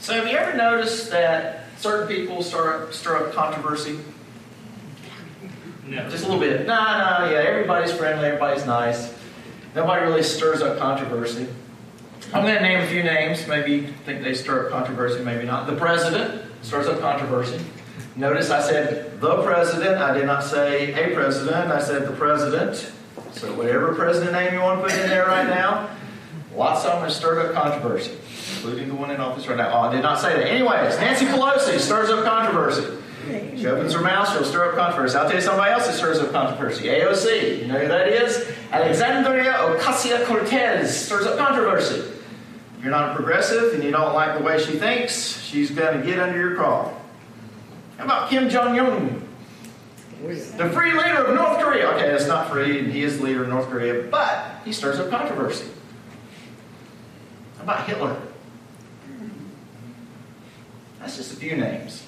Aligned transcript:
So 0.00 0.14
have 0.14 0.26
you 0.26 0.36
ever 0.36 0.56
noticed 0.56 1.10
that 1.10 1.64
certain 1.78 2.08
people 2.08 2.42
stir 2.42 2.84
up, 2.84 2.92
stir 2.92 3.26
up 3.26 3.32
controversy? 3.34 3.98
No. 5.86 6.08
Just 6.08 6.24
a 6.24 6.28
little 6.28 6.40
bit. 6.40 6.66
No, 6.66 6.74
no, 6.74 7.30
yeah, 7.30 7.38
everybody's 7.38 7.92
friendly, 7.92 8.26
everybody's 8.26 8.66
nice. 8.66 9.12
Nobody 9.74 10.04
really 10.04 10.22
stirs 10.22 10.62
up 10.62 10.78
controversy. 10.78 11.48
I'm 12.32 12.42
going 12.42 12.56
to 12.56 12.62
name 12.62 12.80
a 12.80 12.86
few 12.86 13.02
names. 13.02 13.46
Maybe 13.46 13.72
you 13.72 13.86
think 14.04 14.22
they 14.22 14.34
stir 14.34 14.66
up 14.66 14.72
controversy, 14.72 15.24
maybe 15.24 15.46
not. 15.46 15.66
The 15.66 15.76
president 15.76 16.42
stirs 16.62 16.86
up 16.86 17.00
controversy. 17.00 17.58
Notice 18.16 18.50
I 18.50 18.60
said 18.60 19.20
the 19.20 19.42
president. 19.42 19.98
I 19.98 20.12
did 20.12 20.26
not 20.26 20.42
say 20.42 20.92
a 20.92 21.14
president. 21.14 21.70
I 21.72 21.80
said 21.80 22.06
the 22.06 22.12
president. 22.12 22.92
So 23.32 23.54
whatever 23.54 23.94
president 23.94 24.32
name 24.32 24.52
you 24.52 24.60
want 24.60 24.80
to 24.80 24.88
put 24.88 24.98
in 24.98 25.08
there 25.08 25.26
right 25.26 25.46
now, 25.46 25.88
lots 26.54 26.84
of 26.84 26.94
them 26.94 27.02
have 27.02 27.12
stirred 27.12 27.46
up 27.46 27.54
controversy, 27.54 28.10
including 28.58 28.88
the 28.88 28.94
one 28.94 29.10
in 29.10 29.20
office 29.20 29.46
right 29.46 29.56
now. 29.56 29.72
Oh, 29.72 29.80
I 29.80 29.92
did 29.92 30.02
not 30.02 30.20
say 30.20 30.34
that. 30.34 30.46
Anyways, 30.46 30.98
Nancy 30.98 31.26
Pelosi 31.26 31.78
stirs 31.78 32.10
up 32.10 32.24
controversy. 32.24 32.96
She 33.56 33.66
opens 33.66 33.92
her 33.92 34.00
mouth, 34.00 34.32
she'll 34.32 34.44
stir 34.44 34.70
up 34.70 34.76
controversy. 34.76 35.16
I'll 35.16 35.26
tell 35.26 35.36
you 35.36 35.42
somebody 35.42 35.70
else 35.72 35.86
that 35.86 35.94
stirs 35.94 36.18
up 36.18 36.32
controversy. 36.32 36.84
AOC. 36.86 37.60
You 37.60 37.66
know 37.66 37.78
who 37.78 37.88
that 37.88 38.08
is? 38.08 38.50
Alexandria 38.72 39.52
Ocasio 39.52 40.24
Cortez 40.24 41.04
stirs 41.04 41.26
up 41.26 41.36
controversy. 41.36 42.00
If 42.00 42.82
you're 42.82 42.90
not 42.90 43.10
a 43.10 43.14
progressive 43.14 43.74
and 43.74 43.82
you 43.82 43.90
don't 43.90 44.14
like 44.14 44.38
the 44.38 44.44
way 44.44 44.58
she 44.58 44.78
thinks, 44.78 45.42
she's 45.42 45.70
going 45.70 46.00
to 46.00 46.06
get 46.06 46.18
under 46.18 46.38
your 46.38 46.54
craw. 46.54 46.92
How 47.98 48.04
about 48.04 48.30
Kim 48.30 48.48
Jong 48.48 48.78
Un? 48.78 49.28
The 50.22 50.70
free 50.72 50.92
leader 50.92 51.24
of 51.24 51.34
North 51.34 51.60
Korea. 51.60 51.90
Okay, 51.90 52.08
that's 52.08 52.26
not 52.26 52.50
free, 52.50 52.78
and 52.78 52.90
he 52.90 53.02
is 53.02 53.18
the 53.18 53.24
leader 53.24 53.42
of 53.42 53.48
North 53.48 53.68
Korea, 53.68 54.04
but 54.10 54.62
he 54.64 54.72
stirs 54.72 54.98
up 54.98 55.10
controversy. 55.10 55.66
How 57.58 57.64
about 57.64 57.86
Hitler? 57.86 58.20
That's 61.00 61.16
just 61.16 61.32
a 61.32 61.36
few 61.36 61.56
names. 61.56 62.04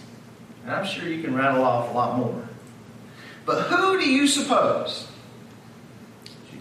And 0.64 0.72
I'm 0.72 0.84
sure 0.84 1.08
you 1.08 1.22
can 1.22 1.34
rattle 1.34 1.64
off 1.64 1.90
a 1.90 1.92
lot 1.92 2.18
more. 2.18 2.48
But 3.46 3.62
who 3.64 3.98
do 3.98 4.08
you 4.08 4.26
suppose? 4.26 5.06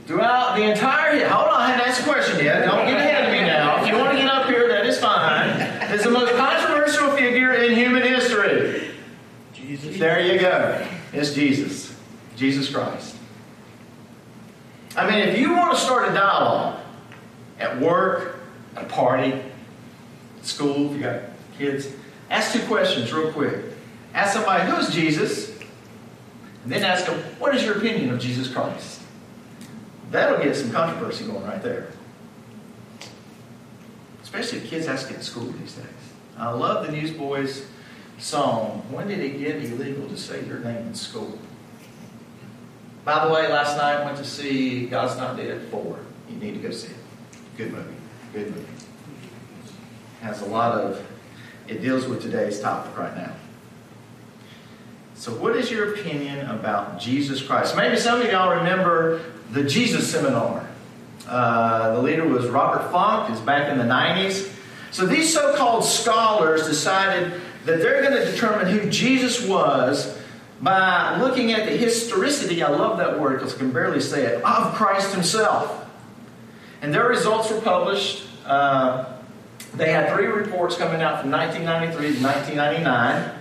Throughout 0.06 0.56
the 0.56 0.64
entire 0.64 1.28
hold 1.28 1.50
on, 1.50 1.62
I 1.62 1.70
haven't 1.70 1.88
asked 1.88 2.02
a 2.02 2.04
question 2.04 2.44
yet. 2.44 2.66
Don't 2.66 2.88
get 2.88 2.98
ahead 2.98 3.26
of 3.26 3.32
me 3.32 3.42
now. 3.42 3.84
If 3.84 3.88
you 3.88 3.96
want 3.96 4.12
to 4.12 4.18
get 4.18 4.28
up 4.28 4.48
here, 4.48 4.68
that 4.68 4.86
is 4.88 5.00
fine. 5.00 5.50
Is 5.92 6.04
the 6.04 6.10
most 6.10 6.34
controversial 6.34 7.12
figure 7.12 7.54
in 7.54 7.76
human 7.76 8.02
history. 8.02 8.90
Jesus. 9.54 10.00
There 10.00 10.20
you 10.20 10.40
go. 10.40 10.88
It's 11.14 11.34
Jesus. 11.36 11.96
Jesus 12.36 12.74
Christ. 12.74 13.18
I 14.96 15.08
mean, 15.08 15.20
if 15.20 15.38
you 15.38 15.54
want 15.54 15.78
to 15.78 15.80
start 15.80 16.10
a 16.10 16.14
dialogue 16.14 16.80
at 17.60 17.80
work, 17.80 18.40
at 18.76 18.84
a 18.84 18.88
party, 18.88 19.34
at 19.34 20.46
school, 20.46 20.90
if 20.90 20.98
you 20.98 21.04
got 21.04 21.22
kids, 21.58 21.88
ask 22.30 22.54
two 22.54 22.66
questions 22.68 23.12
real 23.12 23.32
quick. 23.32 23.66
Ask 24.14 24.34
somebody, 24.34 24.70
who 24.70 24.78
is 24.78 24.94
Jesus? 24.94 25.50
And 26.64 26.72
then 26.72 26.84
ask 26.84 27.06
them, 27.06 27.20
what 27.40 27.56
is 27.56 27.64
your 27.64 27.78
opinion 27.78 28.10
of 28.12 28.20
Jesus 28.20 28.52
Christ? 28.52 29.02
That'll 30.12 30.44
get 30.44 30.56
some 30.56 30.72
controversy 30.72 31.26
going 31.26 31.44
right 31.44 31.62
there. 31.62 31.92
Especially 34.24 34.60
kids 34.62 34.88
ask 34.88 35.10
in 35.12 35.22
school 35.22 35.46
these 35.46 35.74
days. 35.74 35.86
I 36.38 36.52
love 36.52 36.86
the 36.86 36.92
Newsboys 36.92 37.66
song, 38.18 38.84
When 38.90 39.08
Did 39.08 39.20
It 39.20 39.40
Get 39.40 39.56
Illegal 39.56 40.08
to 40.08 40.18
Say 40.18 40.46
Your 40.46 40.60
Name 40.60 40.88
in 40.88 40.96
School? 40.96 41.38
By 43.06 43.26
the 43.26 43.34
way, 43.34 43.48
last 43.48 43.78
night 43.78 44.02
I 44.02 44.06
went 44.06 44.18
to 44.18 44.26
see 44.26 44.86
God's 44.86 45.18
Not 45.18 45.38
Dead 45.38 45.62
4. 45.70 46.00
You 46.30 46.36
need 46.36 46.54
to 46.54 46.60
go 46.60 46.72
see 46.72 46.92
it. 46.92 46.98
Good 47.58 47.72
movie. 47.72 47.96
Good 48.34 48.56
movie. 48.56 48.68
Has 50.22 50.42
a 50.42 50.46
lot 50.46 50.78
of, 50.78 51.04
it 51.70 51.82
deals 51.82 52.08
with 52.08 52.22
today's 52.22 52.60
topic 52.60 52.98
right 52.98 53.16
now. 53.16 53.32
So, 55.16 55.34
what 55.34 55.56
is 55.56 55.70
your 55.70 55.94
opinion 55.94 56.50
about 56.50 57.00
Jesus 57.00 57.42
Christ? 57.42 57.76
Maybe 57.76 57.98
some 57.98 58.22
of 58.22 58.32
y'all 58.32 58.58
remember 58.58 59.22
the 59.52 59.64
Jesus 59.64 60.10
Seminar. 60.10 60.68
Uh, 61.28 61.96
the 61.96 62.02
leader 62.02 62.26
was 62.26 62.48
Robert 62.48 62.90
Funk. 62.92 63.30
It's 63.30 63.42
back 63.42 63.70
in 63.70 63.78
the 63.78 63.84
90s. 63.84 64.52
So, 64.92 65.06
these 65.06 65.32
so 65.32 65.56
called 65.56 65.84
scholars 65.84 66.66
decided 66.66 67.40
that 67.66 67.80
they're 67.80 68.02
going 68.02 68.14
to 68.14 68.32
determine 68.32 68.68
who 68.68 68.90
Jesus 68.90 69.46
was 69.46 70.18
by 70.62 71.18
looking 71.20 71.52
at 71.52 71.66
the 71.66 71.78
historicity, 71.78 72.64
I 72.64 72.70
love 72.70 72.98
that 72.98 73.20
word 73.20 73.40
because 73.40 73.56
I 73.56 73.58
can 73.60 73.72
barely 73.72 74.02
say 74.02 74.26
it, 74.26 74.44
of 74.44 74.74
Christ 74.74 75.14
himself. 75.14 75.86
And 76.82 76.94
their 76.94 77.08
results 77.08 77.52
were 77.52 77.62
published. 77.62 78.26
Uh, 78.46 79.19
they 79.76 79.92
had 79.92 80.14
three 80.14 80.26
reports 80.26 80.76
coming 80.78 81.02
out 81.02 81.22
from 81.22 81.32
1993 81.32 82.18
to 82.18 82.24
1999. 82.24 83.36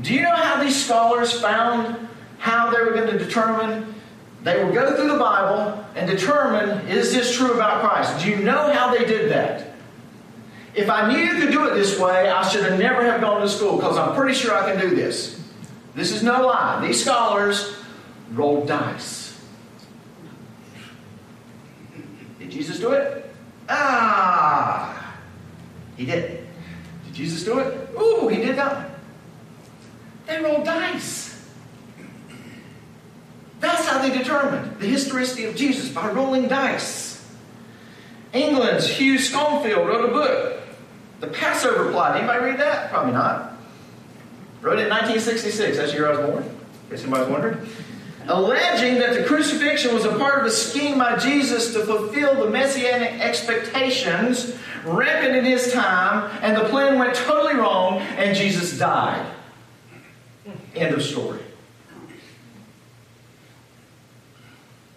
Do 0.00 0.14
you 0.14 0.22
know 0.22 0.34
how 0.34 0.62
these 0.62 0.84
scholars 0.84 1.40
found 1.40 2.08
how 2.38 2.70
they 2.70 2.80
were 2.80 2.92
going 2.92 3.10
to 3.10 3.18
determine? 3.18 3.94
They 4.42 4.62
would 4.62 4.74
go 4.74 4.94
through 4.94 5.08
the 5.08 5.18
Bible 5.18 5.84
and 5.94 6.08
determine 6.08 6.86
is 6.88 7.12
this 7.12 7.34
true 7.34 7.54
about 7.54 7.80
Christ? 7.80 8.24
Do 8.24 8.30
you 8.30 8.36
know 8.36 8.72
how 8.72 8.94
they 8.94 9.04
did 9.04 9.30
that? 9.32 9.74
If 10.74 10.90
I 10.90 11.10
knew 11.10 11.18
you 11.18 11.40
could 11.40 11.50
do 11.50 11.66
it 11.66 11.74
this 11.74 11.98
way, 11.98 12.28
I 12.28 12.46
should 12.46 12.62
have 12.64 12.78
never 12.78 13.02
have 13.02 13.22
gone 13.22 13.40
to 13.40 13.48
school 13.48 13.76
because 13.76 13.96
I'm 13.96 14.14
pretty 14.14 14.34
sure 14.34 14.54
I 14.54 14.70
can 14.70 14.80
do 14.80 14.94
this. 14.94 15.42
This 15.94 16.12
is 16.12 16.22
no 16.22 16.46
lie. 16.46 16.86
These 16.86 17.02
scholars 17.02 17.74
rolled 18.32 18.68
dice. 18.68 19.40
Did 22.38 22.50
Jesus 22.50 22.78
do 22.78 22.92
it? 22.92 23.34
Ah, 23.68 25.05
he 25.96 26.06
did. 26.06 26.46
Did 27.04 27.14
Jesus 27.14 27.44
do 27.44 27.58
it? 27.58 27.90
Ooh, 27.98 28.28
he 28.28 28.36
did 28.36 28.56
not. 28.56 28.90
They 30.26 30.42
rolled 30.42 30.64
dice. 30.64 31.26
That's 33.60 33.86
how 33.86 34.02
they 34.02 34.16
determined 34.16 34.78
the 34.80 34.86
historicity 34.86 35.44
of 35.44 35.56
Jesus 35.56 35.88
by 35.88 36.10
rolling 36.10 36.48
dice. 36.48 37.16
England's 38.32 38.88
Hugh 38.88 39.18
Schonfield 39.18 39.86
wrote 39.86 40.04
a 40.04 40.12
book, 40.12 40.60
The 41.20 41.28
Passover 41.28 41.90
Plot. 41.90 42.16
Anybody 42.16 42.44
read 42.44 42.60
that? 42.60 42.90
Probably 42.90 43.12
not. 43.12 43.52
Wrote 44.60 44.78
it 44.78 44.84
in 44.84 44.90
1966. 44.90 45.76
That's 45.76 45.92
the 45.92 45.98
year 45.98 46.08
I 46.08 46.18
was 46.18 46.30
born. 46.30 46.42
In 46.44 46.90
case 46.90 47.02
anybody's 47.02 47.28
wondering. 47.28 47.66
Alleging 48.28 48.98
that 48.98 49.14
the 49.14 49.24
crucifixion 49.24 49.94
was 49.94 50.04
a 50.04 50.18
part 50.18 50.40
of 50.40 50.46
a 50.46 50.50
scheme 50.50 50.98
by 50.98 51.16
Jesus 51.16 51.72
to 51.74 51.86
fulfill 51.86 52.44
the 52.44 52.50
messianic 52.50 53.20
expectations 53.20 54.56
rampant 54.86 55.36
in 55.36 55.44
his 55.44 55.72
time, 55.72 56.30
and 56.42 56.56
the 56.56 56.68
plan 56.68 56.98
went 56.98 57.14
totally 57.14 57.54
wrong, 57.54 57.98
and 57.98 58.36
Jesus 58.36 58.78
died. 58.78 59.26
End 60.74 60.94
of 60.94 61.02
story. 61.02 61.40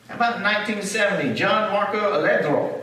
How 0.07 0.15
about 0.15 0.41
1970, 0.41 1.35
John 1.35 1.71
Marco 1.71 2.19
Allegro, 2.19 2.81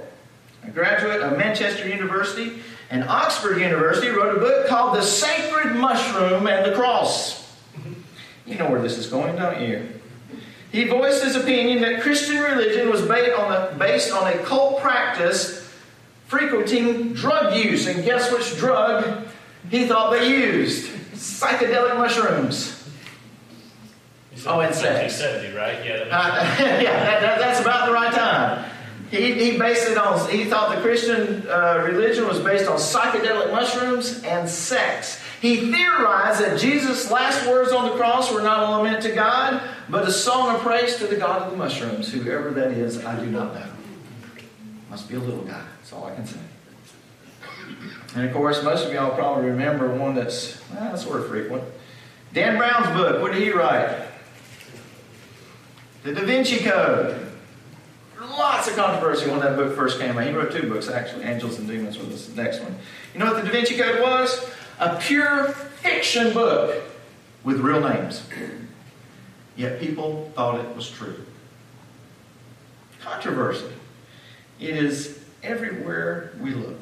a 0.63 0.71
graduate 0.71 1.21
of 1.21 1.37
Manchester 1.37 1.89
University 1.89 2.61
and 2.91 3.05
Oxford 3.05 3.59
University, 3.59 4.09
wrote 4.09 4.37
a 4.37 4.41
book 4.41 4.69
called 4.69 4.97
The 4.97 5.03
Sacred 5.03 5.77
Mushroom 5.77 6.47
and 6.47 6.71
the 6.71 6.77
Cross. 6.77 7.55
You 8.47 8.57
know 8.57 8.71
where 8.71 8.81
this 8.81 8.97
is 8.97 9.07
going, 9.07 9.37
don't 9.37 9.61
you? 9.61 9.89
He 10.71 10.85
voiced 10.85 11.25
his 11.25 11.37
opinion 11.37 11.81
that 11.83 12.01
Christian 12.01 12.39
religion 12.39 12.91
was 12.91 13.03
based 13.03 13.37
on, 13.37 13.53
a, 13.53 13.75
based 13.77 14.13
on 14.13 14.33
a 14.33 14.39
cult 14.45 14.81
practice 14.81 15.66
frequenting 16.27 17.15
drug 17.15 17.57
use. 17.57 17.87
And 17.87 18.05
guess 18.05 18.33
which 18.33 18.57
drug 18.57 19.27
he 19.71 19.87
thought 19.87 20.11
they 20.11 20.29
used? 20.29 20.91
Psychedelic 21.15 21.97
mushrooms. 21.97 22.73
Oh, 24.47 24.61
and 24.61 24.75
sex. 24.75 25.17
70, 25.17 25.57
right? 25.57 25.85
Yeah. 25.85 26.05
That 26.05 26.13
Uh, 26.13 26.43
yeah, 26.83 27.05
that, 27.05 27.21
that, 27.21 27.39
that's 27.39 27.61
about 27.61 27.87
the 27.87 27.93
right 27.93 28.13
time. 28.13 28.71
He, 29.11 29.33
he 29.33 29.59
based 29.59 29.89
it 29.89 29.97
on, 29.97 30.29
he 30.31 30.45
thought 30.45 30.75
the 30.75 30.83
Christian 30.83 31.49
uh, 31.49 31.85
religion 31.87 32.27
was 32.27 32.41
based 32.41 32.69
on 32.69 32.77
psychedelic 32.77 33.53
mushrooms 33.53 34.23
and 34.25 34.49
sex. 34.49 35.21
He 35.41 35.71
theorized 35.73 36.41
that 36.41 36.59
Jesus' 36.59 37.11
last 37.11 37.47
words 37.49 37.73
on 37.73 37.91
the 37.91 37.97
cross 37.97 38.33
were 38.33 38.43
not 38.43 38.69
a 38.69 38.71
lament 38.77 39.03
to 39.03 39.13
God, 39.13 39.63
but 39.89 40.09
a 40.09 40.13
song 40.13 40.55
of 40.55 40.61
praise 40.61 40.97
to 40.97 41.07
the 41.07 41.17
God 41.17 41.43
of 41.43 41.53
the 41.53 41.57
mushrooms, 41.57 42.13
whoever 42.13 42.51
that 42.51 42.73
is, 42.73 43.05
I 43.05 43.19
do 43.21 43.27
not 43.27 43.55
know. 43.55 43.67
Must 44.91 45.09
be 45.09 45.17
a 45.17 45.21
little 45.21 45.45
guy, 45.45 45.65
that's 45.79 45.93
all 45.93 46.05
I 46.05 46.15
can 46.15 46.27
say. 46.27 46.39
And 48.15 48.25
of 48.25 48.33
course, 48.33 48.63
most 48.63 48.87
of 48.87 48.93
y'all 48.93 49.15
probably 49.15 49.51
remember 49.51 49.95
one 49.95 50.15
that's 50.15 50.61
well, 50.71 50.97
sort 50.97 51.21
of 51.21 51.29
frequent. 51.29 51.65
Dan 52.33 52.57
Brown's 52.57 52.87
book, 52.89 53.21
what 53.21 53.33
did 53.33 53.43
he 53.43 53.51
write? 53.51 54.07
The 56.03 56.15
Da 56.15 56.25
Vinci 56.25 56.59
Code. 56.59 57.23
Lots 58.21 58.69
of 58.69 58.77
controversy 58.77 59.31
when 59.31 59.41
that 59.41 59.57
book 59.57 59.75
first 59.75 59.99
came 59.99 60.17
out. 60.17 60.27
He 60.27 60.33
wrote 60.33 60.53
two 60.53 60.69
books, 60.69 60.89
actually. 60.89 61.25
Angels 61.25 61.59
and 61.59 61.67
Demons 61.67 61.99
was 61.99 62.33
the 62.33 62.43
next 62.43 62.61
one. 62.61 62.77
You 63.13 63.21
know 63.21 63.27
what 63.27 63.37
the 63.37 63.43
Da 63.43 63.51
Vinci 63.51 63.77
Code 63.77 64.01
was? 64.01 64.49
A 64.79 64.97
pure 64.97 65.49
fiction 65.49 66.33
book 66.33 66.83
with 67.45 67.61
real 67.61 67.81
names. 67.81 68.23
Yet 69.57 69.81
people 69.81 70.31
thought 70.35 70.61
it 70.65 70.77
was 70.77 70.91
true. 70.91 71.25
Controversy. 73.01 73.67
It 74.59 74.77
is 74.77 75.21
everywhere 75.43 76.33
we 76.41 76.51
look. 76.51 76.81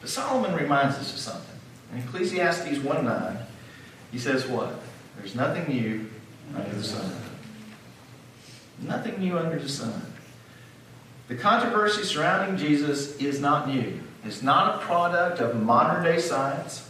But 0.00 0.10
Solomon 0.10 0.54
reminds 0.54 0.96
us 0.96 1.12
of 1.12 1.18
something. 1.18 1.56
In 1.92 1.98
Ecclesiastes 1.98 2.78
1 2.78 3.04
9, 3.04 3.38
he 4.12 4.18
says 4.18 4.46
what? 4.46 4.74
There's 5.18 5.34
nothing 5.34 5.68
new 5.68 6.08
under 6.54 6.74
the 6.74 6.84
sun. 6.84 7.10
Nothing 8.80 9.18
new 9.18 9.38
under 9.38 9.58
the 9.58 9.68
sun. 9.68 10.12
The 11.28 11.34
controversy 11.34 12.04
surrounding 12.04 12.56
Jesus 12.56 13.16
is 13.16 13.40
not 13.40 13.68
new. 13.68 14.00
It's 14.24 14.42
not 14.42 14.76
a 14.76 14.78
product 14.84 15.40
of 15.40 15.60
modern 15.60 16.04
day 16.04 16.20
science. 16.20 16.88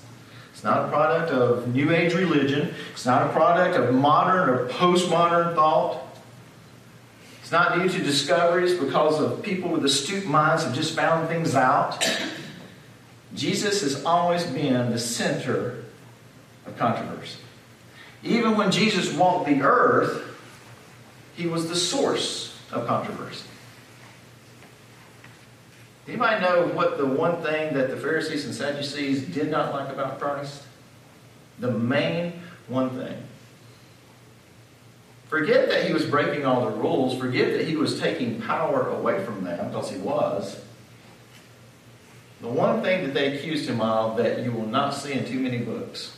It's 0.53 0.65
not 0.65 0.87
a 0.87 0.89
product 0.89 1.31
of 1.33 1.75
New 1.75 1.93
Age 1.93 2.15
religion. 2.15 2.75
It's 2.93 3.05
not 3.05 3.27
a 3.27 3.33
product 3.33 3.77
of 3.77 3.95
modern 3.95 4.49
or 4.49 4.69
postmodern 4.69 5.55
thought. 5.55 6.06
It's 7.47 7.53
not 7.53 7.77
due 7.77 7.89
to 7.89 7.99
discoveries 8.03 8.75
because 8.75 9.21
of 9.21 9.41
people 9.41 9.71
with 9.71 9.85
astute 9.85 10.27
minds 10.27 10.65
have 10.65 10.75
just 10.75 10.97
found 10.97 11.29
things 11.29 11.55
out. 11.55 12.05
Jesus 13.37 13.83
has 13.83 14.05
always 14.05 14.45
been 14.47 14.91
the 14.91 14.99
center 14.99 15.85
of 16.67 16.77
controversy. 16.77 17.39
Even 18.25 18.57
when 18.57 18.73
Jesus 18.73 19.15
walked 19.15 19.47
the 19.47 19.63
earth, 19.63 20.25
he 21.37 21.47
was 21.47 21.69
the 21.69 21.77
source 21.77 22.59
of 22.73 22.85
controversy. 22.89 23.47
Anybody 26.09 26.41
know 26.41 26.67
what 26.75 26.99
the 26.99 27.07
one 27.07 27.45
thing 27.45 27.75
that 27.75 27.91
the 27.91 27.97
Pharisees 27.97 28.45
and 28.45 28.53
Sadducees 28.53 29.23
did 29.23 29.53
not 29.53 29.73
like 29.73 29.89
about 29.91 30.19
Christ? 30.19 30.65
The 31.61 31.71
main 31.71 32.43
one 32.67 32.91
thing. 32.91 33.23
Forget 35.37 35.69
that 35.69 35.85
he 35.85 35.93
was 35.93 36.07
breaking 36.07 36.47
all 36.47 36.65
the 36.65 36.75
rules. 36.79 37.19
Forget 37.19 37.59
that 37.59 37.69
he 37.69 37.77
was 37.77 38.01
taking 38.01 38.41
power 38.41 38.89
away 38.89 39.23
from 39.23 39.45
them, 39.45 39.69
because 39.69 39.91
he 39.91 39.99
was. 39.99 40.59
The 42.41 42.49
one 42.49 42.81
thing 42.81 43.05
that 43.05 43.13
they 43.13 43.37
accused 43.37 43.69
him 43.69 43.83
of 43.83 44.17
that 44.17 44.43
you 44.43 44.51
will 44.51 44.67
not 44.67 44.95
see 44.95 45.13
in 45.13 45.27
too 45.27 45.39
many 45.39 45.59
books, 45.59 46.17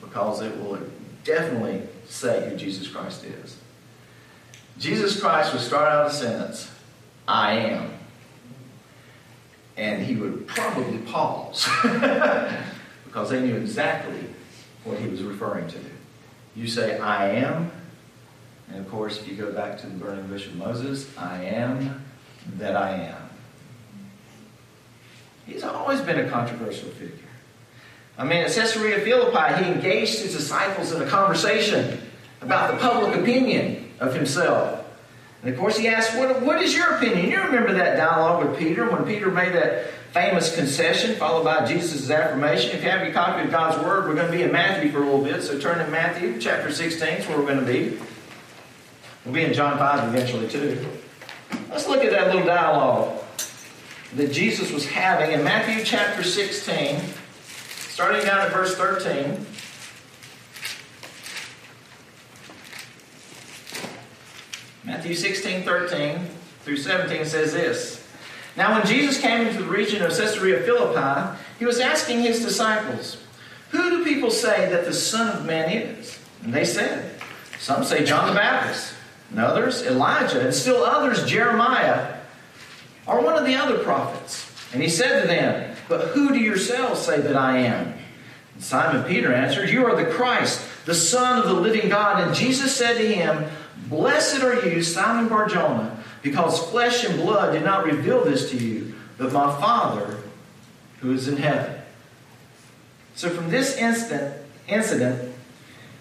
because 0.00 0.42
it 0.42 0.56
will 0.56 0.76
definitely 1.22 1.82
say 2.08 2.50
who 2.50 2.56
Jesus 2.56 2.88
Christ 2.88 3.22
is. 3.22 3.58
Jesus 4.76 5.20
Christ 5.20 5.52
would 5.52 5.62
start 5.62 5.92
out 5.92 6.08
a 6.08 6.10
sentence, 6.10 6.68
I 7.28 7.52
am. 7.52 7.92
And 9.76 10.02
he 10.02 10.16
would 10.16 10.48
probably 10.48 10.98
pause 10.98 11.68
because 13.04 13.30
they 13.30 13.40
knew 13.40 13.54
exactly 13.54 14.24
what 14.82 14.98
he 14.98 15.06
was 15.06 15.22
referring 15.22 15.68
to. 15.68 15.78
You 16.56 16.66
say, 16.66 16.98
I 16.98 17.28
am. 17.34 17.70
And 18.70 18.80
of 18.80 18.90
course, 18.90 19.20
if 19.20 19.28
you 19.28 19.34
go 19.34 19.52
back 19.52 19.78
to 19.78 19.86
the 19.86 19.94
burning 19.94 20.26
bush 20.26 20.46
of 20.46 20.56
Moses, 20.56 21.08
I 21.16 21.44
am 21.44 22.04
that 22.56 22.76
I 22.76 22.90
am. 22.90 23.22
He's 25.46 25.64
always 25.64 26.00
been 26.00 26.18
a 26.18 26.28
controversial 26.28 26.90
figure. 26.90 27.16
I 28.18 28.24
mean, 28.24 28.44
at 28.44 28.52
Caesarea 28.52 29.00
Philippi, 29.00 29.64
he 29.64 29.70
engaged 29.70 30.20
his 30.20 30.34
disciples 30.34 30.92
in 30.92 31.00
a 31.00 31.06
conversation 31.06 32.00
about 32.40 32.72
the 32.72 32.78
public 32.78 33.16
opinion 33.16 33.90
of 34.00 34.14
himself. 34.14 34.84
And 35.42 35.52
of 35.52 35.58
course, 35.58 35.78
he 35.78 35.86
asked, 35.86 36.16
what, 36.16 36.42
what 36.42 36.60
is 36.60 36.74
your 36.74 36.96
opinion? 36.96 37.30
You 37.30 37.40
remember 37.42 37.72
that 37.74 37.96
dialogue 37.96 38.46
with 38.46 38.58
Peter 38.58 38.90
when 38.90 39.04
Peter 39.04 39.30
made 39.30 39.54
that 39.54 39.86
famous 40.12 40.54
concession 40.54 41.14
followed 41.14 41.44
by 41.44 41.64
Jesus' 41.64 42.10
affirmation. 42.10 42.70
If 42.72 42.82
you 42.82 42.90
have 42.90 43.02
your 43.02 43.12
copy 43.12 43.44
of 43.44 43.50
God's 43.50 43.82
Word, 43.84 44.08
we're 44.08 44.14
going 44.14 44.30
to 44.30 44.36
be 44.36 44.42
in 44.42 44.50
Matthew 44.50 44.90
for 44.90 44.98
a 44.98 45.04
little 45.04 45.22
bit. 45.22 45.42
So 45.42 45.58
turn 45.58 45.78
to 45.78 45.90
Matthew 45.90 46.40
chapter 46.40 46.72
16, 46.72 47.08
is 47.08 47.28
where 47.28 47.38
we're 47.38 47.46
going 47.46 47.64
to 47.64 47.72
be. 47.72 47.98
We'll 49.28 49.34
be 49.34 49.44
in 49.44 49.52
John 49.52 49.76
5 49.76 50.08
eventually, 50.08 50.48
too. 50.48 50.86
Let's 51.68 51.86
look 51.86 52.02
at 52.02 52.10
that 52.12 52.28
little 52.28 52.46
dialogue 52.46 53.22
that 54.14 54.32
Jesus 54.32 54.72
was 54.72 54.86
having 54.86 55.32
in 55.32 55.44
Matthew 55.44 55.84
chapter 55.84 56.22
16, 56.22 56.98
starting 57.90 58.24
down 58.24 58.40
at 58.40 58.50
verse 58.50 58.74
13. 58.74 59.44
Matthew 64.84 65.14
16, 65.14 65.62
13 65.62 66.20
through 66.62 66.78
17 66.78 67.26
says 67.26 67.52
this. 67.52 68.08
Now, 68.56 68.78
when 68.78 68.86
Jesus 68.86 69.20
came 69.20 69.46
into 69.46 69.62
the 69.62 69.68
region 69.68 70.00
of 70.00 70.16
Caesarea 70.16 70.62
Philippi, 70.62 71.38
he 71.58 71.66
was 71.66 71.80
asking 71.80 72.22
his 72.22 72.40
disciples, 72.40 73.22
Who 73.72 73.90
do 73.90 74.04
people 74.04 74.30
say 74.30 74.70
that 74.70 74.86
the 74.86 74.94
Son 74.94 75.36
of 75.36 75.44
Man 75.44 75.70
is? 75.70 76.18
And 76.42 76.54
they 76.54 76.64
said, 76.64 77.20
Some 77.58 77.84
say 77.84 78.06
John 78.06 78.28
the 78.28 78.32
Baptist, 78.32 78.94
and 79.30 79.38
others 79.38 79.82
Elijah, 79.82 80.40
and 80.40 80.54
still 80.54 80.84
others 80.84 81.24
Jeremiah, 81.24 82.16
or 83.06 83.22
one 83.22 83.36
of 83.36 83.46
the 83.46 83.54
other 83.54 83.78
prophets. 83.78 84.50
And 84.72 84.82
he 84.82 84.88
said 84.88 85.22
to 85.22 85.26
them, 85.26 85.76
But 85.88 86.08
who 86.08 86.30
do 86.30 86.38
yourselves 86.38 87.00
say 87.00 87.20
that 87.20 87.36
I 87.36 87.58
am? 87.58 87.94
And 88.54 88.62
Simon 88.62 89.04
Peter 89.04 89.32
answered, 89.32 89.70
You 89.70 89.86
are 89.86 89.96
the 89.96 90.10
Christ, 90.10 90.62
the 90.84 90.94
Son 90.94 91.38
of 91.38 91.46
the 91.46 91.54
living 91.54 91.88
God. 91.88 92.26
And 92.26 92.34
Jesus 92.34 92.74
said 92.74 92.98
to 92.98 93.06
him, 93.06 93.46
Blessed 93.88 94.42
are 94.42 94.66
you, 94.66 94.82
Simon 94.82 95.28
Barjona, 95.28 96.02
because 96.22 96.68
flesh 96.70 97.04
and 97.04 97.16
blood 97.20 97.52
did 97.52 97.64
not 97.64 97.84
reveal 97.84 98.24
this 98.24 98.50
to 98.50 98.56
you, 98.56 98.94
but 99.16 99.32
my 99.32 99.58
Father 99.60 100.18
who 101.00 101.12
is 101.12 101.28
in 101.28 101.36
heaven. 101.36 101.80
So 103.14 103.30
from 103.30 103.50
this 103.50 103.76
instant, 103.76 104.34
incident, 104.66 105.27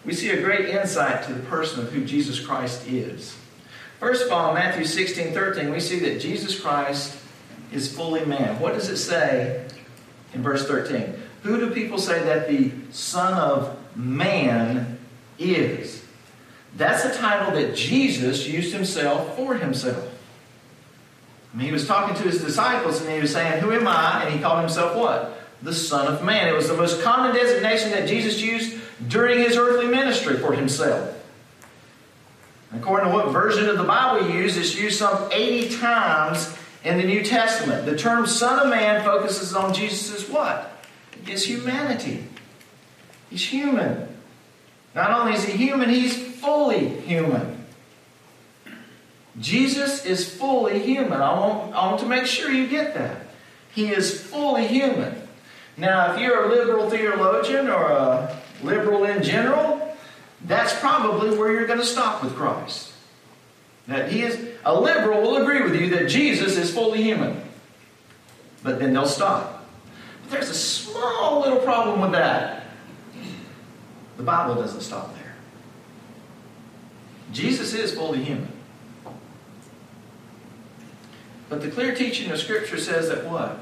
we 0.08 0.14
see 0.14 0.30
a 0.30 0.42
great 0.42 0.70
insight 0.70 1.26
to 1.26 1.34
the 1.34 1.44
person 1.48 1.84
of 1.84 1.92
who 1.92 2.06
Jesus 2.06 2.40
Christ 2.40 2.88
is. 2.88 3.38
First 4.00 4.26
of 4.26 4.32
all, 4.32 4.54
Matthew 4.54 4.86
16, 4.86 5.34
13, 5.34 5.70
we 5.70 5.82
see 5.82 6.00
that 6.00 6.22
Jesus 6.22 6.58
Christ 6.58 7.18
is 7.74 7.94
fully 7.94 8.24
man. 8.24 8.58
What 8.62 8.74
does 8.74 8.88
it 8.88 8.96
say 8.96 9.68
in 10.34 10.42
verse 10.42 10.66
13? 10.66 11.14
Who 11.44 11.60
do 11.60 11.72
people 11.72 11.98
say 11.98 12.24
that 12.24 12.48
the 12.48 12.72
Son 12.90 13.34
of 13.34 13.78
Man 13.98 14.98
is? 15.38 16.06
That's 16.78 17.04
a 17.04 17.14
title 17.20 17.54
that 17.60 17.76
Jesus 17.76 18.48
used 18.48 18.74
himself 18.74 19.36
for 19.36 19.56
himself. 19.56 20.10
I 21.54 21.58
mean, 21.58 21.68
he 21.68 21.74
was 21.74 21.86
talking 21.86 22.16
to 22.16 22.24
his 22.24 22.42
disciples 22.42 23.02
and 23.02 23.12
he 23.12 23.20
was 23.20 23.34
saying, 23.34 23.62
Who 23.62 23.74
am 23.74 23.88
I? 23.88 24.24
And 24.24 24.34
he 24.34 24.40
called 24.40 24.62
himself 24.62 24.96
what? 24.96 25.38
The 25.64 25.74
Son 25.74 26.08
of 26.08 26.24
Man. 26.24 26.48
It 26.48 26.56
was 26.56 26.70
the 26.70 26.78
most 26.78 27.02
common 27.02 27.36
designation 27.36 27.92
that 27.92 28.08
Jesus 28.08 28.40
used 28.40 28.78
during 29.06 29.40
his 29.40 29.58
earthly 29.58 29.88
ministry 29.88 30.38
for 30.38 30.54
himself. 30.54 31.14
According 32.74 33.10
to 33.10 33.16
what 33.16 33.32
version 33.32 33.70
of 33.70 33.78
the 33.78 33.84
Bible 33.84 34.28
you 34.28 34.40
use, 34.40 34.58
it's 34.58 34.76
used 34.76 34.98
some 34.98 35.30
80 35.32 35.78
times 35.78 36.58
in 36.84 36.98
the 36.98 37.04
New 37.04 37.24
Testament. 37.24 37.86
The 37.86 37.98
term 37.98 38.26
Son 38.26 38.60
of 38.60 38.70
Man 38.70 39.04
focuses 39.04 39.54
on 39.54 39.74
Jesus' 39.74 40.30
what? 40.30 40.72
His 41.26 41.46
humanity. 41.46 42.24
He's 43.30 43.46
human. 43.46 44.08
Not 44.96 45.12
only 45.12 45.34
is 45.34 45.46
he 45.46 45.58
human, 45.58 45.90
he's 45.90 46.18
fully 46.18 46.90
human. 47.02 47.66
Jesus 49.40 50.06
is 50.06 50.28
fully 50.28 50.80
human. 50.80 51.22
I 51.22 51.40
want, 51.40 51.76
I 51.76 51.86
want 51.88 52.00
to 52.00 52.08
make 52.08 52.26
sure 52.26 52.52
you 52.52 52.68
get 52.68 52.96
that. 52.96 53.28
He 53.74 53.90
is 53.90 54.20
fully 54.20 54.68
human. 54.68 55.22
Now, 55.78 56.14
if 56.14 56.20
you're 56.20 56.46
a 56.46 56.50
liberal 56.50 56.90
theologian 56.90 57.70
or 57.70 57.92
a 57.92 58.42
liberal 58.64 59.06
in 59.06 59.24
general, 59.24 59.96
that's 60.46 60.78
probably 60.80 61.38
where 61.38 61.52
you're 61.52 61.68
going 61.68 61.80
to 61.80 61.86
stop 61.86 62.24
with 62.24 62.36
Christ. 62.36 62.92
That 63.88 64.12
he 64.12 64.24
is 64.24 64.50
a 64.66 64.80
liberal 64.80 65.22
will 65.22 65.38
agree 65.38 65.62
with 65.62 65.76
you 65.76 65.90
that 65.92 66.10
Jesus 66.10 66.58
is 66.58 66.74
fully 66.74 67.02
human. 67.02 67.42
But 68.64 68.80
then 68.80 68.94
they'll 68.94 69.06
stop. 69.06 69.66
But 70.24 70.32
there's 70.32 70.50
a 70.50 70.54
small 70.54 71.42
little 71.42 71.60
problem 71.60 72.02
with 72.02 72.12
that. 72.12 72.64
The 74.18 74.24
Bible 74.24 74.56
doesn't 74.56 74.82
stop 74.82 75.14
there. 75.16 75.36
Jesus 77.32 77.74
is 77.74 77.94
fully 77.94 78.24
human. 78.24 78.52
But 81.50 81.62
the 81.62 81.70
clear 81.70 81.96
teaching 81.96 82.32
of 82.32 82.40
Scripture 82.40 82.78
says 82.78 83.10
that 83.10 83.26
what? 83.26 83.60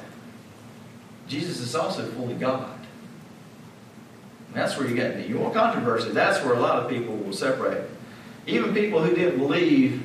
Jesus 1.28 1.60
is 1.60 1.75
also 1.75 2.06
fully 2.12 2.36
God. 2.36 2.80
That's 4.55 4.77
where 4.77 4.88
you 4.88 4.95
get 4.95 5.12
into. 5.12 5.27
You 5.27 5.51
controversy, 5.53 6.12
that's 6.12 6.43
where 6.43 6.53
a 6.53 6.59
lot 6.59 6.81
of 6.81 6.89
people 6.89 7.15
will 7.15 7.33
separate. 7.33 7.89
Even 8.47 8.74
people 8.74 9.03
who 9.03 9.13
didn't 9.13 9.38
believe 9.38 10.03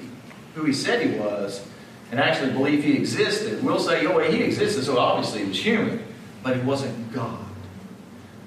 who 0.55 0.65
he 0.65 0.73
said 0.73 1.07
he 1.07 1.19
was 1.19 1.65
and 2.11 2.19
actually 2.19 2.53
believe 2.53 2.83
he 2.83 2.97
existed 2.97 3.63
will 3.63 3.79
say, 3.79 4.05
oh, 4.07 4.19
he 4.19 4.43
existed, 4.43 4.85
so 4.85 4.99
obviously 4.99 5.43
he 5.43 5.49
was 5.49 5.65
human. 5.65 6.03
But 6.43 6.57
he 6.57 6.63
wasn't 6.63 7.13
God. 7.13 7.45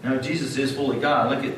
Now, 0.04 0.18
Jesus 0.18 0.58
is 0.58 0.76
fully 0.76 1.00
God. 1.00 1.30
Look 1.30 1.46
at 1.46 1.58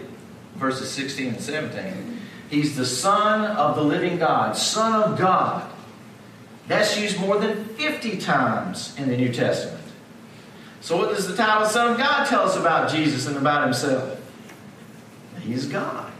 verses 0.55 0.91
16 0.91 1.29
and 1.29 1.41
17. 1.41 2.19
He's 2.49 2.75
the 2.75 2.85
Son 2.85 3.45
of 3.57 3.75
the 3.75 3.83
living 3.83 4.19
God, 4.19 4.55
Son 4.55 5.01
of 5.01 5.17
God. 5.17 5.71
That's 6.67 6.99
used 6.99 7.19
more 7.19 7.39
than 7.39 7.65
50 7.65 8.17
times 8.17 8.95
in 8.97 9.09
the 9.09 9.17
New 9.17 9.33
Testament. 9.33 9.83
So, 10.81 10.97
what 10.97 11.09
does 11.09 11.27
the 11.27 11.35
title 11.35 11.67
Son 11.67 11.93
of 11.93 11.97
God 11.97 12.27
tell 12.27 12.41
us 12.41 12.55
about 12.55 12.91
Jesus 12.91 13.25
and 13.25 13.37
about 13.37 13.63
himself? 13.63 14.14
He 15.45 15.53
is 15.53 15.67
God. 15.67 16.11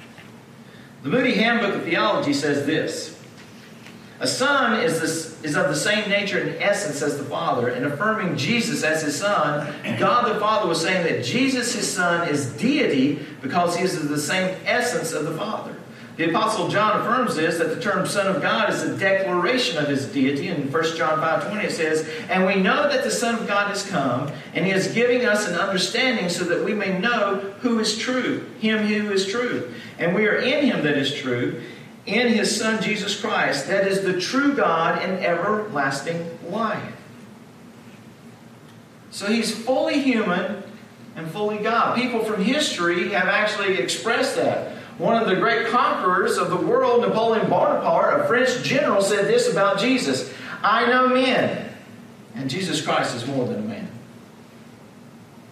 The 1.01 1.09
Moody 1.09 1.35
Handbook 1.35 1.75
of 1.75 1.83
Theology 1.83 2.33
says 2.33 2.65
this 2.65 3.19
A 4.19 4.27
son 4.27 4.79
is, 4.81 4.99
this, 5.01 5.43
is 5.43 5.55
of 5.55 5.67
the 5.67 5.75
same 5.75 6.09
nature 6.09 6.39
and 6.39 6.61
essence 6.61 7.01
as 7.01 7.17
the 7.17 7.23
Father, 7.23 7.69
and 7.69 7.85
affirming 7.85 8.37
Jesus 8.37 8.83
as 8.83 9.01
his 9.03 9.19
Son, 9.19 9.73
God 9.99 10.33
the 10.33 10.39
Father 10.39 10.67
was 10.67 10.81
saying 10.81 11.03
that 11.05 11.23
Jesus, 11.23 11.73
his 11.73 11.91
Son, 11.91 12.27
is 12.27 12.51
deity 12.53 13.19
because 13.41 13.75
he 13.75 13.83
is 13.83 13.95
of 13.95 14.09
the 14.09 14.19
same 14.19 14.57
essence 14.65 15.11
of 15.11 15.25
the 15.25 15.37
Father. 15.37 15.74
The 16.17 16.29
Apostle 16.29 16.69
John 16.69 17.01
affirms 17.01 17.35
this, 17.35 17.57
that 17.57 17.75
the 17.75 17.81
term 17.81 18.07
Son 18.07 18.33
of 18.33 18.41
God 18.41 18.69
is 18.69 18.83
a 18.83 18.97
declaration 18.97 19.77
of 19.77 19.89
his 19.89 20.05
deity. 20.05 20.47
In 20.47 20.71
1 20.71 20.97
John 20.97 21.19
5 21.19 21.49
20 21.49 21.65
it 21.65 21.71
says, 21.71 22.09
And 22.29 22.45
we 22.45 22.55
know 22.55 22.87
that 22.87 23.03
the 23.03 23.11
Son 23.11 23.35
of 23.35 23.47
God 23.47 23.67
has 23.67 23.83
come, 23.89 24.31
and 24.53 24.65
he 24.65 24.71
is 24.71 24.93
giving 24.93 25.25
us 25.25 25.47
an 25.47 25.55
understanding 25.55 26.29
so 26.29 26.45
that 26.45 26.63
we 26.63 26.73
may 26.73 26.97
know 26.97 27.39
who 27.59 27.79
is 27.79 27.97
true, 27.97 28.49
him 28.59 28.85
who 28.87 29.11
is 29.11 29.27
true. 29.27 29.73
And 29.99 30.15
we 30.15 30.25
are 30.27 30.37
in 30.37 30.65
him 30.65 30.83
that 30.85 30.97
is 30.97 31.13
true, 31.13 31.61
in 32.05 32.29
his 32.29 32.55
Son 32.55 32.81
Jesus 32.81 33.19
Christ, 33.19 33.67
that 33.67 33.85
is 33.85 34.03
the 34.03 34.19
true 34.19 34.53
God 34.53 35.01
and 35.01 35.23
everlasting 35.25 36.37
life. 36.49 36.93
So 39.11 39.27
he's 39.27 39.53
fully 39.53 40.01
human 40.01 40.63
and 41.15 41.29
fully 41.29 41.57
God. 41.57 41.97
People 41.97 42.23
from 42.23 42.43
history 42.43 43.09
have 43.09 43.27
actually 43.27 43.79
expressed 43.79 44.35
that. 44.35 44.74
One 44.97 45.21
of 45.21 45.27
the 45.27 45.35
great 45.35 45.67
conquerors 45.67 46.37
of 46.37 46.49
the 46.49 46.55
world, 46.55 47.01
Napoleon 47.01 47.49
Bonaparte, 47.49 48.21
a 48.21 48.27
French 48.27 48.63
general, 48.63 49.01
said 49.01 49.27
this 49.27 49.51
about 49.51 49.79
Jesus 49.79 50.31
I 50.63 50.87
know 50.87 51.09
men, 51.09 51.69
and 52.33 52.49
Jesus 52.49 52.81
Christ 52.81 53.15
is 53.15 53.25
more 53.27 53.45
than 53.45 53.57
a 53.57 53.67
man. 53.67 53.89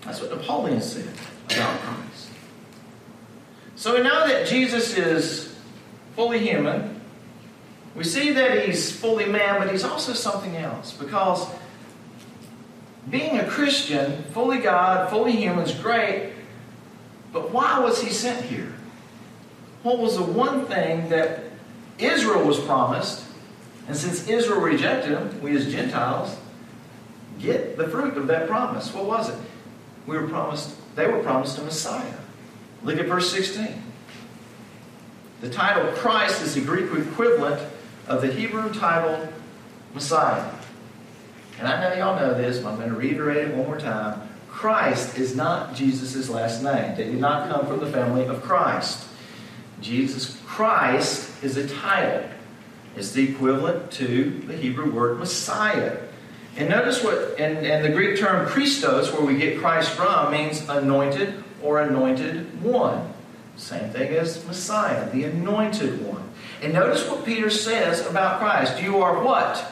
That's 0.06 0.22
what 0.22 0.32
Napoleon 0.32 0.82
said 0.82 1.08
about 1.46 1.80
Christ. 1.80 2.30
So 3.76 3.96
we 3.96 4.04
know 4.04 4.28
that 4.28 4.48
Jesus 4.48 4.98
is 4.98 5.56
fully 6.16 6.40
human. 6.40 7.02
We 7.96 8.04
see 8.04 8.32
that 8.32 8.66
he's 8.66 8.92
fully 8.96 9.26
man, 9.26 9.60
but 9.60 9.72
he's 9.72 9.84
also 9.84 10.14
something 10.14 10.56
else 10.56 10.94
because 10.94 11.48
being 13.10 13.40
a 13.40 13.46
Christian, 13.46 14.24
fully 14.32 14.60
God, 14.60 15.10
fully 15.10 15.34
human, 15.34 15.66
is 15.66 15.76
great, 15.76 16.32
but 17.32 17.52
why 17.52 17.80
was 17.80 18.02
he 18.02 18.10
sent 18.10 18.46
here? 18.46 18.74
What 19.84 20.00
was 20.00 20.18
the 20.18 20.24
one 20.24 20.66
thing 20.66 21.10
that 21.10 21.44
Israel 22.00 22.46
was 22.46 22.60
promised? 22.60 23.26
And 23.88 23.96
since 23.96 24.28
Israel 24.28 24.62
rejected 24.62 25.12
him, 25.12 25.42
we 25.42 25.56
as 25.56 25.72
Gentiles 25.72 26.36
get 27.40 27.78
the 27.78 27.88
fruit 27.88 28.18
of 28.18 28.28
that 28.28 28.48
promise. 28.48 28.94
What 28.94 29.06
was 29.06 29.30
it? 29.30 29.36
We 30.08 30.18
were 30.18 30.28
promised, 30.28 30.76
they 30.96 31.08
were 31.08 31.22
promised 31.22 31.58
a 31.58 31.62
Messiah. 31.62 32.14
Look 32.84 32.98
at 32.98 33.06
verse 33.08 33.32
16. 33.32 33.82
The 35.42 35.50
title 35.50 35.92
Christ 35.94 36.42
is 36.42 36.56
the 36.56 36.62
Greek 36.62 36.86
equivalent 36.86 37.62
of 38.08 38.22
the 38.22 38.32
Hebrew 38.32 38.74
title 38.74 39.28
Messiah. 39.94 40.50
And 41.60 41.68
I 41.68 41.82
know 41.82 41.96
y'all 41.96 42.20
know 42.20 42.34
this, 42.34 42.60
but 42.60 42.72
I'm 42.72 42.78
going 42.78 42.90
to 42.90 42.96
reiterate 42.96 43.50
it 43.50 43.56
one 43.56 43.68
more 43.68 43.80
time. 43.80 44.30
Christ 44.50 45.18
is 45.18 45.36
not 45.36 45.76
Jesus' 45.76 46.30
last 46.30 46.64
name. 46.64 46.96
They 46.96 47.06
did 47.06 47.20
not 47.20 47.50
come 47.50 47.66
from 47.68 47.80
the 47.80 47.92
family 47.92 48.26
of 48.26 48.42
Christ. 48.42 49.08
Jesus 49.84 50.40
Christ 50.46 51.44
is 51.44 51.58
a 51.58 51.68
title. 51.68 52.24
It's 52.96 53.12
the 53.12 53.30
equivalent 53.30 53.92
to 53.94 54.42
the 54.48 54.56
Hebrew 54.56 54.90
word 54.90 55.20
Messiah. 55.20 55.98
And 56.56 56.70
notice 56.70 57.04
what, 57.04 57.40
and, 57.40 57.66
and 57.66 57.84
the 57.84 57.90
Greek 57.90 58.18
term 58.18 58.48
Christos, 58.48 59.12
where 59.12 59.26
we 59.26 59.38
get 59.38 59.60
Christ 59.60 59.92
from, 59.92 60.32
means 60.32 60.68
anointed 60.70 61.44
or 61.62 61.82
anointed 61.82 62.62
one. 62.64 63.12
Same 63.58 63.90
thing 63.90 64.14
as 64.14 64.46
Messiah, 64.46 65.10
the 65.12 65.26
anointed 65.26 66.06
one. 66.06 66.30
And 66.62 66.74
notice 66.74 67.08
what 67.10 67.26
Peter 67.26 67.50
says 67.50 68.06
about 68.08 68.40
Christ. 68.40 68.82
You 68.82 69.02
are 69.02 69.22
what? 69.24 69.66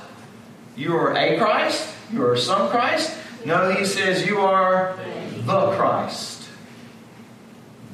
You 0.76 0.96
are 0.98 1.16
a 1.16 1.38
Christ? 1.38 1.88
You 2.12 2.26
are 2.26 2.36
some 2.36 2.70
Christ? 2.70 3.16
No, 3.46 3.72
he 3.72 3.86
says 3.86 4.26
you 4.26 4.40
are 4.40 4.98
the 5.46 5.72
Christ 5.78 6.31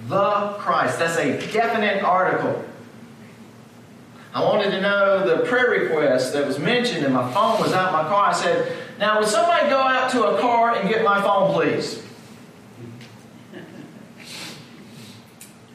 the 0.07 0.55
Christ. 0.59 0.99
That's 0.99 1.17
a 1.17 1.37
definite 1.51 2.03
article. 2.03 2.63
I 4.33 4.43
wanted 4.43 4.71
to 4.71 4.81
know 4.81 5.25
the 5.25 5.45
prayer 5.45 5.69
request 5.69 6.33
that 6.33 6.45
was 6.45 6.59
mentioned, 6.59 7.03
and 7.03 7.13
my 7.13 7.31
phone 7.33 7.59
was 7.59 7.73
out 7.73 7.87
in 7.87 7.93
my 7.93 8.03
car. 8.03 8.27
I 8.27 8.33
said, 8.33 8.71
Now, 8.99 9.19
would 9.19 9.27
somebody 9.27 9.69
go 9.69 9.79
out 9.79 10.11
to 10.11 10.25
a 10.27 10.39
car 10.39 10.75
and 10.75 10.87
get 10.87 11.03
my 11.03 11.21
phone, 11.21 11.53
please? 11.53 12.03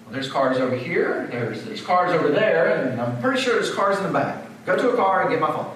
Well, 0.04 0.12
there's 0.12 0.30
cars 0.30 0.58
over 0.58 0.76
here, 0.76 1.28
there's, 1.30 1.64
there's 1.64 1.82
cars 1.82 2.12
over 2.12 2.28
there, 2.28 2.86
and 2.86 3.00
I'm 3.00 3.20
pretty 3.20 3.40
sure 3.40 3.54
there's 3.54 3.74
cars 3.74 3.98
in 3.98 4.04
the 4.04 4.12
back. 4.12 4.44
Go 4.64 4.76
to 4.76 4.90
a 4.90 4.96
car 4.96 5.22
and 5.22 5.30
get 5.30 5.40
my 5.40 5.50
phone. 5.50 5.74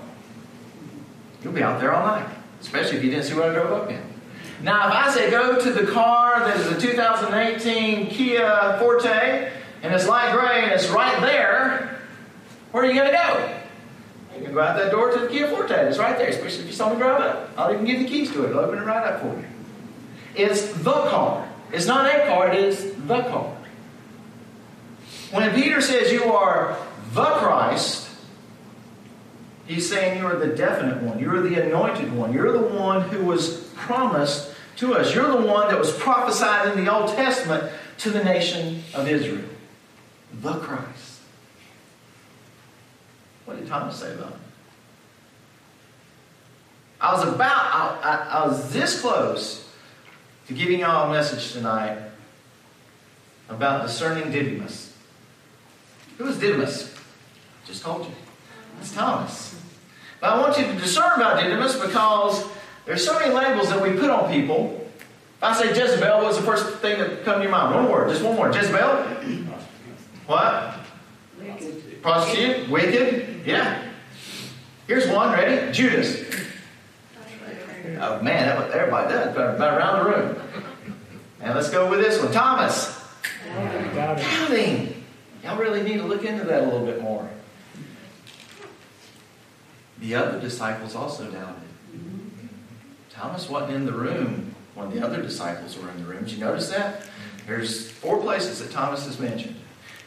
You'll 1.42 1.52
be 1.52 1.62
out 1.62 1.80
there 1.80 1.92
all 1.92 2.06
night, 2.06 2.28
especially 2.60 2.98
if 2.98 3.04
you 3.04 3.10
didn't 3.10 3.25
see 3.25 3.34
what 3.34 3.50
I 3.50 3.52
drove 3.52 3.72
up 3.72 3.90
in. 3.90 4.15
Now, 4.62 4.88
if 4.88 4.94
I 4.94 5.10
say 5.12 5.30
go 5.30 5.60
to 5.60 5.70
the 5.70 5.86
car 5.90 6.40
that 6.40 6.56
is 6.56 6.66
a 6.66 6.80
2018 6.80 8.08
Kia 8.08 8.76
Forte, 8.78 9.52
and 9.82 9.94
it's 9.94 10.08
light 10.08 10.32
gray 10.32 10.62
and 10.62 10.72
it's 10.72 10.88
right 10.88 11.20
there, 11.20 12.00
where 12.72 12.84
are 12.84 12.86
you 12.86 12.94
going 12.94 13.10
to 13.10 13.16
go? 13.16 13.58
You 14.36 14.44
can 14.44 14.54
go 14.54 14.60
out 14.60 14.76
that 14.76 14.90
door 14.90 15.10
to 15.12 15.20
the 15.20 15.28
Kia 15.28 15.48
Forte. 15.48 15.72
It's 15.72 15.98
right 15.98 16.16
there, 16.18 16.28
especially 16.28 16.60
if 16.60 16.66
you 16.66 16.72
saw 16.72 16.90
me 16.92 16.96
drive 16.96 17.20
up. 17.20 17.50
I'll 17.56 17.72
even 17.72 17.84
give 17.84 18.00
you 18.00 18.06
the 18.06 18.10
keys 18.10 18.32
to 18.32 18.44
it. 18.44 18.52
I'll 18.52 18.60
open 18.60 18.78
it 18.78 18.84
right 18.84 19.06
up 19.06 19.20
for 19.20 19.28
you. 19.28 19.44
It's 20.34 20.72
the 20.72 20.92
car. 20.92 21.48
It's 21.72 21.86
not 21.86 22.06
a 22.06 22.26
car, 22.26 22.52
it 22.52 22.58
is 22.58 22.94
the 23.06 23.22
car. 23.22 23.56
When 25.32 25.54
Peter 25.54 25.80
says 25.80 26.12
you 26.12 26.25
are 26.25 26.78
the 27.12 27.25
Christ, 27.25 28.08
he's 29.66 29.88
saying 29.88 30.18
you 30.18 30.26
are 30.26 30.36
the 30.36 30.54
definite 30.54 31.02
one. 31.02 31.18
You're 31.18 31.42
the 31.42 31.66
anointed 31.66 32.12
one. 32.12 32.32
You're 32.32 32.52
the 32.52 32.75
one 32.75 33.02
who 33.02 33.25
was 33.25 33.65
promised 33.87 34.52
to 34.76 34.95
us. 34.95 35.14
You're 35.14 35.31
the 35.31 35.47
one 35.47 35.69
that 35.69 35.78
was 35.78 35.93
prophesied 35.93 36.76
in 36.76 36.85
the 36.85 36.93
Old 36.93 37.11
Testament 37.11 37.73
to 37.99 38.11
the 38.11 38.23
nation 38.23 38.83
of 38.95 39.09
Israel. 39.09 39.45
The 40.43 40.55
Christ. 40.55 41.21
What 43.45 43.59
did 43.59 43.69
Thomas 43.69 43.97
say 43.97 44.12
about 44.12 44.33
it? 44.33 44.38
I 47.00 47.12
was 47.12 47.35
about, 47.35 47.57
I, 47.57 47.99
I, 48.02 48.40
I 48.40 48.47
was 48.47 48.73
this 48.73 49.00
close 49.00 49.69
to 50.49 50.55
giving 50.55 50.81
y'all 50.81 51.11
a 51.11 51.12
message 51.12 51.52
tonight 51.52 51.99
about 53.49 53.87
discerning 53.87 54.33
Didymus. 54.33 54.93
Who 56.19 56.26
is 56.26 56.38
Didymus? 56.38 56.95
Just 57.66 57.83
told 57.83 58.07
you. 58.07 58.12
It's 58.81 58.93
Thomas. 58.93 59.61
But 60.21 60.31
I 60.31 60.40
want 60.40 60.59
you 60.59 60.64
to 60.64 60.75
discern 60.75 61.21
about 61.21 61.40
Didymus 61.40 61.78
because 61.78 62.45
there's 62.87 63.05
so 63.05 63.19
many 63.19 63.35
labels 63.35 63.69
that 63.69 63.83
we 63.83 63.90
put 63.99 64.11
on 64.11 64.33
people. 64.33 64.88
If 65.38 65.43
I 65.43 65.52
say 65.55 65.69
Jezebel, 65.69 66.23
what's 66.23 66.38
the 66.38 66.45
first 66.45 66.78
thing 66.78 66.99
that 66.99 67.25
comes 67.25 67.38
to 67.38 67.43
your 67.43 67.50
mind? 67.50 67.75
One 67.75 67.90
word, 67.90 68.09
just 68.09 68.23
one 68.23 68.37
word. 68.37 68.55
Jezebel? 68.55 69.05
What? 70.26 70.78
Wicked. 71.38 72.02
Prostitute? 72.02 72.71
Wicked? 72.71 73.43
Yeah. 73.45 73.83
Here's 74.87 75.09
one, 75.09 75.33
ready? 75.33 75.73
Judas. 75.73 76.25
Oh 78.00 78.21
man, 78.23 78.47
that, 78.47 78.71
everybody 78.71 79.12
does, 79.12 79.35
about 79.35 79.78
around 79.78 80.05
the 80.05 80.11
room. 80.11 80.43
And 81.40 81.55
let's 81.55 81.71
go 81.71 81.90
with 81.90 82.00
this 82.00 82.23
one. 82.23 82.33
Thomas. 82.33 82.99
Doubting. 83.95 85.05
Y'all 85.43 85.59
really 85.59 85.83
need 85.83 85.99
to 85.99 86.05
look 86.05 86.25
into 86.25 86.45
that 86.45 86.62
a 86.62 86.66
little 86.66 86.85
bit 86.85 87.00
more. 87.00 87.28
The 90.00 90.14
other 90.14 90.40
disciples 90.40 90.95
also 90.95 91.31
doubted. 91.31 91.62
Thomas 93.16 93.49
wasn't 93.49 93.73
in 93.73 93.87
the 93.87 93.92
room 93.92 94.54
when 94.75 94.90
the 94.90 95.04
other 95.04 95.23
disciples 95.23 95.78
were 95.78 95.90
in 95.90 95.99
the 96.02 96.04
room. 96.04 96.25
Did 96.25 96.32
you 96.32 96.38
notice 96.38 96.68
that? 96.68 97.08
There's 97.46 97.90
four 97.90 98.20
places 98.20 98.58
that 98.58 98.70
Thomas 98.70 99.06
is 99.06 99.18
mentioned. 99.18 99.56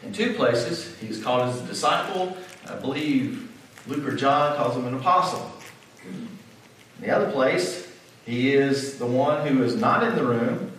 In 0.04 0.14
two 0.14 0.34
places, 0.36 0.96
he's 1.00 1.22
called 1.22 1.50
as 1.50 1.60
a 1.60 1.66
disciple. 1.66 2.38
I 2.68 2.76
believe 2.76 3.50
Luke 3.88 4.08
or 4.08 4.16
John 4.16 4.56
calls 4.58 4.76
him 4.76 4.86
an 4.86 4.94
apostle. 4.94 5.52
In 6.06 6.28
the 7.02 7.10
other 7.10 7.32
place, 7.32 7.92
he 8.28 8.54
is 8.54 9.00
the 9.00 9.08
one 9.08 9.48
who 9.48 9.64
is 9.64 9.76
not 9.76 10.04
in 10.04 10.16
the 10.16 10.24
room. 10.24 10.72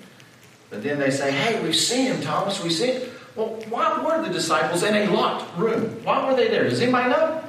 But 0.71 0.85
then 0.85 1.01
they 1.01 1.11
say, 1.11 1.33
hey, 1.33 1.61
we've 1.65 1.75
seen 1.75 2.07
him, 2.07 2.21
Thomas. 2.21 2.63
We've 2.63 2.73
seen 2.73 3.01
him. 3.01 3.11
Well, 3.35 3.61
why 3.69 4.05
were 4.05 4.23
the 4.25 4.33
disciples 4.33 4.85
in 4.85 4.95
a 4.95 5.13
locked 5.13 5.59
room? 5.59 6.01
Why 6.05 6.25
were 6.25 6.37
they 6.37 6.47
there? 6.47 6.69
Does 6.69 6.81
anybody 6.81 7.11
know? 7.11 7.43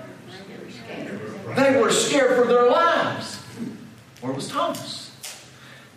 They 1.56 1.80
were 1.80 1.92
scared 1.92 2.42
for 2.42 2.48
their 2.48 2.70
lives. 2.70 3.21
Where 4.22 4.32
was 4.32 4.48
Thomas? 4.48 5.12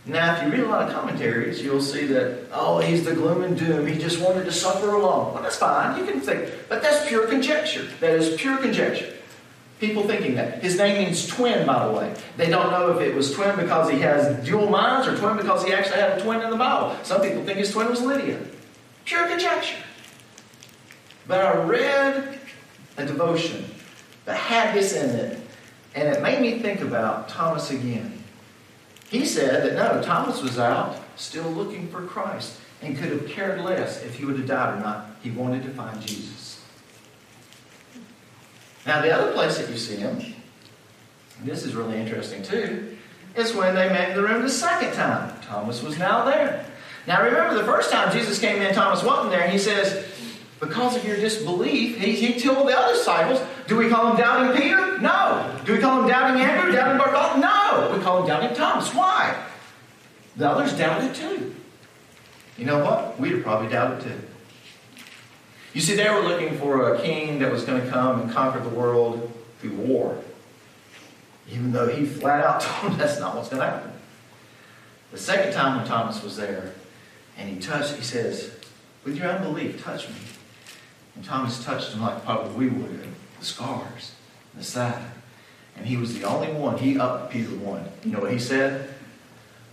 Now, 0.06 0.36
if 0.36 0.44
you 0.44 0.50
read 0.50 0.60
a 0.60 0.68
lot 0.68 0.86
of 0.86 0.94
commentaries, 0.94 1.62
you'll 1.62 1.80
see 1.80 2.06
that, 2.06 2.48
oh, 2.52 2.78
he's 2.78 3.04
the 3.04 3.14
gloom 3.14 3.42
and 3.42 3.58
doom. 3.58 3.86
He 3.86 3.98
just 3.98 4.20
wanted 4.20 4.44
to 4.44 4.52
suffer 4.52 4.90
alone. 4.90 5.32
Well, 5.32 5.42
that's 5.42 5.56
fine. 5.56 5.98
You 5.98 6.04
can 6.04 6.20
think. 6.20 6.50
But 6.68 6.82
that's 6.82 7.08
pure 7.08 7.26
conjecture. 7.26 7.86
That 8.00 8.14
is 8.14 8.36
pure 8.36 8.58
conjecture. 8.58 9.14
People 9.80 10.06
thinking 10.06 10.34
that. 10.34 10.62
His 10.62 10.76
name 10.76 11.04
means 11.04 11.26
twin, 11.26 11.66
by 11.66 11.86
the 11.86 11.92
way. 11.92 12.14
They 12.36 12.50
don't 12.50 12.70
know 12.70 12.90
if 12.90 13.00
it 13.00 13.14
was 13.14 13.32
twin 13.32 13.56
because 13.56 13.90
he 13.90 13.98
has 14.00 14.44
dual 14.46 14.68
minds 14.68 15.08
or 15.08 15.16
twin 15.16 15.36
because 15.36 15.64
he 15.64 15.72
actually 15.72 16.00
had 16.00 16.18
a 16.18 16.22
twin 16.22 16.42
in 16.42 16.50
the 16.50 16.56
Bible. 16.56 16.96
Some 17.02 17.22
people 17.22 17.44
think 17.44 17.58
his 17.58 17.72
twin 17.72 17.88
was 17.88 18.02
Lydia. 18.02 18.40
Pure 19.04 19.28
conjecture. 19.28 19.82
But 21.26 21.40
I 21.40 21.62
read 21.64 22.38
a 22.98 23.06
devotion 23.06 23.64
that 24.26 24.36
had 24.36 24.74
this 24.74 24.94
in 24.94 25.10
it 25.10 25.43
And 25.94 26.08
it 26.08 26.22
made 26.22 26.40
me 26.40 26.58
think 26.58 26.80
about 26.80 27.28
Thomas 27.28 27.70
again. 27.70 28.22
He 29.08 29.24
said 29.24 29.64
that 29.64 29.74
no, 29.74 30.02
Thomas 30.02 30.42
was 30.42 30.58
out 30.58 30.96
still 31.16 31.48
looking 31.50 31.88
for 31.88 32.02
Christ 32.02 32.58
and 32.82 32.98
could 32.98 33.10
have 33.10 33.28
cared 33.28 33.60
less 33.60 34.02
if 34.02 34.16
he 34.16 34.24
would 34.24 34.36
have 34.38 34.46
died 34.46 34.76
or 34.76 34.80
not. 34.80 35.06
He 35.22 35.30
wanted 35.30 35.62
to 35.62 35.70
find 35.70 36.00
Jesus. 36.00 36.60
Now, 38.86 39.00
the 39.00 39.12
other 39.12 39.32
place 39.32 39.56
that 39.58 39.70
you 39.70 39.78
see 39.78 39.96
him, 39.96 40.20
this 41.42 41.64
is 41.64 41.74
really 41.74 41.96
interesting 41.96 42.42
too, 42.42 42.96
is 43.36 43.54
when 43.54 43.74
they 43.74 43.88
met 43.88 44.10
in 44.10 44.16
the 44.16 44.22
room 44.22 44.42
the 44.42 44.50
second 44.50 44.92
time. 44.92 45.32
Thomas 45.42 45.82
was 45.82 45.98
now 45.98 46.24
there. 46.24 46.66
Now, 47.06 47.22
remember 47.22 47.54
the 47.54 47.64
first 47.64 47.90
time 47.90 48.12
Jesus 48.12 48.38
came 48.38 48.60
in, 48.62 48.74
Thomas 48.74 49.02
wasn't 49.02 49.30
there, 49.30 49.42
and 49.42 49.52
he 49.52 49.58
says, 49.58 50.06
because 50.60 50.96
of 50.96 51.04
your 51.04 51.16
disbelief, 51.16 51.98
he, 51.98 52.12
he 52.12 52.40
told 52.40 52.68
the 52.68 52.78
other 52.78 52.94
disciples, 52.94 53.40
do 53.66 53.76
we 53.76 53.88
call 53.88 54.11
him 54.11 54.16
doubting 54.16 54.61
Peter? 54.61 54.99
No. 54.99 55.61
Do 55.64 55.73
we 55.75 55.78
call 55.78 56.02
him 56.02 56.09
doubting 56.09 56.42
Andrew? 56.42 56.73
Doubting 56.73 56.99
Bartholomew? 56.99 57.40
No. 57.40 57.97
We 57.97 58.02
call 58.02 58.21
him 58.21 58.28
doubting 58.28 58.56
Thomas. 58.56 58.92
Why? 58.94 59.42
The 60.37 60.50
others 60.50 60.76
doubted 60.76 61.14
too. 61.14 61.54
You 62.59 62.66
know 62.66 62.85
what? 62.85 63.18
We'd 63.18 63.33
have 63.33 63.42
probably 63.42 63.68
doubted 63.68 64.02
too. 64.02 64.21
You 65.73 65.80
see, 65.80 65.97
they 65.97 66.09
were 66.09 66.21
looking 66.21 66.56
for 66.59 66.94
a 66.94 67.00
king 67.00 67.40
that 67.40 67.50
was 67.50 67.64
going 67.64 67.83
to 67.83 67.88
come 67.88 68.21
and 68.21 68.30
conquer 68.30 68.61
the 68.61 68.68
world 68.68 69.33
through 69.61 69.73
war. 69.73 70.23
Even 71.50 71.73
though 71.73 71.88
he 71.88 72.06
flat 72.06 72.44
out 72.44 72.61
told 72.61 72.92
them 72.92 72.99
that's 72.99 73.18
not 73.18 73.35
what's 73.35 73.49
going 73.49 73.61
to 73.61 73.68
happen. 73.68 73.90
The 75.11 75.18
second 75.18 75.52
time 75.52 75.76
when 75.76 75.87
Thomas 75.87 76.23
was 76.23 76.37
there 76.37 76.75
and 77.37 77.49
he 77.49 77.59
touched, 77.59 77.94
he 77.94 78.02
says, 78.02 78.52
With 79.04 79.16
your 79.16 79.28
unbelief, 79.28 79.83
touch 79.83 80.09
me. 80.09 80.14
And 81.16 81.25
Thomas 81.25 81.64
touched 81.64 81.92
him 81.92 82.02
like 82.02 82.25
probably 82.25 82.68
we 82.68 82.68
would, 82.68 83.09
the 83.44 83.50
scars, 83.50 84.12
the 84.54 84.64
side. 84.64 85.04
And 85.76 85.86
he 85.86 85.98
was 85.98 86.18
the 86.18 86.24
only 86.24 86.50
one, 86.52 86.78
he 86.78 86.98
upped 86.98 87.30
Peter 87.30 87.54
one. 87.56 87.84
You 88.02 88.12
know 88.12 88.20
what 88.20 88.32
he 88.32 88.38
said? 88.38 88.94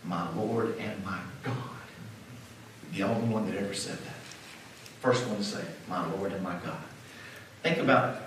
My 0.03 0.29
Lord 0.33 0.77
and 0.77 1.05
my 1.05 1.19
God. 1.41 1.55
The 2.93 3.03
only 3.03 3.33
one 3.33 3.49
that 3.49 3.57
ever 3.57 3.73
said 3.73 3.97
that. 3.97 4.15
First 4.99 5.25
one 5.25 5.37
to 5.37 5.43
say, 5.43 5.63
my 5.87 6.05
Lord 6.11 6.33
and 6.33 6.43
my 6.43 6.55
God. 6.65 6.83
Think 7.63 7.77
about 7.77 8.17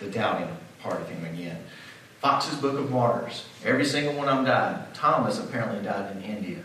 the 0.00 0.10
doubting 0.10 0.54
part 0.80 1.00
of 1.00 1.08
him 1.08 1.24
again. 1.24 1.58
Fox's 2.20 2.58
Book 2.58 2.78
of 2.78 2.90
Martyrs. 2.90 3.46
Every 3.64 3.84
single 3.84 4.14
one 4.14 4.28
of 4.28 4.36
them 4.36 4.44
died. 4.44 4.92
Thomas 4.92 5.38
apparently 5.38 5.82
died 5.82 6.14
in 6.14 6.22
India 6.22 6.58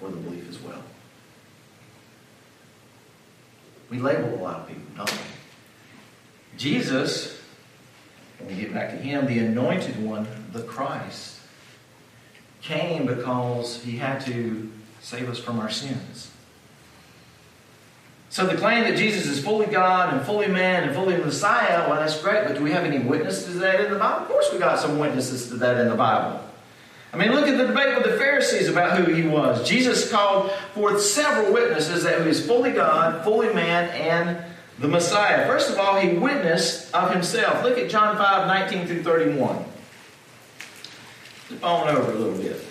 for 0.00 0.08
the 0.08 0.16
belief 0.16 0.48
as 0.48 0.58
well. 0.60 0.82
We 3.90 3.98
label 3.98 4.34
a 4.34 4.42
lot 4.42 4.60
of 4.60 4.68
people, 4.68 4.82
don't 4.96 5.12
we? 5.12 5.35
Jesus, 6.56 7.40
when 8.38 8.48
we 8.48 8.62
get 8.62 8.72
back 8.72 8.90
to 8.90 8.96
him, 8.96 9.26
the 9.26 9.38
anointed 9.38 10.02
one, 10.04 10.26
the 10.52 10.62
Christ, 10.62 11.40
came 12.62 13.06
because 13.06 13.82
he 13.82 13.96
had 13.96 14.24
to 14.26 14.70
save 15.00 15.28
us 15.28 15.38
from 15.38 15.60
our 15.60 15.70
sins. 15.70 16.30
So 18.28 18.46
the 18.46 18.56
claim 18.56 18.82
that 18.84 18.96
Jesus 18.96 19.26
is 19.26 19.42
fully 19.42 19.66
God 19.66 20.12
and 20.12 20.24
fully 20.26 20.48
man 20.48 20.82
and 20.82 20.94
fully 20.94 21.16
Messiah, 21.16 21.88
well, 21.88 22.00
that's 22.00 22.20
great, 22.20 22.44
but 22.44 22.56
do 22.56 22.62
we 22.62 22.72
have 22.72 22.84
any 22.84 22.98
witnesses 22.98 23.54
to 23.54 23.58
that 23.60 23.80
in 23.80 23.92
the 23.92 23.98
Bible? 23.98 24.24
Of 24.24 24.28
course 24.28 24.52
we 24.52 24.58
got 24.58 24.78
some 24.78 24.98
witnesses 24.98 25.48
to 25.48 25.56
that 25.56 25.78
in 25.78 25.88
the 25.88 25.94
Bible. 25.94 26.40
I 27.12 27.18
mean, 27.18 27.32
look 27.32 27.48
at 27.48 27.56
the 27.56 27.68
debate 27.68 27.96
with 27.96 28.04
the 28.04 28.18
Pharisees 28.18 28.68
about 28.68 28.98
who 28.98 29.10
he 29.10 29.26
was. 29.26 29.66
Jesus 29.66 30.10
called 30.10 30.50
forth 30.74 31.00
several 31.00 31.52
witnesses 31.52 32.02
that 32.02 32.20
he 32.22 32.28
is 32.28 32.44
fully 32.44 32.72
God, 32.72 33.24
fully 33.24 33.54
man, 33.54 33.88
and 33.90 34.44
the 34.78 34.88
Messiah. 34.88 35.46
First 35.46 35.70
of 35.70 35.78
all, 35.78 35.96
he 35.96 36.16
witnessed 36.16 36.94
of 36.94 37.10
himself. 37.10 37.62
Look 37.62 37.78
at 37.78 37.88
John 37.88 38.16
5, 38.16 38.46
19 38.46 38.86
through 38.86 39.02
31. 39.02 39.64
Flip 41.46 41.64
on 41.64 41.88
over 41.88 42.12
a 42.12 42.14
little 42.14 42.36
bit. 42.38 42.62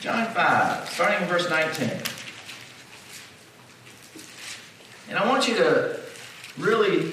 John 0.00 0.26
5, 0.32 0.88
starting 0.88 1.22
in 1.22 1.28
verse 1.28 1.48
19. 1.50 1.90
And 5.10 5.18
I 5.18 5.28
want 5.28 5.46
you 5.46 5.56
to 5.56 6.00
really 6.56 7.12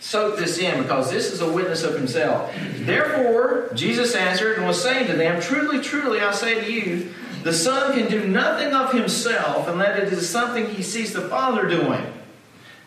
soak 0.00 0.38
this 0.38 0.58
in 0.58 0.82
because 0.82 1.10
this 1.10 1.32
is 1.32 1.40
a 1.40 1.50
witness 1.50 1.82
of 1.82 1.94
himself. 1.94 2.54
Therefore, 2.86 3.70
Jesus 3.74 4.14
answered 4.14 4.56
and 4.56 4.66
was 4.66 4.80
saying 4.80 5.08
to 5.08 5.14
them, 5.14 5.42
Truly, 5.42 5.80
truly, 5.80 6.20
I 6.20 6.32
say 6.32 6.64
to 6.64 6.72
you, 6.72 7.12
the 7.42 7.52
Son 7.52 7.92
can 7.92 8.10
do 8.10 8.26
nothing 8.26 8.72
of 8.72 8.92
himself 8.92 9.68
unless 9.68 10.00
it 10.00 10.12
is 10.12 10.28
something 10.28 10.66
he 10.70 10.82
sees 10.82 11.12
the 11.12 11.28
Father 11.28 11.68
doing. 11.68 12.04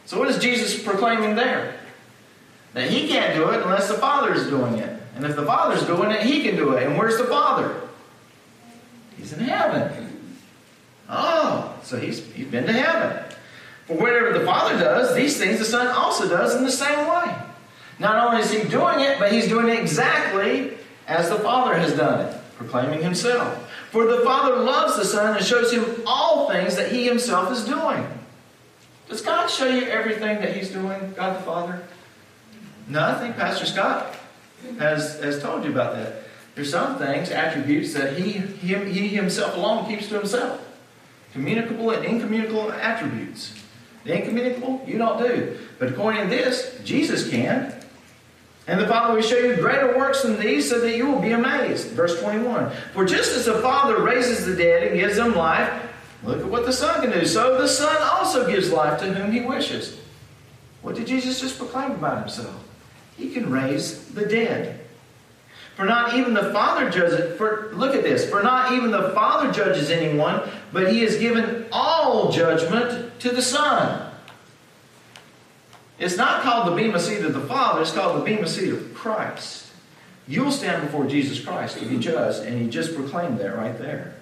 So, 0.06 0.18
what 0.18 0.30
is 0.30 0.40
Jesus 0.40 0.82
proclaiming 0.82 1.36
there? 1.36 1.80
That 2.74 2.90
he 2.90 3.08
can't 3.08 3.36
do 3.36 3.50
it 3.50 3.62
unless 3.62 3.88
the 3.88 3.96
Father 3.96 4.34
is 4.34 4.48
doing 4.48 4.76
it. 4.76 5.02
And 5.16 5.26
if 5.26 5.36
the 5.36 5.46
Father's 5.46 5.86
doing 5.86 6.12
it, 6.12 6.22
he 6.22 6.44
can 6.44 6.56
do 6.56 6.74
it. 6.74 6.84
And 6.84 6.98
where's 6.98 7.18
the 7.18 7.26
Father? 7.26 7.76
He's 9.18 9.34
in 9.34 9.40
heaven. 9.40 10.34
Oh, 11.10 11.78
so 11.84 11.98
he's, 11.98 12.26
he's 12.34 12.48
been 12.48 12.66
to 12.66 12.74
heaven. 12.74 13.24
For 13.86 13.98
whatever 13.98 14.38
the 14.38 14.46
Father 14.46 14.80
does, 14.80 15.16
these 15.16 15.38
things 15.38 15.60
the 15.60 15.66
Son 15.66 15.88
also 15.88 16.30
does 16.30 16.56
in 16.56 16.64
the 16.64 16.72
same 16.72 17.08
way. 17.08 17.29
Not 18.00 18.28
only 18.28 18.42
is 18.42 18.52
he 18.52 18.68
doing 18.68 19.02
it, 19.02 19.20
but 19.20 19.32
he's 19.32 19.48
doing 19.48 19.68
it 19.68 19.80
exactly 19.80 20.78
as 21.08 21.30
the 21.30 21.40
Father 21.40 21.76
has 21.76 21.94
done 21.94 22.28
it, 22.28 22.42
proclaiming 22.56 23.04
himself. 23.04 23.70
For 23.92 24.06
the 24.06 24.22
Father 24.22 24.56
loves 24.56 24.96
the 24.96 25.06
Son 25.06 25.36
and 25.36 25.46
shows 25.46 25.72
him 25.72 25.86
all 26.06 26.50
things 26.50 26.76
that 26.76 26.92
he 26.92 27.06
himself 27.06 27.52
is 27.52 27.66
doing. 27.66 28.08
Does 29.10 29.22
God 29.22 29.48
show 29.48 29.68
you 29.68 29.88
everything 29.88 30.40
that 30.40 30.56
he's 30.56 30.70
doing, 30.70 31.14
God 31.16 31.38
the 31.38 31.42
Father? 31.42 31.84
No, 32.88 33.02
I 33.02 33.16
think 33.16 33.36
Pastor 33.36 33.66
Scott 33.66 34.16
has, 34.78 35.20
has 35.20 35.42
told 35.42 35.64
you 35.64 35.72
about 35.72 35.96
that. 35.96 36.24
There's 36.56 36.72
some 36.72 36.98
things, 36.98 37.32
attributes, 37.32 37.94
that 37.94 38.18
he, 38.18 38.32
he, 38.32 38.76
he 38.76 39.08
himself 39.08 39.56
alone 39.56 39.88
keeps 39.88 40.08
to 40.10 40.16
himself. 40.16 40.66
Communicable 41.34 41.92
and 41.92 42.06
incommunicable 42.06 42.72
attributes. 42.72 43.54
The 44.04 44.16
incommunicable, 44.18 44.84
you 44.86 44.98
don't 44.98 45.20
do. 45.20 45.58
But 45.78 45.90
according 45.90 46.24
to 46.24 46.28
this, 46.30 46.80
Jesus 46.84 47.30
can. 47.30 47.79
And 48.70 48.80
the 48.80 48.88
Father 48.88 49.16
will 49.16 49.22
show 49.24 49.40
you 49.40 49.56
greater 49.56 49.98
works 49.98 50.22
than 50.22 50.40
these 50.40 50.70
so 50.70 50.80
that 50.80 50.96
you 50.96 51.08
will 51.08 51.20
be 51.20 51.32
amazed. 51.32 51.88
Verse 51.88 52.22
21. 52.22 52.70
For 52.94 53.04
just 53.04 53.36
as 53.36 53.46
the 53.46 53.60
Father 53.62 54.00
raises 54.04 54.46
the 54.46 54.56
dead 54.56 54.84
and 54.84 55.00
gives 55.00 55.16
them 55.16 55.34
life, 55.34 55.90
look 56.24 56.40
at 56.40 56.46
what 56.46 56.68
the 56.68 56.72
Son 56.72 57.02
can 57.02 57.12
do. 57.12 57.26
So 57.26 57.60
the 57.60 57.68
Son 57.68 57.98
also 58.00 58.48
gives 58.48 58.72
life 58.72 59.00
to 59.00 59.12
whom 59.12 59.32
he 59.32 59.42
wishes. 59.42 59.98
What 60.84 60.94
did 60.94 61.08
Jesus 61.08 61.42
just 61.42 61.58
proclaim 61.58 61.94
about 61.94 62.20
himself? 62.20 62.64
He 63.18 63.32
can 63.32 63.50
raise 63.50 64.06
the 64.10 64.28
dead. 64.28 64.80
For 65.76 65.86
not 65.86 66.14
even 66.14 66.36
the 66.36 66.54
Father 66.54 66.92
judges, 66.92 67.38
for 67.40 67.72
look 67.74 67.96
at 67.96 68.04
this, 68.04 68.30
for 68.30 68.44
not 68.44 68.74
even 68.74 68.92
the 68.92 69.10
Father 69.16 69.52
judges 69.52 69.90
anyone, 69.90 70.48
but 70.72 70.94
he 70.94 71.02
has 71.02 71.18
given 71.18 71.66
all 71.72 72.32
judgment 72.32 73.20
to 73.22 73.30
the 73.30 73.42
Son. 73.42 74.09
It's 76.00 76.16
not 76.16 76.44
called 76.44 76.68
the 76.68 76.76
Bema 76.76 77.00
seat 77.00 77.26
of 77.26 77.34
the 77.34 77.42
Father, 77.42 77.82
it's 77.82 77.92
called 77.92 78.20
the 78.20 78.24
Bema 78.24 78.48
seat 78.48 78.72
of 78.72 78.94
Christ. 78.94 79.68
You'll 80.28 80.52
stand 80.52 80.84
before 80.84 81.06
Jesus 81.06 81.44
Christ 81.44 81.78
to 81.80 81.86
be 81.86 81.98
judged, 81.98 82.46
and 82.46 82.62
he 82.62 82.70
just 82.70 82.96
proclaimed 82.96 83.40
that 83.40 83.58
right 83.58 83.78
there. 83.78 84.16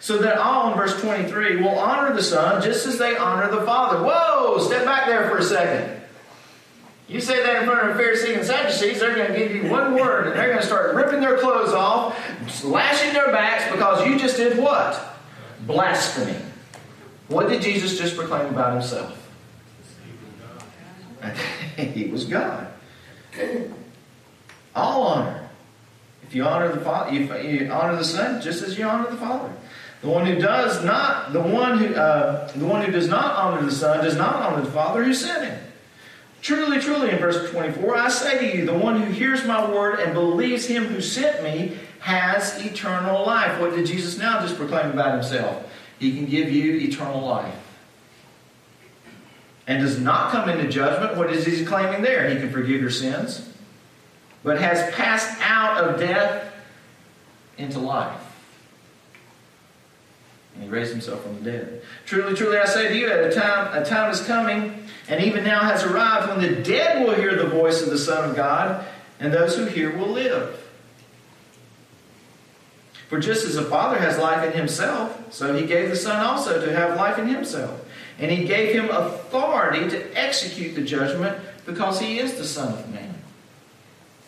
So 0.00 0.18
that 0.18 0.38
all 0.38 0.70
in 0.70 0.78
verse 0.78 0.98
23 1.00 1.56
will 1.56 1.78
honor 1.78 2.14
the 2.14 2.22
Son 2.22 2.62
just 2.62 2.86
as 2.86 2.98
they 2.98 3.16
honor 3.16 3.50
the 3.50 3.66
Father. 3.66 4.02
Whoa, 4.02 4.58
step 4.58 4.84
back 4.84 5.06
there 5.06 5.28
for 5.28 5.38
a 5.38 5.42
second. 5.42 6.00
You 7.08 7.20
say 7.20 7.42
that 7.42 7.62
in 7.62 7.68
front 7.68 7.88
of 7.88 7.96
a 7.96 8.02
Pharisee 8.02 8.36
and 8.36 8.46
Sadducees, 8.46 9.00
they're 9.00 9.14
going 9.14 9.32
to 9.32 9.38
give 9.38 9.54
you 9.54 9.70
one 9.70 9.94
word 9.94 10.28
and 10.28 10.36
they're 10.36 10.48
going 10.48 10.60
to 10.60 10.66
start 10.66 10.94
ripping 10.94 11.20
their 11.20 11.38
clothes 11.38 11.72
off, 11.72 12.16
lashing 12.62 13.14
their 13.14 13.32
backs 13.32 13.70
because 13.72 14.06
you 14.06 14.18
just 14.18 14.36
did 14.36 14.58
what? 14.58 15.18
Blasphemy. 15.66 16.38
What 17.28 17.48
did 17.48 17.62
Jesus 17.62 17.98
just 17.98 18.16
proclaim 18.16 18.46
about 18.46 18.74
himself? 18.74 19.17
he 21.76 22.06
was 22.06 22.24
God. 22.24 22.68
All 24.74 25.02
honor. 25.02 25.48
If 26.22 26.34
you 26.34 26.44
honor 26.44 26.72
the 26.72 26.80
Father, 26.80 27.12
you 27.12 27.70
honor 27.70 27.96
the 27.96 28.04
Son 28.04 28.40
just 28.40 28.62
as 28.62 28.78
you 28.78 28.84
honor 28.84 29.10
the 29.10 29.16
Father. 29.16 29.52
The 30.02 30.08
one 30.08 30.26
who 30.26 30.38
does 30.38 30.84
not, 30.84 31.32
the 31.32 31.40
one 31.40 31.78
who, 31.78 31.94
uh, 31.94 32.48
the 32.52 32.64
one 32.64 32.84
who 32.84 32.92
does 32.92 33.08
not 33.08 33.34
honor 33.34 33.64
the 33.64 33.72
Son 33.72 34.04
does 34.04 34.16
not 34.16 34.36
honor 34.36 34.62
the 34.62 34.70
Father 34.70 35.02
who 35.02 35.14
sent 35.14 35.44
him. 35.44 35.58
Truly, 36.40 36.80
truly, 36.80 37.10
in 37.10 37.18
verse 37.18 37.50
24, 37.50 37.96
I 37.96 38.08
say 38.08 38.38
to 38.38 38.56
you, 38.56 38.64
the 38.64 38.74
one 38.74 39.02
who 39.02 39.10
hears 39.10 39.44
my 39.44 39.68
word 39.70 39.98
and 39.98 40.14
believes 40.14 40.66
him 40.66 40.84
who 40.84 41.00
sent 41.00 41.42
me 41.42 41.76
has 41.98 42.64
eternal 42.64 43.26
life. 43.26 43.60
What 43.60 43.74
did 43.74 43.86
Jesus 43.86 44.18
now 44.18 44.40
just 44.40 44.56
proclaim 44.56 44.92
about 44.92 45.14
himself? 45.14 45.68
He 45.98 46.14
can 46.14 46.26
give 46.26 46.50
you 46.50 46.76
eternal 46.76 47.20
life. 47.20 47.54
And 49.68 49.82
does 49.82 50.00
not 50.00 50.32
come 50.32 50.48
into 50.48 50.66
judgment. 50.66 51.18
What 51.18 51.30
is 51.30 51.44
he 51.44 51.64
claiming 51.64 52.00
there? 52.00 52.28
He 52.30 52.36
can 52.36 52.50
forgive 52.50 52.80
your 52.80 52.90
sins, 52.90 53.46
but 54.42 54.58
has 54.60 54.92
passed 54.94 55.38
out 55.42 55.84
of 55.84 56.00
death 56.00 56.50
into 57.58 57.78
life. 57.78 58.18
And 60.54 60.64
he 60.64 60.70
raised 60.70 60.90
himself 60.90 61.22
from 61.22 61.44
the 61.44 61.50
dead. 61.50 61.82
Truly, 62.06 62.34
truly, 62.34 62.56
I 62.56 62.64
say 62.64 62.88
to 62.88 62.96
you, 62.96 63.10
at 63.10 63.30
a 63.30 63.30
time, 63.30 63.80
a 63.80 63.84
time 63.84 64.10
is 64.10 64.22
coming, 64.22 64.86
and 65.06 65.22
even 65.22 65.44
now 65.44 65.60
has 65.60 65.84
arrived, 65.84 66.28
when 66.28 66.40
the 66.40 66.62
dead 66.62 67.06
will 67.06 67.14
hear 67.14 67.36
the 67.36 67.48
voice 67.48 67.82
of 67.82 67.90
the 67.90 67.98
Son 67.98 68.30
of 68.30 68.34
God, 68.34 68.86
and 69.20 69.32
those 69.34 69.54
who 69.54 69.66
hear 69.66 69.94
will 69.94 70.08
live. 70.08 70.64
For 73.08 73.18
just 73.18 73.44
as 73.44 73.54
the 73.54 73.64
Father 73.64 73.98
has 73.98 74.18
life 74.18 74.44
in 74.44 74.52
himself, 74.58 75.32
so 75.32 75.54
he 75.54 75.66
gave 75.66 75.90
the 75.90 75.96
Son 75.96 76.24
also 76.24 76.64
to 76.64 76.74
have 76.74 76.96
life 76.96 77.18
in 77.18 77.28
himself. 77.28 77.84
And 78.18 78.30
he 78.30 78.46
gave 78.46 78.74
him 78.74 78.90
authority 78.90 79.88
to 79.90 80.18
execute 80.18 80.74
the 80.74 80.82
judgment 80.82 81.38
because 81.66 82.00
he 82.00 82.18
is 82.18 82.34
the 82.34 82.44
Son 82.44 82.72
of 82.72 82.88
Man. 82.90 83.14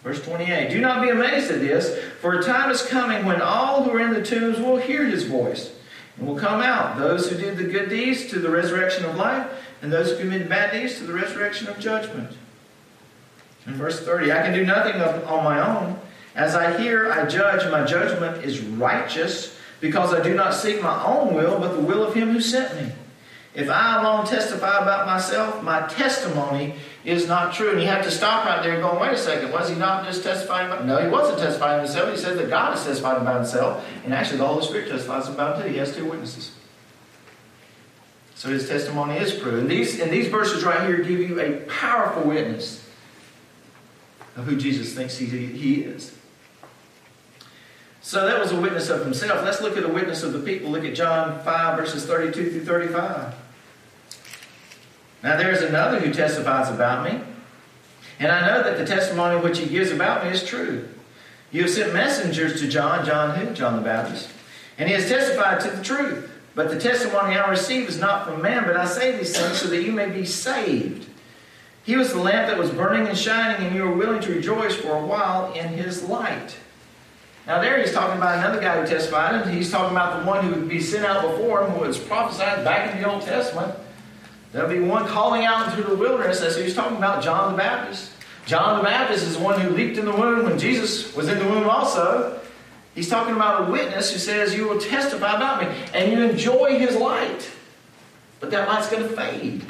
Verse 0.03 0.23
28 0.25 0.71
Do 0.71 0.81
not 0.81 1.03
be 1.03 1.11
amazed 1.11 1.51
at 1.51 1.61
this, 1.61 1.99
for 2.21 2.39
a 2.39 2.43
time 2.43 2.71
is 2.71 2.83
coming 2.83 3.25
when 3.27 3.43
all 3.43 3.83
who 3.83 3.91
are 3.91 4.01
in 4.01 4.13
the 4.13 4.23
tombs 4.23 4.59
will 4.59 4.77
hear 4.77 5.05
his 5.05 5.25
voice 5.25 5.73
and 6.17 6.27
will 6.27 6.39
come 6.39 6.61
out. 6.61 6.99
Those 6.99 7.29
who 7.29 7.37
did 7.37 7.57
the 7.57 7.65
good 7.65 7.89
deeds 7.89 8.27
to 8.27 8.39
the 8.39 8.51
resurrection 8.51 9.05
of 9.05 9.17
life, 9.17 9.51
and 9.83 9.93
those 9.93 10.11
who 10.11 10.19
committed 10.19 10.49
bad 10.49 10.73
deeds 10.73 10.99
to 10.99 11.05
the 11.05 11.13
resurrection 11.13 11.67
of 11.69 11.79
judgment. 11.79 12.31
In 13.67 13.75
verse 13.75 14.01
30 14.01 14.33
I 14.33 14.43
can 14.43 14.53
do 14.53 14.65
nothing 14.65 15.01
on 15.01 15.45
my 15.45 15.61
own. 15.67 15.99
As 16.35 16.55
I 16.55 16.81
hear, 16.81 17.13
I 17.13 17.27
judge, 17.27 17.69
my 17.71 17.85
judgment 17.85 18.45
is 18.45 18.61
righteous, 18.61 19.57
because 19.81 20.15
I 20.15 20.23
do 20.23 20.35
not 20.35 20.55
seek 20.55 20.81
my 20.81 21.05
own 21.05 21.35
will, 21.35 21.59
but 21.59 21.75
the 21.75 21.83
will 21.83 22.05
of 22.05 22.15
him 22.15 22.33
who 22.33 22.41
sent 22.41 22.75
me. 22.77 22.93
If 23.61 23.69
I 23.69 24.01
alone 24.01 24.25
testify 24.25 24.79
about 24.79 25.05
myself, 25.07 25.63
my 25.63 25.87
testimony 25.87 26.77
is 27.05 27.29
not 27.29 27.53
true. 27.53 27.73
And 27.73 27.81
you 27.81 27.87
have 27.89 28.03
to 28.05 28.11
stop 28.11 28.47
right 28.47 28.63
there 28.63 28.73
and 28.73 28.83
go, 28.83 28.99
wait 28.99 29.13
a 29.13 29.19
second, 29.19 29.53
was 29.53 29.69
he 29.69 29.75
not 29.75 30.07
just 30.07 30.23
testifying 30.23 30.69
about 30.69 30.87
No, 30.87 30.97
he 30.97 31.09
wasn't 31.09 31.41
testifying 31.41 31.85
himself. 31.85 32.11
He 32.11 32.17
said 32.17 32.39
that 32.39 32.49
God 32.49 32.79
is 32.79 32.85
testifying 32.85 33.21
about 33.21 33.37
himself. 33.37 33.87
And 34.05 34.15
actually 34.15 34.39
the 34.39 34.47
Holy 34.47 34.65
Spirit 34.65 34.89
testifies 34.89 35.29
about 35.29 35.57
him 35.57 35.65
too. 35.65 35.73
He 35.73 35.79
has 35.79 35.95
two 35.95 36.07
witnesses. 36.07 36.53
So 38.35 38.49
his 38.49 38.67
testimony 38.67 39.19
is 39.19 39.39
true. 39.39 39.59
And 39.59 39.71
these, 39.71 40.01
and 40.01 40.11
these 40.11 40.29
verses 40.29 40.65
right 40.65 40.87
here 40.87 41.03
give 41.03 41.21
you 41.21 41.39
a 41.39 41.61
powerful 41.67 42.23
witness 42.23 42.89
of 44.37 44.47
who 44.47 44.57
Jesus 44.57 44.95
thinks 44.95 45.19
he, 45.19 45.27
he 45.27 45.83
is. 45.83 46.17
So 48.01 48.27
that 48.27 48.41
was 48.41 48.53
a 48.53 48.59
witness 48.59 48.89
of 48.89 49.05
himself. 49.05 49.45
Let's 49.45 49.61
look 49.61 49.77
at 49.77 49.85
a 49.85 49.89
witness 49.89 50.23
of 50.23 50.33
the 50.33 50.39
people. 50.39 50.71
Look 50.71 50.87
at 50.87 50.95
John 50.95 51.45
5, 51.45 51.79
verses 51.79 52.07
32 52.07 52.53
through 52.53 52.65
35. 52.65 53.35
Now 55.23 55.37
there 55.37 55.51
is 55.51 55.63
another 55.63 56.01
who 56.01 56.13
testifies 56.13 56.71
about 56.71 57.05
me, 57.05 57.21
and 58.19 58.31
I 58.31 58.47
know 58.47 58.63
that 58.63 58.79
the 58.79 58.87
testimony 58.87 59.41
which 59.41 59.59
he 59.59 59.67
gives 59.67 59.91
about 59.91 60.25
me 60.25 60.31
is 60.31 60.45
true. 60.45 60.89
You 61.51 61.63
have 61.63 61.71
sent 61.71 61.93
messengers 61.93 62.61
to 62.61 62.69
John, 62.69 63.05
John 63.05 63.37
who? 63.37 63.53
John 63.55 63.77
the 63.77 63.83
Baptist. 63.83 64.31
And 64.79 64.89
he 64.89 64.95
has 64.95 65.09
testified 65.09 65.61
to 65.61 65.71
the 65.71 65.83
truth. 65.83 66.31
But 66.55 66.71
the 66.71 66.79
testimony 66.79 67.37
I 67.37 67.49
receive 67.49 67.89
is 67.89 67.99
not 67.99 68.27
from 68.27 68.43
man, 68.43 68.65
but 68.65 68.77
I 68.77 68.85
say 68.85 69.17
these 69.17 69.37
things 69.37 69.59
so 69.59 69.69
that 69.69 69.83
you 69.83 69.93
may 69.93 70.11
be 70.11 70.25
saved. 70.25 71.07
He 71.85 71.97
was 71.97 72.13
the 72.13 72.19
lamp 72.19 72.49
that 72.49 72.59
was 72.59 72.71
burning 72.71 73.07
and 73.07 73.17
shining, 73.17 73.67
and 73.67 73.75
you 73.75 73.83
were 73.83 73.95
willing 73.95 74.21
to 74.23 74.33
rejoice 74.33 74.75
for 74.75 74.93
a 74.97 75.07
while 75.07 75.53
in 75.55 75.69
his 75.69 76.03
light. 76.03 76.57
Now, 77.47 77.61
there 77.61 77.81
he's 77.81 77.93
talking 77.93 78.17
about 78.17 78.39
another 78.39 78.61
guy 78.61 78.81
who 78.81 78.87
testified, 78.87 79.35
and 79.35 79.51
he's 79.51 79.71
talking 79.71 79.97
about 79.97 80.21
the 80.21 80.27
one 80.27 80.45
who 80.45 80.61
would 80.61 80.69
be 80.69 80.81
sent 80.81 81.07
out 81.07 81.23
before 81.23 81.65
him, 81.65 81.73
who 81.73 81.81
was 81.81 81.99
prophesied 81.99 82.65
back 82.65 82.95
in 82.95 83.01
the 83.01 83.11
Old 83.11 83.23
Testament. 83.23 83.75
There'll 84.53 84.69
be 84.69 84.81
one 84.81 85.07
calling 85.07 85.45
out 85.45 85.69
into 85.69 85.89
the 85.89 85.95
wilderness. 85.95 86.41
That's 86.41 86.57
who 86.57 86.63
he's 86.63 86.75
talking 86.75 86.97
about, 86.97 87.23
John 87.23 87.53
the 87.53 87.59
Baptist. 87.59 88.11
John 88.47 88.79
the 88.79 88.85
Baptist 88.85 89.25
is 89.25 89.37
the 89.37 89.45
one 89.45 89.61
who 89.61 89.71
leaped 89.71 89.97
in 89.97 90.05
the 90.05 90.13
womb 90.13 90.45
when 90.45 90.59
Jesus 90.59 91.15
was 91.15 91.29
in 91.29 91.39
the 91.39 91.45
womb 91.45 91.69
also. 91.69 92.41
He's 92.95 93.09
talking 93.09 93.37
about 93.37 93.69
a 93.69 93.71
witness 93.71 94.13
who 94.13 94.19
says, 94.19 94.55
You 94.55 94.69
will 94.69 94.81
testify 94.81 95.37
about 95.37 95.63
me, 95.63 95.69
and 95.95 96.11
you 96.11 96.23
enjoy 96.23 96.79
his 96.79 96.97
light. 96.97 97.49
But 98.41 98.51
that 98.51 98.67
light's 98.67 98.91
going 98.91 99.09
to 99.09 99.15
fade. 99.15 99.63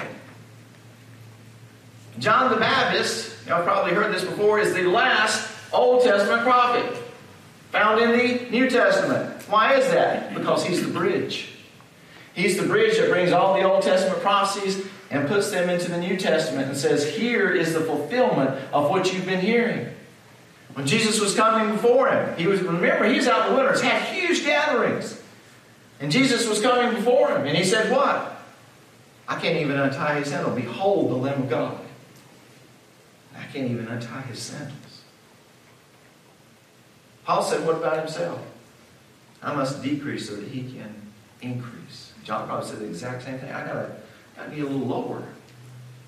John 2.19 2.51
the 2.51 2.57
Baptist, 2.57 3.47
y'all 3.47 3.63
probably 3.63 3.93
heard 3.93 4.15
this 4.15 4.25
before, 4.25 4.61
is 4.61 4.73
the 4.73 4.85
last 4.85 5.51
Old 5.73 6.03
Testament 6.03 6.43
prophet 6.43 6.97
found 7.71 8.01
in 8.01 8.11
the 8.11 8.51
New 8.51 8.69
Testament. 8.69 9.43
Why 9.49 9.75
is 9.75 9.87
that? 9.91 10.35
Because 10.35 10.65
he's 10.65 10.85
the 10.85 10.93
bridge. 10.93 11.49
He's 12.35 12.57
the 12.57 12.67
bridge 12.67 12.97
that 12.99 13.11
brings 13.11 13.33
all 13.33 13.55
the 13.55 13.63
Old 13.63 13.83
Testament 13.83 14.21
prophecies 14.23 14.87
and 15.11 15.27
puts 15.29 15.51
them 15.51 15.69
into 15.69 15.91
the 15.91 15.99
New 15.99 16.17
Testament 16.17 16.69
and 16.69 16.77
says, 16.77 17.17
Here 17.17 17.51
is 17.51 17.75
the 17.75 17.81
fulfillment 17.81 18.51
of 18.73 18.89
what 18.89 19.13
you've 19.13 19.27
been 19.27 19.41
hearing. 19.41 19.89
When 20.75 20.87
Jesus 20.87 21.21
was 21.21 21.35
coming 21.35 21.75
before 21.75 22.09
him, 22.09 22.37
he 22.37 22.47
was, 22.47 22.61
remember, 22.63 23.05
he 23.09 23.17
was 23.17 23.27
out 23.27 23.47
in 23.47 23.53
the 23.53 23.57
wilderness, 23.57 23.81
had 23.81 24.03
huge 24.15 24.45
gatherings. 24.45 25.21
And 25.99 26.13
Jesus 26.13 26.49
was 26.49 26.61
coming 26.61 26.95
before 26.95 27.31
him, 27.37 27.47
and 27.47 27.57
he 27.57 27.65
said, 27.65 27.93
What? 27.93 28.41
I 29.29 29.39
can't 29.39 29.59
even 29.59 29.79
untie 29.79 30.21
his 30.21 30.29
sandal. 30.29 30.55
Behold 30.55 31.11
the 31.11 31.17
Lamb 31.17 31.43
of 31.43 31.51
God. 31.51 31.79
I 33.37 33.45
can't 33.53 33.71
even 33.71 33.87
untie 33.89 34.23
his 34.23 34.39
sandals. 34.39 35.03
Paul 37.25 37.43
said, 37.43 37.67
What 37.67 37.77
about 37.77 37.99
himself? 37.99 38.41
I 39.43 39.55
must 39.55 39.83
decrease 39.83 40.29
so 40.29 40.37
that 40.37 40.49
he 40.49 40.63
can 40.73 40.95
increase. 41.43 42.10
John 42.25 42.47
probably 42.47 42.69
said 42.69 42.79
the 42.81 42.87
exact 42.87 43.25
same 43.25 43.39
thing. 43.39 43.51
I 43.51 43.67
gotta, 43.67 43.91
gotta 44.37 44.51
be 44.51 44.61
a 44.61 44.65
little 44.65 44.87
lower 44.87 45.23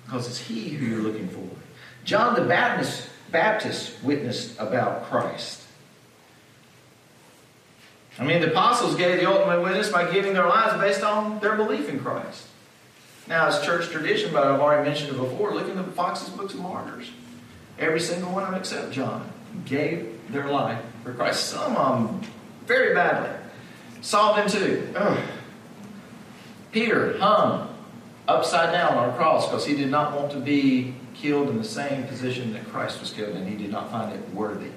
because 0.05 0.27
it's 0.27 0.39
he 0.39 0.69
who 0.69 0.85
you're 0.85 1.01
looking 1.01 1.27
for. 1.27 1.47
John 2.03 2.35
the 2.35 2.41
Baptist, 2.41 3.09
Baptist 3.31 4.03
witnessed 4.03 4.59
about 4.59 5.05
Christ. 5.05 5.61
I 8.19 8.23
mean, 8.23 8.41
the 8.41 8.51
apostles 8.51 8.95
gave 8.95 9.19
the 9.19 9.29
ultimate 9.29 9.61
witness 9.63 9.89
by 9.89 10.11
giving 10.11 10.33
their 10.33 10.47
lives 10.47 10.79
based 10.79 11.03
on 11.03 11.39
their 11.39 11.55
belief 11.55 11.89
in 11.89 11.99
Christ. 11.99 12.47
Now, 13.27 13.47
it's 13.47 13.65
church 13.65 13.89
tradition, 13.89 14.31
but 14.31 14.45
I've 14.45 14.59
already 14.59 14.87
mentioned 14.87 15.15
it 15.15 15.17
before. 15.17 15.53
Look 15.53 15.67
in 15.67 15.77
the 15.77 15.83
Fox's 15.83 16.29
Books 16.29 16.53
of 16.53 16.59
Martyrs. 16.59 17.09
Every 17.79 17.99
single 17.99 18.31
one 18.31 18.43
of 18.43 18.51
them 18.51 18.59
except 18.59 18.91
John 18.91 19.31
gave 19.65 20.19
their 20.29 20.47
life 20.49 20.79
for 21.03 21.13
Christ. 21.13 21.49
Some 21.49 21.75
of 21.75 22.11
them 22.11 22.31
very 22.67 22.93
badly. 22.93 23.31
Saul 24.01 24.35
them 24.35 24.49
too. 24.49 24.93
Ugh. 24.95 25.17
Peter 26.73 27.17
hung 27.19 27.69
upside 28.27 28.73
down 28.73 28.97
on 28.97 29.09
a 29.09 29.13
cross 29.13 29.47
because 29.47 29.65
he 29.65 29.75
did 29.75 29.89
not 29.89 30.13
want 30.13 30.31
to 30.31 30.39
be 30.39 30.95
killed 31.13 31.47
in 31.49 31.57
the 31.57 31.63
same 31.63 32.03
position 32.05 32.51
that 32.51 32.67
Christ 32.67 32.99
was 32.99 33.11
killed, 33.11 33.35
and 33.35 33.47
he 33.47 33.55
did 33.55 33.71
not 33.71 33.91
find 33.91 34.11
it 34.11 34.33
worthy. 34.33 34.71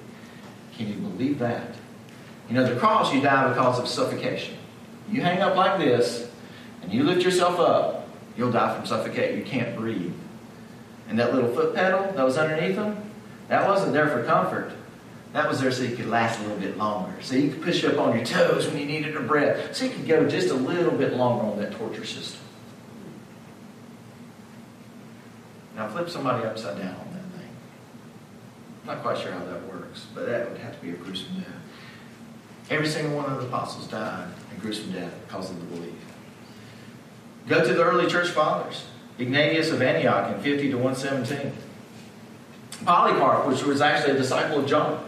Can 0.77 0.87
you 0.87 0.93
believe 0.93 1.39
that? 1.39 1.75
You 2.47 2.55
know, 2.55 2.71
the 2.71 2.79
cross, 2.79 3.11
you 3.11 3.19
die 3.19 3.49
because 3.49 3.79
of 3.79 3.87
suffocation. 3.87 4.55
You 5.11 5.21
hang 5.21 5.41
up 5.41 5.55
like 5.55 5.79
this, 5.79 6.29
and 6.83 6.93
you 6.93 7.03
lift 7.03 7.23
yourself 7.23 7.59
up, 7.59 8.07
you'll 8.37 8.51
die 8.51 8.75
from 8.75 8.85
suffocation. 8.85 9.39
You 9.39 9.43
can't 9.43 9.75
breathe. 9.75 10.13
And 11.09 11.17
that 11.17 11.33
little 11.33 11.51
foot 11.53 11.73
pedal 11.73 12.11
that 12.13 12.23
was 12.23 12.37
underneath 12.37 12.75
him, 12.75 12.95
that 13.47 13.67
wasn't 13.67 13.93
there 13.93 14.09
for 14.09 14.23
comfort. 14.23 14.71
That 15.33 15.47
was 15.47 15.59
there 15.59 15.71
so 15.71 15.83
you 15.83 15.95
could 15.95 16.07
last 16.07 16.39
a 16.39 16.43
little 16.43 16.57
bit 16.57 16.77
longer. 16.77 17.13
So 17.21 17.35
you 17.35 17.51
could 17.51 17.61
push 17.61 17.83
up 17.83 17.97
on 17.97 18.15
your 18.15 18.25
toes 18.25 18.67
when 18.67 18.77
you 18.77 18.85
needed 18.85 19.15
a 19.15 19.19
breath. 19.19 19.75
So 19.75 19.85
you 19.85 19.91
could 19.91 20.07
go 20.07 20.27
just 20.27 20.49
a 20.49 20.55
little 20.55 20.97
bit 20.97 21.13
longer 21.13 21.45
on 21.45 21.59
that 21.59 21.73
torture 21.73 22.05
system. 22.05 22.41
Now 25.75 25.87
flip 25.89 26.09
somebody 26.09 26.43
upside 26.45 26.77
down 26.77 26.95
on 26.95 27.13
that 27.13 27.39
thing. 27.39 27.49
I'm 28.81 28.95
not 28.95 29.03
quite 29.03 29.19
sure 29.19 29.31
how 29.31 29.45
that 29.45 29.67
works, 29.71 30.07
but 30.15 30.25
that 30.25 30.49
would 30.49 30.59
have 30.59 30.75
to 30.75 30.81
be 30.81 30.89
a 30.91 30.95
gruesome 30.95 31.35
death. 31.35 31.47
Every 32.69 32.87
single 32.87 33.15
one 33.15 33.31
of 33.31 33.39
the 33.39 33.47
apostles 33.47 33.87
died 33.87 34.27
a 34.55 34.59
gruesome 34.59 34.91
death 34.91 35.13
because 35.27 35.51
of 35.51 35.59
the 35.59 35.75
belief. 35.75 35.93
Go 37.47 37.63
to 37.65 37.73
the 37.73 37.83
early 37.83 38.09
church 38.09 38.29
fathers. 38.29 38.85
Ignatius 39.19 39.71
of 39.71 39.81
Antioch 39.81 40.35
in 40.35 40.41
50 40.41 40.71
to 40.71 40.77
117. 40.77 41.53
Polycarp, 42.85 43.47
which 43.47 43.63
was 43.63 43.81
actually 43.81 44.13
a 44.13 44.17
disciple 44.17 44.59
of 44.59 44.67
John, 44.67 45.03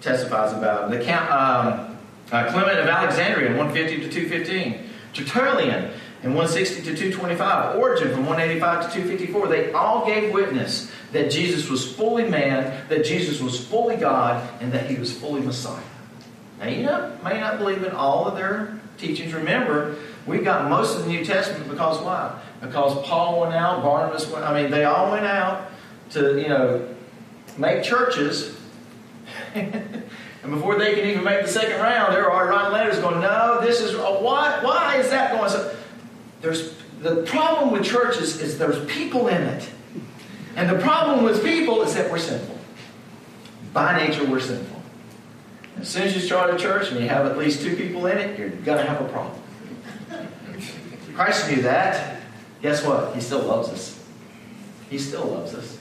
testifies 0.00 0.52
about 0.52 0.84
him. 0.84 0.98
The 0.98 1.04
Count, 1.04 1.30
um, 1.30 1.98
uh, 2.32 2.50
Clement 2.50 2.78
of 2.78 2.86
Alexandria 2.86 3.56
150 3.56 4.08
to 4.08 4.10
215. 4.10 4.90
Tertullian 5.12 5.92
in 6.22 6.34
160 6.34 6.82
to 6.82 6.96
225. 6.96 7.76
Origen 7.76 8.10
from 8.12 8.26
185 8.26 8.86
to 8.86 8.92
254. 8.92 9.48
They 9.48 9.72
all 9.72 10.06
gave 10.06 10.32
witness 10.32 10.90
that 11.12 11.30
Jesus 11.30 11.68
was 11.68 11.90
fully 11.90 12.28
man, 12.28 12.86
that 12.88 13.04
Jesus 13.04 13.40
was 13.40 13.64
fully 13.64 13.96
God, 13.96 14.46
and 14.60 14.72
that 14.72 14.90
he 14.90 14.96
was 14.96 15.16
fully 15.16 15.40
Messiah. 15.40 15.82
Now, 16.58 16.68
you 16.68 16.82
know, 16.82 17.16
may 17.22 17.38
not 17.38 17.58
believe 17.58 17.82
in 17.82 17.92
all 17.92 18.26
of 18.26 18.36
their 18.36 18.80
teachings. 18.98 19.34
Remember, 19.34 19.96
we 20.26 20.38
got 20.38 20.68
most 20.68 20.96
of 20.96 21.04
the 21.04 21.10
New 21.10 21.24
Testament 21.24 21.70
because 21.70 22.00
why? 22.02 22.40
Because 22.60 23.00
Paul 23.06 23.40
went 23.40 23.54
out, 23.54 23.82
Barnabas 23.82 24.26
went, 24.28 24.44
I 24.44 24.60
mean, 24.60 24.70
they 24.70 24.84
all 24.84 25.10
went 25.10 25.26
out 25.26 25.70
to, 26.10 26.40
you 26.40 26.48
know, 26.48 26.88
make 27.58 27.82
churches. 27.82 28.55
And 29.54 30.10
before 30.50 30.78
they 30.78 30.94
can 30.94 31.06
even 31.08 31.24
make 31.24 31.42
the 31.42 31.48
second 31.48 31.80
round, 31.80 32.12
they're 32.12 32.30
already 32.30 32.50
writing 32.50 32.72
letters 32.72 32.98
going, 32.98 33.20
no, 33.20 33.60
this 33.60 33.80
is, 33.80 33.94
uh, 33.94 34.18
why, 34.20 34.62
why 34.62 34.96
is 34.96 35.10
that 35.10 35.32
going? 35.32 35.50
So 35.50 35.74
there's, 36.40 36.74
the 37.00 37.22
problem 37.22 37.72
with 37.72 37.84
churches 37.84 38.40
is 38.40 38.58
there's 38.58 38.84
people 38.86 39.28
in 39.28 39.42
it. 39.42 39.68
And 40.56 40.70
the 40.70 40.78
problem 40.82 41.24
with 41.24 41.44
people 41.44 41.82
is 41.82 41.94
that 41.94 42.10
we're 42.10 42.18
sinful. 42.18 42.58
By 43.72 43.98
nature, 44.06 44.24
we're 44.24 44.40
sinful. 44.40 44.80
As 45.78 45.88
soon 45.88 46.04
as 46.04 46.14
you 46.14 46.20
start 46.20 46.54
a 46.54 46.58
church 46.58 46.90
and 46.90 46.98
you 47.00 47.08
have 47.08 47.26
at 47.26 47.36
least 47.36 47.60
two 47.60 47.76
people 47.76 48.06
in 48.06 48.16
it, 48.16 48.38
you're 48.38 48.48
going 48.48 48.78
to 48.78 48.90
have 48.90 49.02
a 49.02 49.08
problem. 49.08 49.38
Christ 51.14 51.50
knew 51.50 51.62
that. 51.62 52.20
Guess 52.62 52.84
what? 52.84 53.14
He 53.14 53.20
still 53.20 53.42
loves 53.42 53.68
us. 53.68 54.02
He 54.88 54.98
still 54.98 55.26
loves 55.26 55.54
us. 55.54 55.75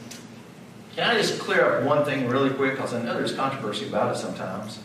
Can 0.95 1.10
I 1.10 1.13
just 1.19 1.39
clear 1.39 1.65
up 1.65 1.84
one 1.84 2.05
thing 2.05 2.29
really 2.29 2.51
quick? 2.51 2.71
Because 2.71 2.93
I 2.93 3.01
know 3.01 3.15
there's 3.15 3.34
controversy 3.34 3.88
about 3.89 4.15
it 4.15 4.17
sometimes. 4.17 4.79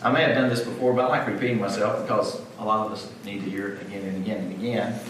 I 0.00 0.12
may 0.12 0.22
have 0.22 0.36
done 0.36 0.48
this 0.48 0.60
before, 0.60 0.94
but 0.94 1.06
I 1.06 1.08
like 1.08 1.26
repeating 1.26 1.58
myself 1.58 2.02
because 2.02 2.40
a 2.58 2.64
lot 2.64 2.86
of 2.86 2.92
us 2.92 3.10
need 3.24 3.42
to 3.44 3.50
hear 3.50 3.68
it 3.74 3.82
again 3.82 4.04
and 4.04 4.16
again 4.18 4.44
and 4.44 4.52
again. 4.52 5.00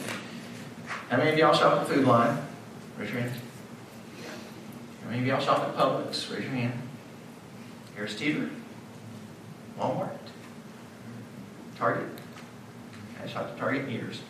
How 1.10 1.18
many 1.18 1.30
of 1.30 1.38
y'all 1.38 1.52
shop 1.52 1.82
at 1.82 1.88
Food 1.88 2.06
Lion? 2.06 2.38
Raise 2.98 3.10
your 3.10 3.20
hand. 3.20 3.32
How 5.02 5.10
many 5.10 5.20
of 5.20 5.26
y'all 5.26 5.40
shop 5.40 5.68
at 5.68 5.76
Publix? 5.76 6.32
Raise 6.32 6.44
your 6.44 6.52
hand. 6.52 6.72
Harris 7.94 8.16
Teeter? 8.16 8.48
Walmart? 9.78 10.16
Target? 11.76 12.08
I 13.22 13.28
shop 13.28 13.42
at 13.42 13.58
Target 13.58 13.90
years. 13.90 14.20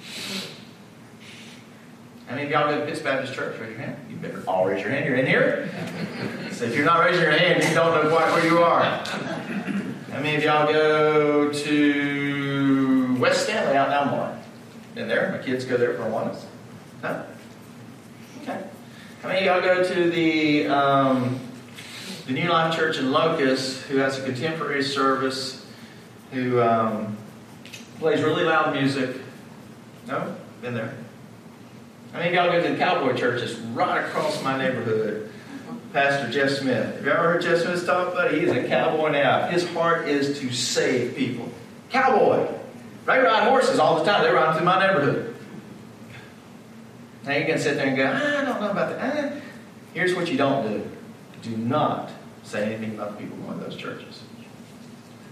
How 2.31 2.37
many 2.37 2.47
of 2.47 2.53
y'all 2.53 2.71
go 2.71 2.79
to 2.79 2.87
Pitts 2.87 3.01
Baptist 3.01 3.35
Church? 3.35 3.59
Raise 3.59 3.71
your 3.71 3.81
hand. 3.81 3.97
You 4.09 4.14
better 4.14 4.40
all 4.47 4.64
raise 4.64 4.81
your 4.83 4.90
hand. 4.90 5.05
You're 5.05 5.16
in 5.16 5.27
here. 5.27 5.69
So 6.53 6.66
if 6.66 6.77
you're 6.77 6.85
not 6.85 7.03
raising 7.03 7.23
your 7.23 7.31
hand, 7.31 7.62
you 7.62 7.75
don't 7.75 7.95
know 7.95 8.11
quite 8.14 8.31
where 8.33 8.47
you 8.47 8.59
are. 8.59 8.83
How 8.83 10.21
many 10.21 10.37
of 10.37 10.43
y'all 10.43 10.71
go 10.71 11.51
to 11.51 13.16
West 13.19 13.45
Stanley 13.45 13.79
out 13.79 13.88
in 13.88 13.95
Elmore? 13.95 14.38
Been 14.95 15.09
there? 15.09 15.33
My 15.33 15.38
kids 15.38 15.64
go 15.64 15.79
there 15.79 15.95
for 15.95 16.07
once. 16.11 16.45
No? 17.03 17.25
Okay. 18.43 18.62
How 19.23 19.29
many 19.29 19.49
of 19.49 19.64
y'all 19.64 19.75
go 19.75 19.83
to 19.83 20.11
the 20.11 20.66
um, 20.66 21.40
the 22.27 22.35
New 22.35 22.51
Life 22.51 22.77
Church 22.77 22.99
in 22.99 23.11
Locust, 23.11 23.85
who 23.85 23.97
has 23.97 24.19
a 24.19 24.23
contemporary 24.23 24.83
service, 24.83 25.64
who 26.33 26.61
um, 26.61 27.16
plays 28.01 28.23
really 28.23 28.45
loud 28.45 28.75
music? 28.75 29.16
No? 30.07 30.37
Been 30.61 30.75
there? 30.75 30.95
Many 32.12 32.29
of 32.29 32.35
y'all 32.35 32.53
go 32.53 32.62
to 32.62 32.68
the 32.68 32.77
Cowboy 32.77 33.16
Church 33.16 33.40
that's 33.40 33.55
right 33.55 34.05
across 34.05 34.42
my 34.42 34.59
neighborhood? 34.59 35.31
Pastor 35.92 36.31
Jeff 36.31 36.51
Smith. 36.51 36.96
Have 36.96 37.05
you 37.05 37.11
ever 37.11 37.23
heard 37.23 37.42
Jeff 37.42 37.62
Smith 37.62 37.87
talk, 37.87 38.14
buddy? 38.14 38.40
He's 38.40 38.51
a 38.51 38.66
cowboy 38.68 39.11
now. 39.11 39.49
His 39.49 39.68
heart 39.70 40.09
is 40.09 40.38
to 40.40 40.53
save 40.53 41.16
people. 41.16 41.49
Cowboy. 41.90 42.46
They 43.07 43.18
ride 43.18 43.49
horses 43.49 43.79
all 43.79 43.99
the 43.99 44.05
time. 44.05 44.25
They 44.25 44.31
ride 44.31 44.57
through 44.57 44.64
my 44.64 44.87
neighborhood. 44.87 45.37
Now 47.25 47.37
you 47.37 47.44
can 47.44 47.59
sit 47.59 47.77
there 47.77 47.87
and 47.87 47.96
go, 47.96 48.07
I 48.07 48.44
don't 48.44 48.61
know 48.61 48.70
about 48.70 48.96
that. 48.99 49.42
Here's 49.94 50.14
what 50.14 50.31
you 50.31 50.37
don't 50.37 50.66
do. 50.66 50.90
Do 51.42 51.57
not 51.57 52.11
say 52.42 52.73
anything 52.73 52.94
about 52.94 53.12
the 53.12 53.25
people 53.25 53.37
going 53.38 53.59
to 53.59 53.64
those 53.64 53.77
churches. 53.77 54.23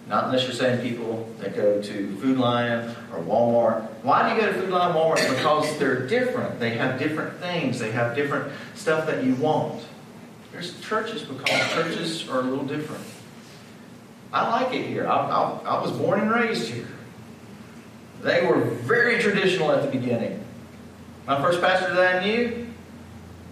Not 0.09 0.25
unless 0.25 0.44
you're 0.44 0.53
saying 0.53 0.81
people 0.81 1.29
that 1.40 1.55
go 1.55 1.83
to 1.83 2.16
Food 2.16 2.38
Lion 2.38 2.97
or 3.12 3.21
Walmart. 3.21 3.83
Why 4.03 4.29
do 4.29 4.35
you 4.35 4.40
go 4.40 4.53
to 4.53 4.59
Food 4.59 4.71
Lion 4.71 4.94
Walmart? 4.94 5.29
Because 5.37 5.79
they're 5.79 6.07
different. 6.07 6.59
They 6.59 6.71
have 6.71 6.99
different 6.99 7.38
things. 7.40 7.79
They 7.79 7.90
have 7.90 8.16
different 8.16 8.53
stuff 8.75 9.07
that 9.07 9.23
you 9.23 9.35
want. 9.35 9.83
There's 10.51 10.81
churches 10.81 11.23
because 11.23 11.73
churches 11.73 12.29
are 12.29 12.40
a 12.40 12.42
little 12.42 12.64
different. 12.64 13.05
I 14.33 14.49
like 14.49 14.75
it 14.75 14.87
here. 14.87 15.07
I, 15.07 15.16
I, 15.16 15.61
I 15.64 15.83
was 15.83 15.92
born 15.92 16.21
and 16.21 16.31
raised 16.31 16.68
here. 16.68 16.88
They 18.23 18.47
were 18.47 18.61
very 18.61 19.21
traditional 19.21 19.71
at 19.71 19.83
the 19.83 19.90
beginning. 19.90 20.42
My 21.27 21.40
first 21.40 21.61
pastor 21.61 21.94
that 21.94 22.23
I 22.23 22.27
knew, 22.27 22.66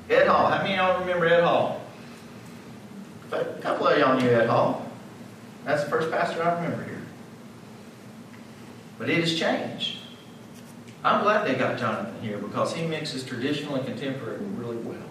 Ed 0.08 0.26
Hall. 0.26 0.48
How 0.50 0.62
many 0.62 0.72
of 0.72 0.78
y'all 0.78 1.00
remember 1.00 1.26
Ed 1.26 1.42
Hall? 1.42 1.82
A 3.30 3.44
couple 3.60 3.88
of 3.88 3.98
y'all 3.98 4.18
knew 4.18 4.28
Ed 4.28 4.48
Hall. 4.48 4.85
That's 5.66 5.82
the 5.82 5.90
first 5.90 6.12
pastor 6.12 6.42
I 6.44 6.54
remember 6.54 6.84
here. 6.84 7.02
But 8.98 9.10
it 9.10 9.18
has 9.18 9.36
changed. 9.36 9.98
I'm 11.02 11.22
glad 11.22 11.46
they 11.46 11.56
got 11.56 11.78
Jonathan 11.78 12.14
here 12.22 12.38
because 12.38 12.72
he 12.72 12.86
mixes 12.86 13.24
traditional 13.24 13.74
and 13.74 13.84
contemporary 13.84 14.38
really 14.38 14.76
well. 14.76 15.02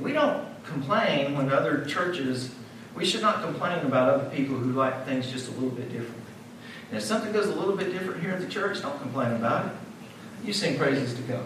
We 0.00 0.12
don't 0.12 0.46
complain 0.64 1.36
when 1.36 1.52
other 1.52 1.84
churches, 1.84 2.54
we 2.96 3.04
should 3.04 3.20
not 3.20 3.42
complain 3.42 3.84
about 3.84 4.08
other 4.08 4.30
people 4.30 4.56
who 4.56 4.72
like 4.72 5.04
things 5.04 5.30
just 5.30 5.48
a 5.48 5.52
little 5.52 5.70
bit 5.70 5.92
different. 5.92 6.22
And 6.88 6.98
if 6.98 7.04
something 7.04 7.30
goes 7.30 7.46
a 7.46 7.54
little 7.54 7.76
bit 7.76 7.92
different 7.92 8.22
here 8.22 8.32
at 8.32 8.40
the 8.40 8.48
church, 8.48 8.80
don't 8.80 8.98
complain 9.00 9.32
about 9.32 9.66
it. 9.66 9.72
You 10.44 10.54
sing 10.54 10.78
praises 10.78 11.14
to 11.14 11.22
God. 11.22 11.44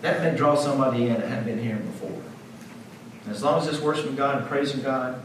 That 0.00 0.22
may 0.22 0.36
draw 0.36 0.54
somebody 0.56 1.06
in 1.06 1.14
that 1.14 1.28
hadn't 1.28 1.44
been 1.44 1.62
here 1.62 1.76
before. 1.76 2.22
And 3.24 3.34
as 3.34 3.42
long 3.42 3.60
as 3.60 3.68
it's 3.68 3.80
worshiping 3.80 4.16
God 4.16 4.38
and 4.38 4.48
praising 4.48 4.82
God, 4.82 5.22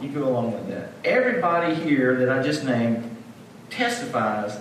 you 0.00 0.08
go 0.08 0.28
along 0.28 0.52
with 0.52 0.68
that. 0.68 0.92
Everybody 1.04 1.74
here 1.74 2.16
that 2.16 2.28
I 2.28 2.42
just 2.42 2.64
named 2.64 3.16
testifies 3.70 4.58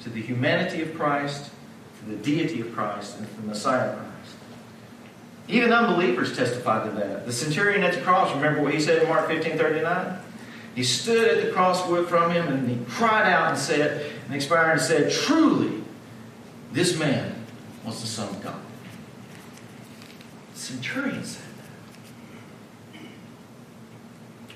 to 0.00 0.10
the 0.10 0.20
humanity 0.20 0.82
of 0.82 0.94
Christ, 0.94 1.50
to 2.00 2.10
the 2.10 2.16
deity 2.16 2.60
of 2.60 2.74
Christ, 2.74 3.18
and 3.18 3.28
to 3.28 3.34
the 3.36 3.46
Messiah 3.46 3.90
of 3.90 3.96
Christ. 3.96 4.34
Even 5.48 5.72
unbelievers 5.72 6.36
testify 6.36 6.84
to 6.84 6.90
that. 6.92 7.26
The 7.26 7.32
centurion 7.32 7.82
at 7.82 7.94
the 7.94 8.00
cross, 8.00 8.34
remember 8.34 8.62
what 8.62 8.72
he 8.72 8.80
said 8.80 9.02
in 9.02 9.08
Mark 9.08 9.28
15 9.28 9.58
39? 9.58 10.18
He 10.74 10.84
stood 10.84 11.36
at 11.36 11.44
the 11.44 11.52
cross 11.52 11.84
from 12.08 12.30
him 12.30 12.46
and 12.48 12.68
he 12.68 12.84
cried 12.86 13.30
out 13.30 13.50
and 13.50 13.58
said, 13.58 14.12
and 14.26 14.34
expired 14.34 14.78
and 14.78 14.80
said, 14.80 15.10
Truly, 15.10 15.82
this 16.72 16.98
man 16.98 17.34
was 17.84 18.00
the 18.00 18.06
Son 18.06 18.28
of 18.28 18.40
God. 18.42 18.60
Centurion 20.54 21.24
said 21.24 21.42
that. 21.42 23.00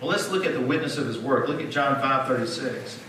Well, 0.00 0.11
let's 0.11 0.30
look 0.30 0.44
at 0.44 0.52
the 0.52 0.61
witness 0.61 0.98
of 0.98 1.07
his 1.07 1.18
work. 1.18 1.48
Look 1.48 1.61
at 1.61 1.70
John 1.70 2.00
5 2.00 2.26
36. 2.28 3.00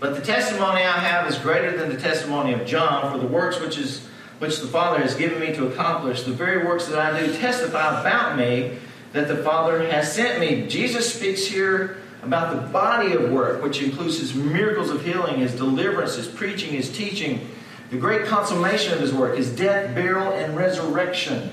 But 0.00 0.16
the 0.16 0.20
testimony 0.20 0.80
I 0.82 0.98
have 0.98 1.28
is 1.28 1.38
greater 1.38 1.76
than 1.76 1.88
the 1.88 2.00
testimony 2.00 2.52
of 2.54 2.66
John, 2.66 3.12
for 3.12 3.18
the 3.18 3.26
works 3.26 3.60
which 3.60 3.78
is 3.78 4.08
which 4.40 4.58
the 4.58 4.66
Father 4.66 5.00
has 5.00 5.14
given 5.14 5.38
me 5.38 5.54
to 5.54 5.68
accomplish, 5.68 6.24
the 6.24 6.32
very 6.32 6.66
works 6.66 6.86
that 6.86 6.98
I 6.98 7.20
do 7.20 7.32
testify 7.34 8.00
about 8.00 8.36
me 8.36 8.76
that 9.12 9.28
the 9.28 9.36
Father 9.36 9.86
has 9.88 10.12
sent 10.12 10.40
me. 10.40 10.66
Jesus 10.66 11.14
speaks 11.14 11.46
here 11.46 11.98
about 12.24 12.56
the 12.56 12.62
body 12.72 13.12
of 13.12 13.30
work, 13.30 13.62
which 13.62 13.80
includes 13.80 14.18
his 14.18 14.34
miracles 14.34 14.90
of 14.90 15.04
healing, 15.04 15.38
his 15.38 15.54
deliverance, 15.54 16.16
his 16.16 16.26
preaching, 16.26 16.72
his 16.72 16.90
teaching, 16.90 17.46
the 17.90 17.96
great 17.96 18.26
consummation 18.26 18.92
of 18.92 18.98
his 18.98 19.12
work, 19.12 19.36
his 19.36 19.54
death, 19.54 19.94
burial, 19.94 20.32
and 20.32 20.56
resurrection. 20.56 21.50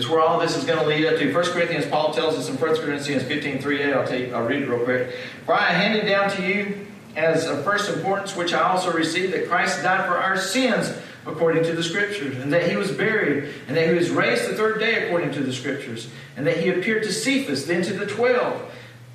Is 0.00 0.08
where 0.08 0.20
all 0.20 0.40
this 0.40 0.56
is 0.56 0.64
going 0.64 0.78
to 0.78 0.86
lead 0.86 1.04
up 1.04 1.18
to. 1.18 1.30
1 1.30 1.44
Corinthians, 1.52 1.84
Paul 1.84 2.14
tells 2.14 2.34
us 2.34 2.48
in 2.48 2.56
1 2.56 2.76
Corinthians 2.76 3.22
15, 3.22 3.58
3 3.58 3.82
8, 3.82 3.92
I'll, 3.92 4.06
take, 4.06 4.32
I'll 4.32 4.46
read 4.46 4.62
it 4.62 4.66
real 4.66 4.82
quick. 4.82 5.14
For 5.44 5.52
I 5.52 5.72
handed 5.72 6.08
down 6.08 6.30
to 6.30 6.42
you 6.42 6.86
as 7.16 7.46
of 7.46 7.62
first 7.64 7.90
importance, 7.90 8.34
which 8.34 8.54
I 8.54 8.62
also 8.62 8.90
received, 8.94 9.34
that 9.34 9.46
Christ 9.46 9.82
died 9.82 10.08
for 10.08 10.16
our 10.16 10.38
sins 10.38 10.90
according 11.26 11.64
to 11.64 11.74
the 11.74 11.82
Scriptures, 11.82 12.38
and 12.38 12.50
that 12.50 12.66
he 12.66 12.76
was 12.76 12.90
buried, 12.90 13.52
and 13.68 13.76
that 13.76 13.88
he 13.88 13.92
was 13.92 14.08
raised 14.08 14.48
the 14.48 14.54
third 14.54 14.80
day 14.80 15.04
according 15.04 15.32
to 15.32 15.40
the 15.40 15.52
Scriptures, 15.52 16.08
and 16.34 16.46
that 16.46 16.56
he 16.56 16.70
appeared 16.70 17.02
to 17.02 17.12
Cephas, 17.12 17.66
then 17.66 17.82
to 17.82 17.92
the 17.92 18.06
twelve. 18.06 18.72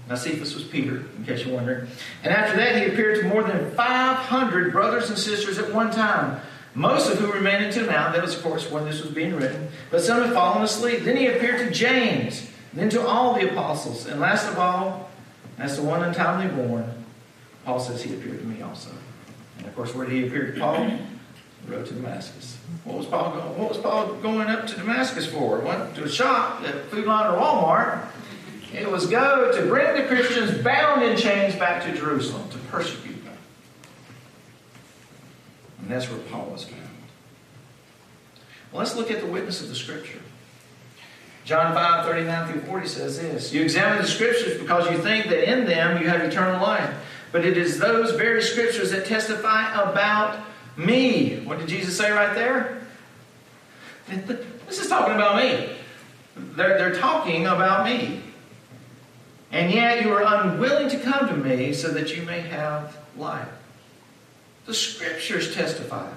Now, 0.08 0.14
Cephas 0.14 0.54
was 0.54 0.66
Peter, 0.66 0.98
in 1.18 1.26
case 1.26 1.44
you're 1.44 1.56
wondering. 1.56 1.88
And 2.24 2.32
after 2.32 2.56
that, 2.58 2.76
he 2.76 2.94
appeared 2.94 3.22
to 3.22 3.28
more 3.28 3.42
than 3.42 3.72
500 3.72 4.72
brothers 4.72 5.10
and 5.10 5.18
sisters 5.18 5.58
at 5.58 5.74
one 5.74 5.90
time, 5.90 6.42
most 6.76 7.10
of 7.10 7.18
whom 7.18 7.32
remained 7.32 7.66
until 7.66 7.88
now. 7.88 8.12
That 8.12 8.22
was, 8.22 8.36
of 8.36 8.44
course, 8.44 8.70
when 8.70 8.86
this 8.86 9.02
was 9.02 9.12
being 9.12 9.36
written. 9.36 9.70
But 9.90 10.02
some 10.02 10.22
had 10.22 10.34
fallen 10.34 10.62
asleep. 10.62 11.04
Then 11.04 11.16
he 11.16 11.28
appeared 11.28 11.60
to 11.60 11.72
James, 11.72 12.50
then 12.74 12.90
to 12.90 13.08
all 13.08 13.34
the 13.34 13.50
apostles. 13.50 14.06
And 14.06 14.20
last 14.20 14.48
of 14.48 14.60
all, 14.60 15.10
as 15.58 15.78
the 15.78 15.84
one 15.84 16.04
untimely 16.04 16.54
born, 16.54 17.06
Paul 17.64 17.80
says 17.80 18.04
he 18.04 18.14
appeared 18.14 18.40
to 18.40 18.46
me 18.46 18.62
also. 18.62 18.92
And 19.58 19.68
of 19.68 19.76
course, 19.76 19.96
where 19.96 20.06
did 20.06 20.14
he 20.14 20.28
appear 20.28 20.52
to 20.52 20.60
Paul? 20.60 20.86
He 20.86 21.00
rode 21.68 21.86
to 21.86 21.94
Damascus. 21.94 22.58
What 22.84 22.98
was 22.98 23.06
Paul 23.08 23.32
going? 23.32 23.58
What 23.58 23.70
was 23.70 23.78
Paul 23.78 24.14
going 24.16 24.50
up 24.50 24.68
to 24.68 24.76
Damascus 24.76 25.26
for? 25.26 25.60
Went 25.62 25.96
to 25.96 26.04
a 26.04 26.10
shop 26.10 26.62
at 26.64 26.86
Food 26.86 27.06
Lion 27.06 27.34
or 27.34 27.40
Walmart. 27.40 28.08
It 28.74 28.92
was 28.92 29.08
go 29.08 29.52
to 29.56 29.66
bring 29.68 29.96
the 29.96 30.04
Christians 30.08 30.62
bound 30.62 31.02
in 31.02 31.16
chains 31.18 31.56
back 31.56 31.84
to 31.86 31.96
Jerusalem 31.96 32.50
to 32.50 32.58
persecute. 32.70 33.15
And 35.86 35.94
that's 35.94 36.10
where 36.10 36.18
Paul 36.18 36.48
was 36.48 36.64
found. 36.64 36.82
Well, 38.72 38.80
let's 38.80 38.96
look 38.96 39.12
at 39.12 39.22
the 39.22 39.28
witness 39.28 39.62
of 39.62 39.70
the 39.70 39.76
Scripture. 39.76 40.20
John 41.44 41.76
5, 41.76 42.06
39 42.06 42.52
through 42.52 42.62
40 42.62 42.88
says 42.88 43.20
this 43.20 43.54
You 43.54 43.62
examine 43.62 44.02
the 44.02 44.08
Scriptures 44.08 44.60
because 44.60 44.90
you 44.90 44.98
think 44.98 45.28
that 45.28 45.48
in 45.48 45.66
them 45.66 46.02
you 46.02 46.10
have 46.10 46.22
eternal 46.22 46.60
life. 46.60 46.92
But 47.32 47.46
it 47.46 47.56
is 47.56 47.78
those 47.78 48.14
very 48.14 48.42
Scriptures 48.42 48.90
that 48.90 49.06
testify 49.06 49.80
about 49.80 50.44
me. 50.76 51.42
What 51.42 51.60
did 51.60 51.68
Jesus 51.68 51.96
say 51.96 52.10
right 52.12 52.34
there? 52.34 52.82
This 54.08 54.80
is 54.80 54.88
talking 54.88 55.14
about 55.14 55.36
me. 55.38 55.70
They're, 56.36 56.80
they're 56.80 56.96
talking 56.96 57.46
about 57.46 57.86
me. 57.86 58.24
And 59.52 59.72
yet 59.72 60.02
you 60.02 60.12
are 60.14 60.24
unwilling 60.26 60.90
to 60.90 60.98
come 60.98 61.28
to 61.28 61.38
me 61.38 61.74
so 61.74 61.90
that 61.90 62.18
you 62.18 62.24
may 62.24 62.42
have 62.42 62.98
life. 63.16 63.48
The 64.66 64.74
scriptures 64.74 65.54
testify. 65.54 66.12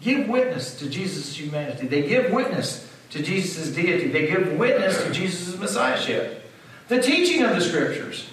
Give 0.00 0.28
witness 0.28 0.78
to 0.80 0.88
Jesus' 0.88 1.38
humanity. 1.38 1.86
They 1.86 2.06
give 2.06 2.32
witness 2.32 2.88
to 3.10 3.22
Jesus' 3.22 3.70
deity. 3.70 4.08
They 4.08 4.26
give 4.26 4.52
witness 4.58 5.02
to 5.04 5.12
Jesus' 5.12 5.58
messiahship. 5.58 6.42
The 6.88 7.00
teaching 7.00 7.42
of 7.42 7.54
the 7.54 7.60
scriptures, 7.60 8.28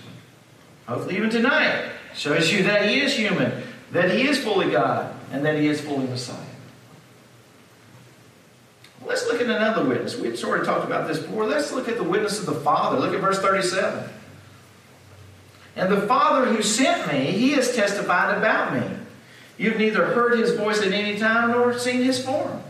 hopefully 0.88 1.18
even 1.18 1.30
tonight, 1.30 1.92
shows 2.16 2.52
you 2.52 2.64
that 2.64 2.90
he 2.90 3.02
is 3.02 3.16
human, 3.16 3.64
that 3.92 4.12
he 4.12 4.28
is 4.28 4.44
fully 4.44 4.70
God, 4.70 5.16
and 5.32 5.46
that 5.46 5.56
he 5.58 5.68
is 5.68 5.82
fully 5.82 6.06
Messiah. 6.08 6.38
Let's 9.06 9.26
look 9.28 9.42
at 9.42 9.48
another 9.48 9.84
witness. 9.86 10.18
We've 10.18 10.38
sort 10.38 10.60
of 10.60 10.66
talked 10.66 10.86
about 10.86 11.08
this 11.08 11.20
before. 11.20 11.46
Let's 11.46 11.72
look 11.72 11.90
at 11.90 11.98
the 11.98 12.04
witness 12.04 12.40
of 12.40 12.46
the 12.46 12.54
Father. 12.54 13.00
Look 13.00 13.14
at 13.14 13.22
verse 13.22 13.40
37. 13.40 14.10
And 15.76 15.92
the 15.92 16.02
Father 16.02 16.46
who 16.46 16.62
sent 16.62 17.12
me, 17.12 17.32
he 17.32 17.52
has 17.52 17.76
testified 17.76 18.38
about 18.38 18.74
me. 18.74 18.98
You've 19.58 19.78
neither 19.78 20.06
heard 20.06 20.40
his 20.40 20.56
voice 20.56 20.82
at 20.82 20.92
any 20.92 21.18
time 21.18 21.52
nor 21.52 21.78
seen 21.78 22.04
his 22.04 22.24
form. 22.24 22.62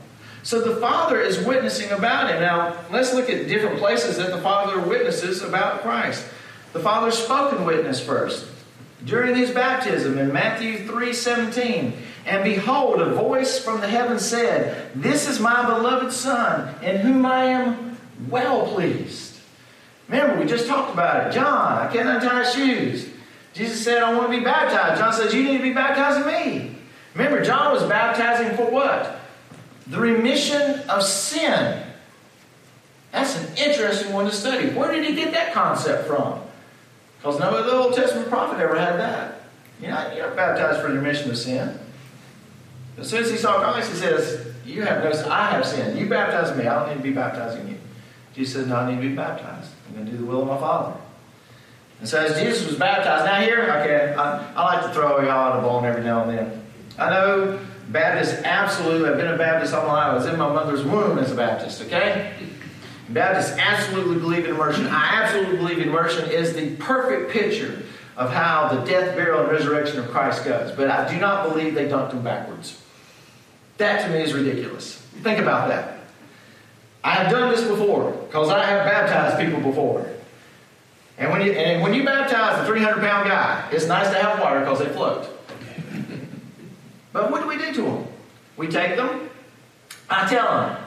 So 0.43 0.59
the 0.59 0.75
Father 0.81 1.21
is 1.21 1.39
witnessing 1.39 1.89
about 1.91 2.29
him. 2.29 2.41
Now, 2.41 2.77
let's 2.91 3.13
look 3.13 3.29
at 3.29 3.47
different 3.47 3.79
places 3.79 4.17
that 4.17 4.31
the 4.31 4.41
Father 4.41 4.79
witnesses 4.81 5.41
about 5.41 5.81
Christ. 5.81 6.25
The 6.73 6.79
Father's 6.79 7.17
spoken 7.17 7.65
witness 7.65 8.03
first. 8.03 8.45
During 9.05 9.35
his 9.35 9.51
baptism 9.51 10.17
in 10.17 10.33
Matthew 10.33 10.85
3 10.85 11.13
17, 11.13 11.93
and 12.25 12.43
behold, 12.43 13.01
a 13.01 13.13
voice 13.13 13.59
from 13.59 13.81
the 13.81 13.87
heavens 13.87 14.25
said, 14.25 14.91
This 14.95 15.27
is 15.27 15.39
my 15.39 15.65
beloved 15.65 16.11
Son, 16.11 16.73
in 16.83 16.97
whom 16.97 17.25
I 17.25 17.45
am 17.45 17.97
well 18.29 18.73
pleased. 18.73 19.39
Remember, 20.07 20.39
we 20.39 20.45
just 20.45 20.67
talked 20.67 20.93
about 20.93 21.27
it. 21.27 21.33
John, 21.33 21.79
I 21.79 21.91
can't 21.91 22.07
untie 22.07 22.49
shoes. 22.49 23.09
Jesus 23.53 23.83
said, 23.83 24.01
I 24.01 24.13
want 24.13 24.31
to 24.31 24.37
be 24.37 24.43
baptized. 24.43 24.99
John 24.99 25.13
says, 25.13 25.33
You 25.33 25.43
need 25.43 25.57
to 25.57 25.63
be 25.63 25.73
baptizing 25.73 26.25
me. 26.25 26.72
Remember, 27.15 27.43
John 27.43 27.73
was 27.73 27.83
baptizing 27.83 28.55
for 28.55 28.69
what? 28.69 29.19
The 29.87 29.99
remission 29.99 30.79
of 30.89 31.03
sin. 31.03 31.83
That's 33.11 33.37
an 33.37 33.55
interesting 33.57 34.11
one 34.11 34.25
to 34.25 34.31
study. 34.31 34.69
Where 34.69 34.91
did 34.91 35.05
he 35.05 35.15
get 35.15 35.33
that 35.33 35.53
concept 35.53 36.07
from? 36.07 36.41
Because 37.19 37.39
no 37.39 37.49
other 37.49 37.75
Old 37.75 37.93
Testament 37.93 38.27
prophet 38.29 38.59
ever 38.59 38.77
had 38.77 38.99
that. 38.99 39.43
You're 39.79 39.91
not, 39.91 40.15
you're 40.15 40.27
not 40.27 40.35
baptized 40.35 40.81
for 40.81 40.87
the 40.87 40.95
remission 40.95 41.29
of 41.29 41.37
sin. 41.37 41.77
As 42.97 43.09
soon 43.09 43.23
as 43.23 43.29
he 43.29 43.37
saw 43.37 43.59
Christ, 43.59 43.91
he 43.91 43.97
says, 43.97 44.53
You 44.65 44.81
have 44.83 45.03
no 45.03 45.11
sin. 45.11 45.31
I 45.31 45.51
have 45.51 45.65
sin. 45.65 45.97
You 45.97 46.07
baptize 46.09 46.55
me. 46.57 46.67
I 46.67 46.79
don't 46.79 46.89
need 46.89 47.03
to 47.03 47.09
be 47.09 47.13
baptizing 47.13 47.67
you. 47.67 47.77
Jesus 48.33 48.55
said, 48.55 48.67
No, 48.67 48.77
I 48.77 48.89
need 48.89 49.01
to 49.01 49.09
be 49.09 49.15
baptized. 49.15 49.71
I'm 49.87 49.95
going 49.95 50.05
to 50.05 50.11
do 50.11 50.17
the 50.17 50.25
will 50.25 50.41
of 50.41 50.47
my 50.47 50.57
Father. 50.57 50.97
And 51.99 52.09
so 52.09 52.19
as 52.19 52.39
Jesus 52.39 52.67
was 52.67 52.77
baptized, 52.77 53.25
now 53.25 53.39
here, 53.39 53.61
okay, 53.61 54.13
I, 54.15 54.53
I 54.53 54.75
like 54.75 54.85
to 54.85 54.93
throw 54.93 55.21
y'all 55.21 55.59
a 55.59 55.61
bone 55.61 55.85
every 55.85 56.03
now 56.03 56.23
and 56.23 56.37
then. 56.37 56.62
I 56.97 57.09
know 57.09 57.59
Baptists 57.89 58.41
absolutely, 58.43 59.09
I've 59.09 59.17
been 59.17 59.33
a 59.33 59.37
Baptist 59.37 59.73
all 59.73 59.87
my 59.87 59.93
life. 59.93 60.11
I 60.11 60.13
was 60.15 60.25
in 60.25 60.37
my 60.37 60.51
mother's 60.51 60.83
womb 60.83 61.17
as 61.17 61.31
a 61.31 61.35
Baptist, 61.35 61.81
okay? 61.83 62.33
Baptists 63.09 63.57
absolutely 63.57 64.19
believe 64.19 64.45
in 64.45 64.51
immersion. 64.51 64.87
I 64.87 65.21
absolutely 65.21 65.57
believe 65.57 65.79
immersion 65.79 66.29
is 66.29 66.53
the 66.53 66.75
perfect 66.77 67.31
picture 67.31 67.83
of 68.15 68.31
how 68.31 68.69
the 68.69 68.85
death, 68.85 69.15
burial, 69.15 69.41
and 69.41 69.51
resurrection 69.51 69.99
of 69.99 70.09
Christ 70.09 70.45
goes. 70.45 70.71
But 70.71 70.89
I 70.89 71.11
do 71.11 71.19
not 71.19 71.49
believe 71.49 71.73
they 71.73 71.87
dunked 71.87 72.13
him 72.13 72.23
backwards. 72.23 72.81
That 73.77 74.05
to 74.05 74.09
me 74.09 74.21
is 74.21 74.33
ridiculous. 74.33 74.97
Think 75.21 75.39
about 75.39 75.67
that. 75.69 75.99
I 77.03 77.15
have 77.15 77.31
done 77.31 77.51
this 77.51 77.67
before 77.67 78.11
because 78.11 78.49
I 78.49 78.63
have 78.65 78.85
baptized 78.85 79.39
people 79.39 79.59
before. 79.59 80.07
And 81.17 81.31
when 81.31 81.41
you, 81.41 81.51
and 81.51 81.81
when 81.81 81.93
you 81.93 82.05
baptize 82.05 82.63
a 82.63 82.65
300 82.65 83.01
pound 83.01 83.27
guy, 83.27 83.67
it's 83.71 83.87
nice 83.87 84.09
to 84.09 84.15
have 84.15 84.39
water 84.39 84.61
because 84.61 84.79
they 84.79 84.89
float. 84.89 85.27
But 87.13 87.31
what 87.31 87.41
do 87.41 87.47
we 87.47 87.57
do 87.57 87.73
to 87.73 87.81
them? 87.83 88.07
We 88.57 88.67
take 88.67 88.97
them, 88.97 89.29
I 90.09 90.27
tell 90.27 90.45
them, 90.45 90.77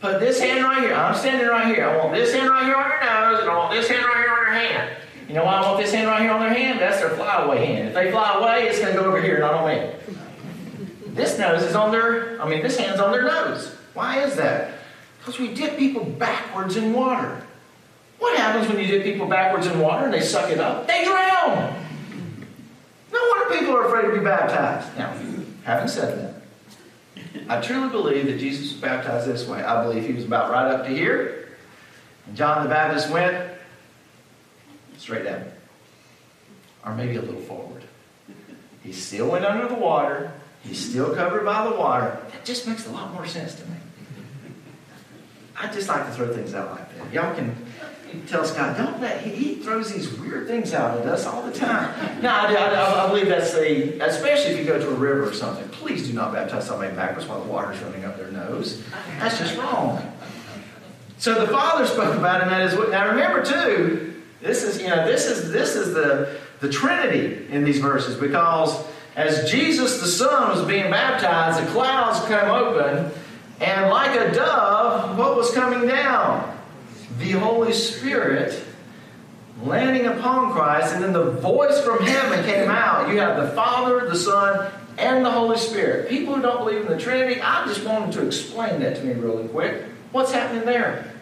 put 0.00 0.20
this 0.20 0.40
hand 0.40 0.64
right 0.64 0.82
here. 0.82 0.94
I'm 0.94 1.14
standing 1.14 1.46
right 1.46 1.66
here. 1.74 1.88
I 1.88 1.96
want 1.96 2.14
this 2.14 2.34
hand 2.34 2.50
right 2.50 2.64
here 2.64 2.74
on 2.74 2.90
your 2.90 3.00
nose, 3.00 3.40
and 3.40 3.50
I 3.50 3.56
want 3.56 3.72
this 3.72 3.88
hand 3.88 4.04
right 4.04 4.18
here 4.18 4.30
on 4.30 4.44
your 4.44 4.52
hand. 4.52 4.96
You 5.28 5.34
know 5.34 5.44
why 5.44 5.54
I 5.54 5.62
want 5.62 5.80
this 5.80 5.92
hand 5.92 6.08
right 6.08 6.20
here 6.20 6.30
on 6.30 6.40
their 6.40 6.52
hand? 6.52 6.80
That's 6.80 6.98
their 6.98 7.10
flyaway 7.10 7.64
hand. 7.64 7.88
If 7.88 7.94
they 7.94 8.10
fly 8.10 8.38
away, 8.38 8.68
it's 8.68 8.78
going 8.78 8.94
to 8.94 9.00
go 9.00 9.06
over 9.06 9.22
here, 9.22 9.38
not 9.38 9.54
on 9.54 9.68
me. 9.68 9.90
This 11.14 11.38
nose 11.38 11.62
is 11.62 11.74
on 11.74 11.90
their, 11.90 12.40
I 12.42 12.48
mean, 12.48 12.62
this 12.62 12.76
hand's 12.76 13.00
on 13.00 13.12
their 13.12 13.22
nose. 13.22 13.74
Why 13.94 14.22
is 14.22 14.36
that? 14.36 14.74
Because 15.18 15.38
we 15.38 15.54
dip 15.54 15.78
people 15.78 16.04
backwards 16.04 16.76
in 16.76 16.92
water. 16.92 17.44
What 18.18 18.36
happens 18.36 18.68
when 18.68 18.78
you 18.78 18.86
dip 18.86 19.04
people 19.04 19.26
backwards 19.26 19.66
in 19.66 19.78
water 19.78 20.04
and 20.04 20.14
they 20.14 20.20
suck 20.20 20.50
it 20.50 20.58
up? 20.58 20.86
They 20.86 21.04
drown. 21.04 21.74
No 23.12 23.20
wonder 23.30 23.58
people 23.58 23.76
are 23.76 23.86
afraid 23.86 24.10
to 24.10 24.18
be 24.18 24.24
baptized. 24.24 24.96
Now, 24.96 25.14
having 25.64 25.88
said 25.88 26.18
that, 26.18 26.42
I 27.48 27.60
truly 27.60 27.88
believe 27.88 28.26
that 28.26 28.38
Jesus 28.38 28.72
was 28.72 28.80
baptized 28.80 29.26
this 29.26 29.46
way. 29.46 29.62
I 29.62 29.84
believe 29.84 30.06
he 30.06 30.12
was 30.12 30.24
about 30.24 30.50
right 30.50 30.72
up 30.72 30.86
to 30.86 30.90
here. 30.90 31.56
And 32.26 32.36
John 32.36 32.62
the 32.62 32.68
Baptist 32.68 33.10
went 33.10 33.52
straight 34.98 35.24
down. 35.24 35.44
Or 36.84 36.94
maybe 36.94 37.16
a 37.16 37.22
little 37.22 37.40
forward. 37.40 37.84
He 38.82 38.92
still 38.92 39.28
went 39.30 39.44
under 39.44 39.68
the 39.68 39.74
water. 39.74 40.32
He's 40.64 40.90
still 40.90 41.14
covered 41.14 41.44
by 41.44 41.68
the 41.68 41.76
water. 41.76 42.18
That 42.32 42.44
just 42.44 42.66
makes 42.66 42.86
a 42.86 42.90
lot 42.90 43.12
more 43.12 43.26
sense 43.26 43.54
to 43.56 43.66
me. 43.66 43.76
I 45.62 45.72
just 45.72 45.88
like 45.88 46.04
to 46.06 46.12
throw 46.12 46.32
things 46.34 46.54
out 46.54 46.72
like 46.72 46.98
that. 46.98 47.12
Y'all 47.12 47.34
can 47.36 47.54
tell 48.26 48.44
Scott, 48.44 48.76
don't 48.76 49.00
let, 49.00 49.22
he, 49.22 49.54
throws 49.54 49.92
these 49.92 50.12
weird 50.18 50.48
things 50.48 50.74
out 50.74 50.98
at 50.98 51.06
us 51.06 51.24
all 51.24 51.42
the 51.42 51.52
time. 51.52 52.20
No, 52.20 52.30
I, 52.30 52.52
I, 52.52 53.04
I 53.04 53.08
believe 53.08 53.28
that's 53.28 53.54
the, 53.54 54.00
especially 54.00 54.54
if 54.54 54.58
you 54.58 54.64
go 54.64 54.78
to 54.78 54.88
a 54.88 54.94
river 54.94 55.28
or 55.28 55.32
something, 55.32 55.68
please 55.68 56.08
do 56.08 56.12
not 56.12 56.32
baptize 56.32 56.66
somebody 56.66 56.94
backwards 56.96 57.28
while 57.28 57.40
the 57.40 57.48
water's 57.48 57.80
running 57.80 58.04
up 58.04 58.16
their 58.16 58.32
nose. 58.32 58.82
That's 59.20 59.38
just 59.38 59.56
wrong. 59.56 60.02
So 61.18 61.46
the 61.46 61.52
Father 61.52 61.86
spoke 61.86 62.16
about 62.16 62.42
him 62.42 62.48
as, 62.48 62.74
now 62.90 63.08
remember 63.08 63.44
too, 63.44 64.20
this 64.40 64.64
is, 64.64 64.82
you 64.82 64.88
know, 64.88 65.06
this 65.06 65.26
is, 65.26 65.52
this 65.52 65.76
is 65.76 65.94
the, 65.94 66.40
the 66.58 66.68
Trinity 66.68 67.46
in 67.50 67.62
these 67.62 67.78
verses 67.78 68.16
because 68.16 68.84
as 69.14 69.48
Jesus 69.48 70.00
the 70.00 70.08
Son 70.08 70.50
was 70.50 70.66
being 70.66 70.90
baptized, 70.90 71.64
the 71.64 71.70
clouds 71.70 72.18
come 72.26 72.50
open, 72.50 73.12
and 73.62 73.90
like 73.90 74.18
a 74.18 74.34
dove, 74.34 75.16
what 75.16 75.36
was 75.36 75.52
coming 75.52 75.88
down? 75.88 76.58
The 77.18 77.30
Holy 77.32 77.72
Spirit 77.72 78.60
landing 79.62 80.06
upon 80.06 80.52
Christ, 80.52 80.94
and 80.94 81.04
then 81.04 81.12
the 81.12 81.30
voice 81.30 81.80
from 81.82 82.04
heaven 82.04 82.44
came 82.44 82.68
out. 82.68 83.08
You 83.08 83.20
have 83.20 83.36
the 83.36 83.54
Father, 83.54 84.08
the 84.08 84.16
Son, 84.16 84.72
and 84.98 85.24
the 85.24 85.30
Holy 85.30 85.56
Spirit. 85.56 86.08
People 86.08 86.34
who 86.34 86.42
don't 86.42 86.58
believe 86.64 86.80
in 86.80 86.88
the 86.88 86.98
Trinity, 86.98 87.40
I 87.40 87.64
just 87.66 87.84
want 87.84 88.12
them 88.12 88.20
to 88.20 88.26
explain 88.26 88.80
that 88.80 88.96
to 88.96 89.04
me 89.04 89.14
really 89.14 89.46
quick. 89.46 89.84
What's 90.10 90.32
happening 90.32 90.64
there? 90.64 91.14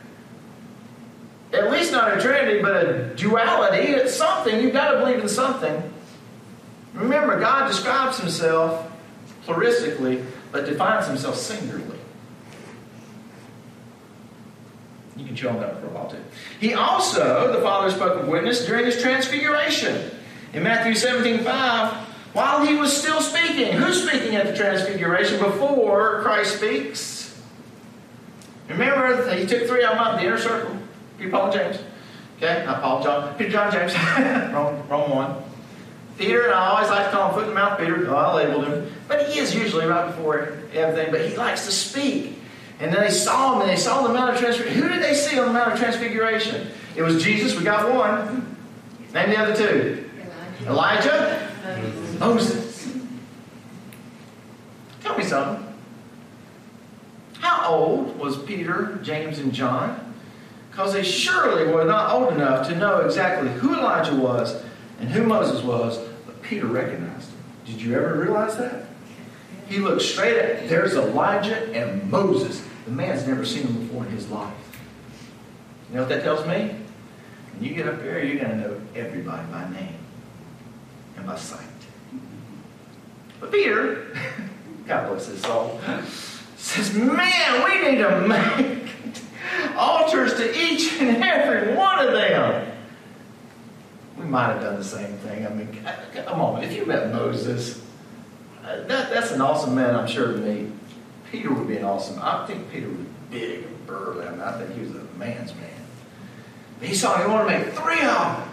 At 1.53 1.71
least 1.71 1.93
not 1.93 2.17
a 2.17 2.21
Trinity, 2.23 2.63
but 2.63 2.87
a 2.87 3.15
duality. 3.17 3.93
It's 3.93 4.15
something. 4.15 4.63
You've 4.63 4.73
got 4.73 4.93
to 4.93 5.01
believe 5.01 5.19
in 5.19 5.29
something. 5.29 5.93
Remember, 6.95 7.39
God 7.39 7.69
describes 7.69 8.19
himself 8.19 8.91
pluralistically, 9.45 10.25
but 10.53 10.65
defines 10.65 11.07
himself 11.07 11.37
singularly. 11.37 12.00
You 15.21 15.27
can 15.27 15.37
chew 15.37 15.51
on 15.51 15.61
that 15.61 15.79
for 15.79 15.87
a 15.87 15.91
while 15.91 16.09
too. 16.09 16.17
He 16.61 16.73
also, 16.73 17.53
the 17.53 17.61
Father 17.61 17.91
spoke 17.91 18.23
of 18.23 18.29
witness 18.29 18.65
during 18.65 18.87
his 18.87 19.03
transfiguration. 19.03 20.11
In 20.55 20.63
Matthew 20.63 20.95
17 20.95 21.45
5, 21.45 21.93
while 22.33 22.65
he 22.65 22.75
was 22.75 22.97
still 22.97 23.21
speaking, 23.21 23.73
who's 23.75 24.03
speaking 24.03 24.35
at 24.37 24.47
the 24.47 24.57
transfiguration 24.57 25.39
before 25.39 26.23
Christ 26.23 26.57
speaks? 26.57 27.39
Remember, 28.69 29.31
he 29.35 29.47
took 29.47 29.67
three 29.67 29.85
of 29.85 29.91
them 29.91 29.99
up 29.99 30.19
the 30.19 30.27
inner 30.27 30.39
circle 30.39 30.75
Peter, 31.19 31.31
Paul, 31.31 31.51
and 31.51 31.53
James. 31.53 31.85
Okay, 32.39 32.65
not 32.65 32.81
Paul, 32.81 33.03
John, 33.03 33.37
Peter, 33.37 33.51
John, 33.51 33.71
James. 33.71 33.95
wrong, 34.55 34.83
wrong 34.89 35.11
one. 35.11 35.37
Peter, 36.17 36.45
and 36.45 36.55
I 36.55 36.69
always 36.69 36.89
like 36.89 37.07
to 37.07 37.13
call 37.13 37.29
him 37.29 37.35
foot 37.35 37.43
in 37.43 37.49
the 37.51 37.55
mouth 37.55 37.79
Peter. 37.79 38.09
Oh, 38.09 38.17
I 38.17 38.35
labeled 38.37 38.65
him. 38.67 38.91
But 39.07 39.29
he 39.29 39.39
is 39.39 39.55
usually 39.55 39.85
right 39.85 40.07
before 40.07 40.59
everything, 40.73 41.11
but 41.11 41.29
he 41.29 41.37
likes 41.37 41.67
to 41.67 41.73
speak. 41.73 42.39
And 42.81 42.93
then 42.93 43.03
they 43.03 43.11
saw 43.11 43.55
him, 43.55 43.61
and 43.63 43.71
they 43.71 43.77
saw 43.77 44.07
the 44.07 44.13
Mount 44.15 44.35
of 44.35 44.41
Transfiguration. 44.41 44.83
Who 44.83 44.89
did 44.89 45.03
they 45.03 45.15
see 45.15 45.39
on 45.39 45.47
the 45.47 45.53
Mount 45.53 45.73
of 45.73 45.79
Transfiguration? 45.79 46.69
It 46.97 47.03
was 47.03 47.23
Jesus. 47.23 47.57
We 47.57 47.63
got 47.63 47.95
one. 47.95 48.57
Name 49.13 49.31
the 49.31 49.37
other 49.39 49.55
two. 49.55 50.11
Elijah. 50.67 51.51
Moses. 52.19 52.93
Tell 55.03 55.17
me 55.17 55.25
something. 55.25 55.67
How 57.39 57.69
old 57.69 58.19
was 58.19 58.43
Peter, 58.45 58.99
James, 59.03 59.39
and 59.39 59.53
John? 59.53 60.15
Because 60.71 60.93
they 60.93 61.03
surely 61.03 61.71
were 61.73 61.85
not 61.85 62.13
old 62.13 62.33
enough 62.33 62.67
to 62.69 62.77
know 62.77 63.01
exactly 63.01 63.51
who 63.51 63.75
Elijah 63.75 64.15
was 64.15 64.63
and 65.01 65.09
who 65.11 65.25
Moses 65.25 65.63
was, 65.63 65.99
but 66.27 66.41
Peter 66.43 66.67
recognized 66.67 67.31
him. 67.31 67.39
Did 67.67 67.83
you 67.83 67.95
ever 67.95 68.15
realize 68.15 68.57
that? 68.57 68.87
He 69.69 69.79
looked 69.79 70.03
straight 70.03 70.37
at, 70.37 70.69
there's 70.69 70.95
Elijah 70.95 71.73
and 71.75 72.11
Moses. 72.11 72.63
The 72.91 72.97
man's 72.97 73.25
never 73.25 73.45
seen 73.45 73.67
them 73.67 73.87
before 73.87 74.05
in 74.05 74.11
his 74.11 74.29
life. 74.31 74.53
You 75.89 75.95
know 75.95 76.03
what 76.03 76.09
that 76.09 76.25
tells 76.25 76.45
me? 76.45 76.75
When 77.53 77.63
you 77.63 77.73
get 77.73 77.87
up 77.87 78.01
there, 78.01 78.25
you're 78.25 78.45
going 78.45 78.51
to 78.51 78.57
know 78.57 78.81
everybody 78.97 79.47
by 79.53 79.71
name 79.71 79.95
and 81.17 81.25
by 81.25 81.37
sight. 81.37 81.69
But 83.39 83.53
Peter, 83.53 84.13
God 84.89 85.09
bless 85.09 85.29
his 85.29 85.41
soul, 85.41 85.81
says, 86.57 86.93
Man, 86.93 87.65
we 87.65 87.93
need 87.93 87.99
to 87.99 88.27
make 88.27 89.23
altars 89.77 90.35
to 90.35 90.61
each 90.61 90.95
and 90.95 91.23
every 91.23 91.77
one 91.77 92.05
of 92.05 92.13
them. 92.13 92.73
We 94.19 94.25
might 94.25 94.55
have 94.55 94.63
done 94.63 94.79
the 94.79 94.85
same 94.85 95.17
thing. 95.19 95.47
I 95.47 95.51
mean, 95.51 95.87
come 96.27 96.41
on, 96.41 96.65
if 96.65 96.73
you 96.73 96.87
met 96.87 97.13
Moses, 97.13 97.81
uh, 98.65 98.81
that, 98.89 99.11
that's 99.11 99.31
an 99.31 99.41
awesome 99.41 99.77
man, 99.77 99.95
I'm 99.95 100.09
sure, 100.09 100.33
to 100.33 100.39
meet. 100.39 100.73
Peter 101.31 101.53
would 101.53 101.69
be 101.69 101.77
an 101.77 101.85
awesome. 101.85 102.19
I 102.21 102.47
think 102.47 102.71
Peter 102.71 102.89
was 102.89 103.07
big 103.31 103.65
and 103.65 103.87
burly. 103.87 104.27
I 104.27 104.31
mean, 104.31 104.41
I 104.41 104.59
think 104.59 104.75
he 104.75 104.81
was 104.81 104.91
a 104.91 105.05
man's 105.17 105.55
man. 105.55 105.71
But 106.79 106.89
he 106.89 106.95
saw 106.95 107.23
he 107.23 107.31
wanted 107.31 107.53
to 107.53 107.59
make 107.59 107.75
three 107.75 108.01
of 108.01 108.37
them. 108.37 108.49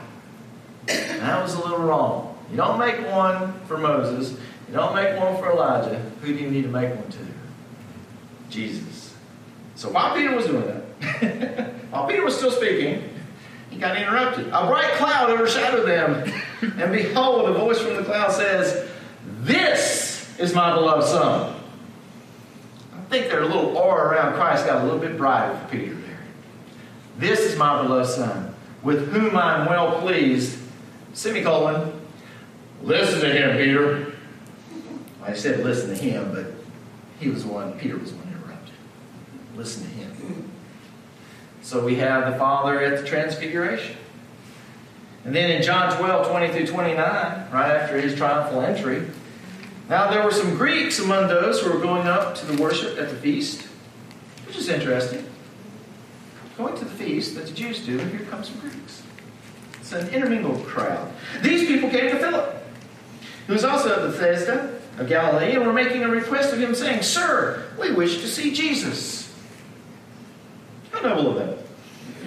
And 0.89 1.21
that 1.21 1.41
was 1.41 1.55
a 1.55 1.59
little 1.59 1.80
wrong. 1.80 2.38
You 2.51 2.57
don't 2.57 2.80
make 2.80 3.05
one 3.07 3.59
for 3.65 3.78
Moses. 3.78 4.39
You 4.67 4.75
don't 4.75 4.95
make 4.95 5.19
one 5.19 5.38
for 5.38 5.51
Elijah. 5.51 5.99
Who 6.21 6.28
do 6.28 6.43
you 6.43 6.49
need 6.49 6.63
to 6.63 6.69
make 6.69 6.93
one 6.93 7.09
to? 7.09 7.17
Jesus. 8.49 9.15
So 9.75 9.89
while 9.89 10.15
Peter 10.15 10.36
was 10.36 10.45
doing 10.45 10.65
that, 10.65 11.73
while 11.89 12.07
Peter 12.07 12.23
was 12.23 12.38
still 12.38 12.51
speaking, 12.51 13.09
he 13.69 13.78
got 13.78 13.97
interrupted. 13.97 14.47
A 14.47 14.67
bright 14.67 14.93
cloud 14.93 15.30
overshadowed 15.30 15.88
them, 15.88 16.32
and 16.61 16.91
behold, 16.91 17.49
a 17.49 17.53
voice 17.53 17.80
from 17.80 17.95
the 17.95 18.03
cloud 18.03 18.32
says, 18.32 18.89
This 19.41 20.39
is 20.39 20.53
my 20.53 20.73
beloved 20.73 21.05
Son. 21.05 21.57
I 23.08 23.10
think 23.10 23.32
their 23.32 23.45
little 23.45 23.78
aura 23.78 24.10
around 24.10 24.34
Christ 24.34 24.66
got 24.66 24.82
a 24.82 24.84
little 24.84 24.99
bit 24.99 25.16
brighter 25.16 25.58
for 25.58 25.68
Peter 25.70 25.95
there. 25.95 26.20
This 27.18 27.39
is 27.39 27.58
my 27.58 27.82
beloved 27.82 28.10
Son, 28.10 28.53
with 28.84 29.14
whom 29.14 29.38
I 29.38 29.62
am 29.62 29.66
well 29.66 30.01
pleased. 30.01 30.60
Semicolon. 31.14 31.93
Listen 32.84 33.22
to 33.22 33.32
him, 33.32 33.55
Peter. 33.55 34.14
I 35.24 35.34
said 35.34 35.64
listen 35.64 35.89
to 35.89 35.95
him, 35.95 36.34
but 36.34 36.47
he 37.18 37.30
was 37.30 37.45
the 37.45 37.49
one, 37.49 37.80
Peter 37.80 37.97
was 37.97 38.12
the 38.12 38.18
one 38.18 38.28
interrupted. 38.28 38.76
Listen 39.55 39.84
to 39.84 39.89
him. 39.89 40.51
So 41.62 41.86
we 41.86 41.95
have 41.95 42.30
the 42.30 42.38
Father 42.38 42.82
at 42.82 43.01
the 43.01 43.08
Transfiguration. 43.08 43.95
And 45.24 45.34
then 45.34 45.49
in 45.49 45.64
John 45.64 45.97
12, 45.97 46.28
20 46.28 46.53
through 46.53 46.68
29, 46.68 46.97
right 46.97 47.72
after 47.72 47.99
his 48.01 48.16
triumphal 48.16 48.62
entry, 48.62 49.08
now 49.90 50.10
there 50.12 50.24
were 50.24 50.32
some 50.32 50.56
Greeks 50.56 51.00
among 51.00 51.28
those 51.28 51.62
who 51.62 51.72
were 51.72 51.80
going 51.80 52.08
up 52.08 52.36
to 52.36 52.46
the 52.46 52.62
worship 52.62 52.98
at 52.98 53.10
the 53.10 53.16
feast, 53.16 53.62
which 54.46 54.58
is 54.58 54.70
interesting. 54.70 55.26
Going 56.58 56.76
to 56.76 56.86
the 56.86 56.92
feast 56.92 57.36
that 57.36 57.46
the 57.46 57.54
Jews 57.54 57.86
do, 57.86 58.00
and 58.00 58.10
here 58.10 58.22
comes 58.28 58.50
some 58.50 58.60
Greeks. 58.60 59.04
It's 59.80 59.92
an 59.92 60.10
intermingled 60.10 60.66
crowd. 60.66 61.14
These 61.42 61.68
people 61.68 61.90
came 61.90 62.10
to 62.10 62.18
Philip, 62.18 62.64
who 63.46 63.54
was 63.54 63.64
also 63.64 63.94
of 63.94 64.12
Bethsaida 64.12 64.80
of 64.98 65.08
Galilee, 65.08 65.56
and 65.56 65.66
were 65.66 65.74
making 65.74 66.04
a 66.04 66.10
request 66.10 66.52
of 66.54 66.60
him, 66.60 66.74
saying, 66.74 67.04
Sir, 67.04 67.64
we 67.80 67.94
wish 67.94 68.22
to 68.22 68.28
see 68.28 68.52
Jesus. 68.52 69.32
How 70.92 71.02
noble 71.02 71.30
of 71.30 71.36
them. 71.36 71.58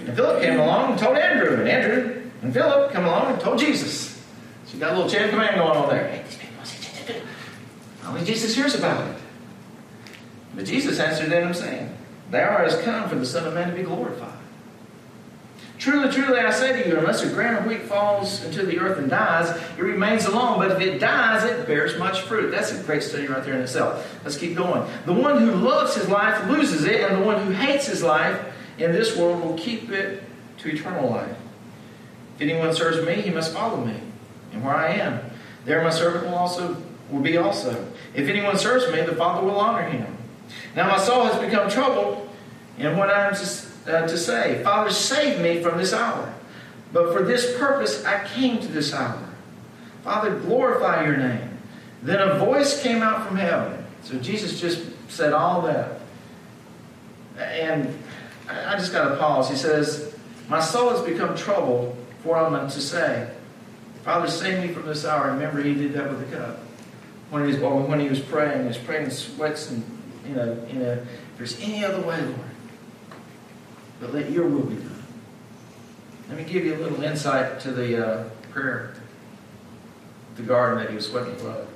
And 0.07 0.17
Philip 0.17 0.41
came 0.43 0.59
along 0.61 0.93
and 0.93 1.01
told 1.01 1.19
Andrew, 1.19 1.59
and 1.59 1.69
Andrew 1.69 2.31
and 2.43 2.55
Philip 2.55 2.93
come 2.93 3.05
along 3.05 3.33
and 3.33 3.41
told 3.41 3.59
Jesus. 3.59 4.23
So 4.67 4.75
you 4.75 4.81
got 4.81 4.93
a 4.93 4.97
little 4.97 5.11
chain 5.11 5.29
command 5.31 5.57
going 5.57 5.77
on 5.77 5.89
there. 5.89 6.25
Only 8.11 8.25
Jesus 8.25 8.57
hears 8.57 8.75
about 8.75 9.09
it. 9.09 9.17
But 10.55 10.65
Jesus 10.65 10.99
answered 10.99 11.31
them, 11.31 11.55
saying, 11.55 11.97
Thou 12.31 12.41
art 12.41 12.71
has 12.71 12.81
come 12.83 13.09
for 13.09 13.15
the 13.15 13.25
Son 13.25 13.47
of 13.47 13.55
Man 13.55 13.71
to 13.71 13.77
be 13.77 13.83
glorified. 13.83 14.37
Truly, 15.79 16.13
truly, 16.13 16.41
I 16.41 16.51
say 16.51 16.83
to 16.83 16.89
you, 16.89 16.99
unless 16.99 17.23
a 17.23 17.31
grain 17.31 17.55
of 17.55 17.67
wheat 17.67 17.83
falls 17.83 18.45
into 18.45 18.67
the 18.67 18.79
earth 18.81 18.99
and 18.99 19.09
dies, 19.09 19.49
it 19.79 19.83
remains 19.83 20.27
alone. 20.27 20.59
But 20.59 20.73
if 20.73 20.81
it 20.81 20.99
dies, 20.99 21.45
it 21.45 21.67
bears 21.67 21.99
much 21.99 22.23
fruit. 22.23 22.51
That's 22.51 22.73
a 22.73 22.83
great 22.83 23.03
study 23.03 23.29
right 23.29 23.43
there 23.43 23.55
in 23.55 23.61
itself. 23.61 24.21
Let's 24.25 24.37
keep 24.37 24.57
going. 24.57 24.87
The 25.07 25.13
one 25.13 25.39
who 25.39 25.53
loves 25.53 25.95
his 25.95 26.09
life 26.09 26.49
loses 26.49 26.85
it, 26.85 27.01
and 27.01 27.23
the 27.23 27.25
one 27.25 27.47
who 27.47 27.53
hates 27.53 27.87
his 27.87 28.03
life 28.03 28.39
in 28.77 28.93
this 28.93 29.17
world 29.17 29.43
will 29.43 29.57
keep 29.57 29.91
it 29.91 30.23
to 30.59 30.69
eternal 30.69 31.09
life. 31.09 31.37
If 32.35 32.43
anyone 32.43 32.75
serves 32.75 33.07
me, 33.07 33.23
he 33.23 33.31
must 33.31 33.55
follow 33.55 33.83
me. 33.83 33.99
And 34.53 34.65
where 34.65 34.75
I 34.75 34.95
am, 34.95 35.21
there 35.65 35.83
my 35.83 35.91
servant 35.91 36.27
will 36.27 36.35
also 36.35 36.77
will 37.11 37.21
be 37.21 37.37
also. 37.37 37.90
If 38.15 38.29
anyone 38.29 38.57
serves 38.59 38.91
me, 38.93 39.01
the 39.03 39.15
Father 39.15 39.47
will 39.47 39.59
honor 39.59 39.89
him. 39.89 40.17
Now 40.75 40.89
my 40.89 40.99
soul 40.99 41.25
has 41.25 41.41
become 41.41 41.71
troubled, 41.71 42.29
and 42.79 42.99
what 42.99 43.11
I 43.11 43.29
am 43.29 43.35
to, 43.35 43.97
uh, 43.97 44.07
to 44.07 44.19
say, 44.19 44.63
Father, 44.63 44.91
save 44.91 45.41
me 45.41 45.63
from 45.63 45.79
this 45.79 45.93
hour. 45.93 46.35
But 46.93 47.13
for 47.13 47.23
this 47.23 47.57
purpose 47.57 48.05
I 48.05 48.27
came 48.27 48.61
to 48.61 48.69
this 48.69 48.93
hour. 48.93 49.29
Father, 50.03 50.39
glorify 50.41 51.05
your 51.05 51.17
name. 51.17 51.59
Then 52.03 52.27
a 52.27 52.39
voice 52.39 52.83
came 52.83 53.03
out 53.03 53.27
from 53.27 53.37
heaven. 53.37 53.85
So 54.03 54.19
Jesus 54.19 54.61
just 54.61 54.83
said 55.09 55.33
all 55.33 55.63
that. 55.63 56.01
And 57.39 57.97
I 58.49 58.77
just 58.77 58.93
got 58.93 59.09
to 59.09 59.17
pause. 59.17 59.49
He 59.49 59.57
says, 59.57 60.15
My 60.49 60.61
soul 60.61 60.91
has 60.91 61.03
become 61.03 61.37
troubled, 61.37 61.97
for 62.23 62.37
I'm 62.37 62.69
to 62.69 62.81
say, 62.81 63.31
Father, 64.05 64.29
save 64.29 64.67
me 64.67 64.73
from 64.73 64.87
this 64.87 65.05
hour. 65.05 65.31
Remember, 65.31 65.63
he 65.63 65.75
did 65.75 65.93
that 65.93 66.11
with 66.11 66.31
the 66.31 66.37
cup. 66.37 66.59
When 67.31 67.47
he 67.47 67.53
was, 67.53 67.59
when 67.61 68.01
he 68.01 68.09
was 68.09 68.21
praying, 68.21 68.63
he 68.63 68.69
was 68.69 68.79
praying 68.79 69.05
in 69.05 69.11
sweats 69.11 69.71
and, 69.71 69.85
you 70.29 70.35
know, 70.35 70.67
you 70.71 70.79
know, 70.81 70.93
if 70.93 71.09
there's 71.39 71.61
any 71.61 71.85
other 71.85 72.01
way, 72.01 72.21
Lord, 72.21 72.41
but 74.01 74.13
let 74.13 74.31
your 74.31 74.49
will 74.49 74.67
be 74.67 74.77
done. 74.77 75.05
Let 76.29 76.39
me 76.39 76.45
give 76.45 76.65
you 76.65 76.75
a 76.75 76.79
little 76.79 77.03
insight 77.03 77.61
to 77.61 77.73
the 77.73 78.07
uh, 78.07 78.29
prayer, 78.51 78.95
the 80.37 80.43
garden 80.43 80.79
that 80.79 80.91
he 80.91 80.97
was 80.97 81.07
sweating 81.09 81.35
blood. 81.37 81.67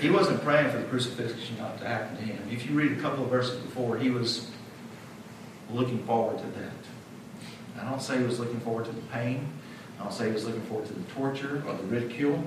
He 0.00 0.10
wasn't 0.10 0.42
praying 0.42 0.70
for 0.70 0.78
the 0.78 0.84
crucifixion 0.84 1.56
not 1.58 1.78
to 1.78 1.86
happen 1.86 2.16
to 2.16 2.22
him. 2.22 2.48
If 2.50 2.68
you 2.68 2.76
read 2.76 2.92
a 2.92 3.00
couple 3.00 3.24
of 3.24 3.30
verses 3.30 3.58
before, 3.60 3.96
he 3.96 4.10
was 4.10 4.50
looking 5.72 6.04
forward 6.04 6.38
to 6.38 6.46
that. 6.60 6.72
I 7.80 7.88
don't 7.88 8.00
say 8.00 8.18
he 8.18 8.24
was 8.24 8.38
looking 8.38 8.60
forward 8.60 8.84
to 8.86 8.92
the 8.92 9.00
pain. 9.02 9.48
I 9.98 10.04
don't 10.04 10.12
say 10.12 10.26
he 10.26 10.32
was 10.32 10.44
looking 10.44 10.62
forward 10.62 10.86
to 10.86 10.92
the 10.92 11.02
torture 11.12 11.62
or 11.66 11.74
the 11.74 11.82
ridicule. 11.84 12.42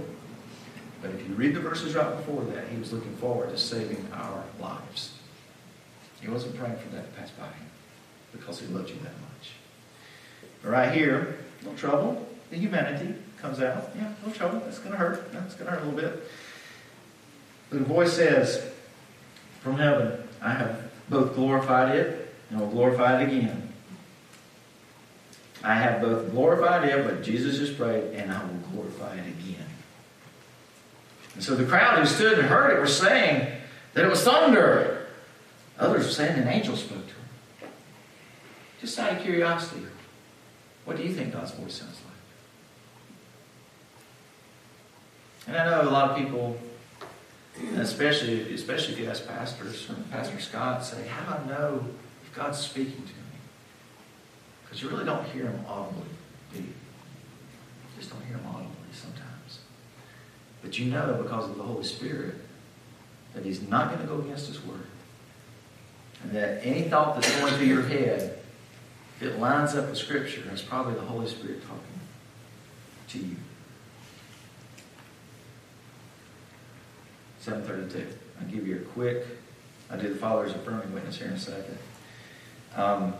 But 1.01 1.11
if 1.11 1.27
you 1.27 1.33
read 1.35 1.55
the 1.55 1.59
verses 1.59 1.95
right 1.95 2.15
before 2.17 2.43
that, 2.45 2.67
he 2.67 2.77
was 2.77 2.91
looking 2.91 3.15
forward 3.17 3.49
to 3.49 3.57
saving 3.57 4.05
our 4.13 4.43
lives. 4.59 5.13
He 6.21 6.27
wasn't 6.27 6.57
praying 6.57 6.77
for 6.77 6.89
that 6.95 7.13
to 7.13 7.19
pass 7.19 7.31
by 7.31 7.45
him 7.45 7.67
because 8.33 8.59
he 8.59 8.67
loved 8.67 8.89
you 8.89 8.95
that 8.95 9.03
much. 9.21 9.51
But 10.61 10.71
right 10.71 10.93
here, 10.93 11.37
no 11.63 11.73
trouble. 11.73 12.27
The 12.49 12.57
humanity 12.57 13.15
comes 13.37 13.61
out. 13.61 13.91
Yeah, 13.95 14.11
no 14.25 14.31
trouble. 14.33 14.61
It's 14.67 14.79
going 14.79 14.91
to 14.91 14.97
hurt. 14.97 15.31
It's 15.45 15.55
going 15.55 15.65
to 15.65 15.71
hurt 15.71 15.83
a 15.83 15.85
little 15.85 15.99
bit. 15.99 16.29
But 17.69 17.79
the 17.79 17.85
voice 17.85 18.13
says 18.13 18.69
from 19.61 19.77
heaven, 19.77 20.27
I 20.41 20.53
have 20.53 20.91
both 21.09 21.35
glorified 21.35 21.95
it 21.95 22.33
and 22.49 22.59
will 22.59 22.67
glorify 22.67 23.21
it 23.21 23.27
again. 23.27 23.71
I 25.63 25.75
have 25.75 26.01
both 26.01 26.31
glorified 26.31 26.87
it, 26.87 27.05
but 27.05 27.21
Jesus 27.21 27.57
just 27.57 27.77
prayed, 27.77 28.13
and 28.13 28.31
I 28.31 28.41
will 28.43 28.59
glorify 28.71 29.15
it 29.15 29.27
again. 29.27 29.68
And 31.35 31.43
so 31.43 31.55
the 31.55 31.65
crowd 31.65 31.99
who 31.99 32.05
stood 32.05 32.39
and 32.39 32.47
heard 32.47 32.75
it 32.75 32.79
were 32.79 32.87
saying 32.87 33.51
that 33.93 34.05
it 34.05 34.09
was 34.09 34.23
thunder. 34.23 35.07
Others 35.77 36.05
were 36.05 36.11
saying 36.11 36.37
an 36.37 36.47
angel 36.47 36.75
spoke 36.75 37.07
to 37.07 37.13
him. 37.13 37.71
Just 38.81 38.99
out 38.99 39.13
of 39.13 39.21
curiosity, 39.21 39.85
what 40.85 40.97
do 40.97 41.03
you 41.03 41.13
think 41.13 41.33
God's 41.33 41.51
voice 41.51 41.75
sounds 41.75 41.99
like? 42.05 42.09
And 45.47 45.57
I 45.57 45.65
know 45.65 45.89
a 45.89 45.91
lot 45.91 46.11
of 46.11 46.17
people, 46.17 46.57
especially 47.77 48.53
especially 48.53 48.93
if 48.93 48.99
you 48.99 49.09
ask 49.09 49.27
pastors 49.27 49.89
or 49.89 49.95
Pastor 50.11 50.39
Scott, 50.39 50.85
say, 50.85 51.07
"How 51.07 51.33
do 51.33 51.43
I 51.43 51.47
know 51.47 51.85
if 52.23 52.33
God's 52.35 52.59
speaking 52.59 53.01
to 53.01 53.13
me?" 53.13 53.39
Because 54.63 54.81
you 54.81 54.89
really 54.89 55.05
don't 55.05 55.25
hear 55.29 55.45
him 55.45 55.65
audibly, 55.67 56.03
do 56.53 56.59
you? 56.59 56.65
you 56.65 56.73
just 57.97 58.11
don't 58.11 58.23
hear 58.25 58.37
him 58.37 58.45
audibly 58.45 58.93
sometimes. 58.93 59.28
But 60.61 60.77
you 60.77 60.85
know 60.85 61.19
because 61.21 61.49
of 61.49 61.57
the 61.57 61.63
Holy 61.63 61.83
Spirit 61.83 62.35
that 63.33 63.45
he's 63.45 63.61
not 63.61 63.89
going 63.89 64.01
to 64.01 64.07
go 64.07 64.19
against 64.19 64.47
his 64.47 64.63
word. 64.65 64.85
And 66.23 66.31
that 66.31 66.65
any 66.65 66.83
thought 66.83 67.15
that's 67.15 67.33
going 67.39 67.53
through 67.53 67.67
your 67.67 67.83
head, 67.83 68.39
if 69.17 69.23
it 69.23 69.39
lines 69.39 69.75
up 69.75 69.89
with 69.89 69.97
Scripture, 69.97 70.43
it's 70.51 70.61
probably 70.61 70.95
the 70.95 71.01
Holy 71.01 71.27
Spirit 71.27 71.61
talking 71.61 71.83
to 73.09 73.19
you. 73.19 73.35
732. 77.39 78.15
I'll 78.39 78.47
give 78.47 78.67
you 78.67 78.77
a 78.77 78.79
quick, 78.79 79.25
I'll 79.89 79.99
do 79.99 80.09
the 80.09 80.19
Father's 80.19 80.51
affirming 80.51 80.93
witness 80.93 81.17
here 81.17 81.27
in 81.27 81.33
a 81.33 81.39
second. 81.39 81.77
Um, 82.75 83.13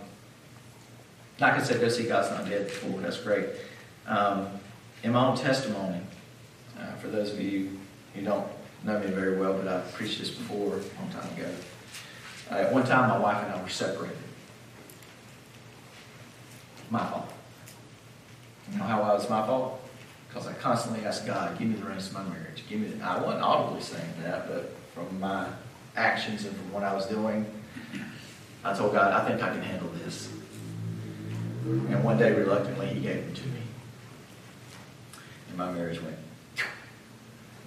like 1.40 1.54
I 1.54 1.64
said, 1.64 1.80
go 1.80 1.88
see 1.90 2.06
God's 2.06 2.30
Not 2.32 2.50
Dead. 2.50 2.70
Cool, 2.82 2.98
that's 2.98 3.18
great. 3.18 3.48
Um, 4.08 4.48
in 5.04 5.14
my 5.14 5.26
own 5.26 5.38
testimony, 5.38 6.02
uh, 6.80 6.96
for 6.96 7.08
those 7.08 7.34
of 7.34 7.42
you 7.42 7.78
who 8.14 8.22
don't 8.22 8.48
know 8.84 9.00
me 9.00 9.08
very 9.08 9.38
well, 9.38 9.54
but 9.54 9.68
I've 9.68 9.92
preached 9.94 10.20
this 10.20 10.30
before 10.30 10.78
a 10.78 11.02
long 11.02 11.10
time 11.12 11.32
ago. 11.38 11.50
Uh, 12.50 12.56
at 12.56 12.74
one 12.74 12.86
time, 12.86 13.10
my 13.10 13.20
wife 13.20 13.44
and 13.44 13.54
I 13.54 13.62
were 13.62 13.70
separated. 13.70 14.18
My 16.90 17.06
fault. 17.06 17.32
You 18.72 18.78
know 18.78 18.84
how 18.86 19.02
I 19.02 19.14
was 19.14 19.30
my 19.30 19.46
fault? 19.46 19.82
Because 20.28 20.48
I 20.48 20.54
constantly 20.54 21.06
asked 21.06 21.26
God, 21.26 21.58
give 21.58 21.68
me 21.68 21.76
the 21.76 21.86
reins 21.86 22.08
of 22.08 22.14
my 22.14 22.24
marriage. 22.24 22.64
Give 22.70 22.80
me 22.80 22.88
the, 22.88 23.04
I 23.04 23.22
wasn't 23.22 23.44
audibly 23.44 23.82
saying 23.82 24.14
that, 24.24 24.48
but 24.48 24.76
from 24.94 25.20
my 25.20 25.48
actions 25.96 26.46
and 26.46 26.56
from 26.56 26.72
what 26.72 26.84
I 26.84 26.94
was 26.94 27.06
doing, 27.08 27.46
I 28.64 28.74
told 28.74 28.94
God, 28.94 29.12
I 29.12 29.28
think 29.28 29.42
I 29.42 29.50
can 29.50 29.62
handle 29.62 29.90
this. 30.04 30.30
And 31.66 32.04
one 32.04 32.18
day, 32.18 32.32
reluctantly, 32.32 32.88
he 32.88 33.02
gave 33.02 33.26
them 33.26 33.34
to 33.34 33.48
me. 33.48 33.62
And 35.50 35.58
my 35.58 35.72
marriage 35.72 36.02
went 36.02 36.16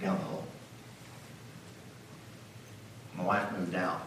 down 0.01 0.18
the 0.18 0.24
hole. 0.24 0.45
My 3.16 3.24
wife 3.24 3.53
moved 3.53 3.74
out. 3.74 4.03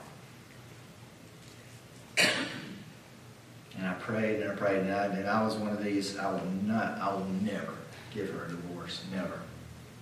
And 3.77 3.85
I 3.85 3.93
prayed 3.95 4.41
and 4.41 4.51
I 4.51 4.55
prayed 4.55 4.83
and 4.83 4.93
I, 4.93 5.05
and 5.05 5.29
I 5.29 5.43
was 5.43 5.55
one 5.55 5.71
of 5.71 5.83
these, 5.83 6.17
I 6.17 6.31
will 6.31 6.45
not, 6.63 6.97
I 6.97 7.13
will 7.13 7.27
never 7.41 7.73
give 8.13 8.29
her 8.29 8.45
a 8.45 8.49
divorce. 8.49 9.03
Never. 9.13 9.39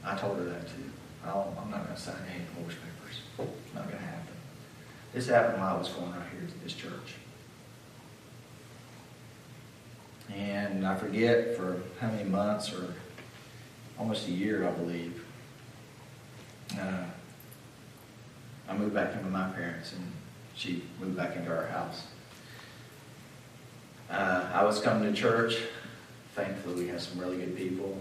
I 0.05 0.15
told 0.15 0.37
her 0.37 0.45
that 0.45 0.67
too. 0.67 0.91
I 1.25 1.29
I'm 1.29 1.71
not 1.71 1.85
going 1.85 1.95
to 1.95 2.01
sign 2.01 2.15
any 2.29 2.43
divorce 2.45 2.75
papers. 2.75 3.49
It's 3.65 3.73
not 3.73 3.87
going 3.87 3.97
to 3.97 4.05
happen. 4.05 4.33
This 5.13 5.27
happened 5.27 5.59
while 5.59 5.75
I 5.75 5.79
was 5.79 5.89
going 5.89 6.11
right 6.11 6.21
here 6.31 6.47
to 6.47 6.63
this 6.63 6.73
church. 6.73 7.15
And 10.33 10.85
I 10.85 10.95
forget 10.95 11.55
for 11.55 11.81
how 11.99 12.09
many 12.09 12.29
months 12.29 12.73
or 12.73 12.93
almost 13.97 14.27
a 14.27 14.31
year, 14.31 14.67
I 14.67 14.71
believe. 14.71 15.22
Uh, 16.79 17.03
I 18.67 18.77
moved 18.77 18.93
back 18.93 19.13
in 19.13 19.23
with 19.23 19.31
my 19.31 19.49
parents 19.49 19.93
and 19.93 20.11
she 20.55 20.83
moved 20.99 21.17
back 21.17 21.35
into 21.35 21.49
our 21.49 21.67
house. 21.67 22.07
Uh, 24.09 24.49
I 24.53 24.63
was 24.63 24.79
coming 24.79 25.11
to 25.11 25.19
church. 25.19 25.57
Thankfully, 26.35 26.83
we 26.83 26.87
had 26.87 27.01
some 27.01 27.19
really 27.19 27.37
good 27.37 27.55
people 27.55 27.97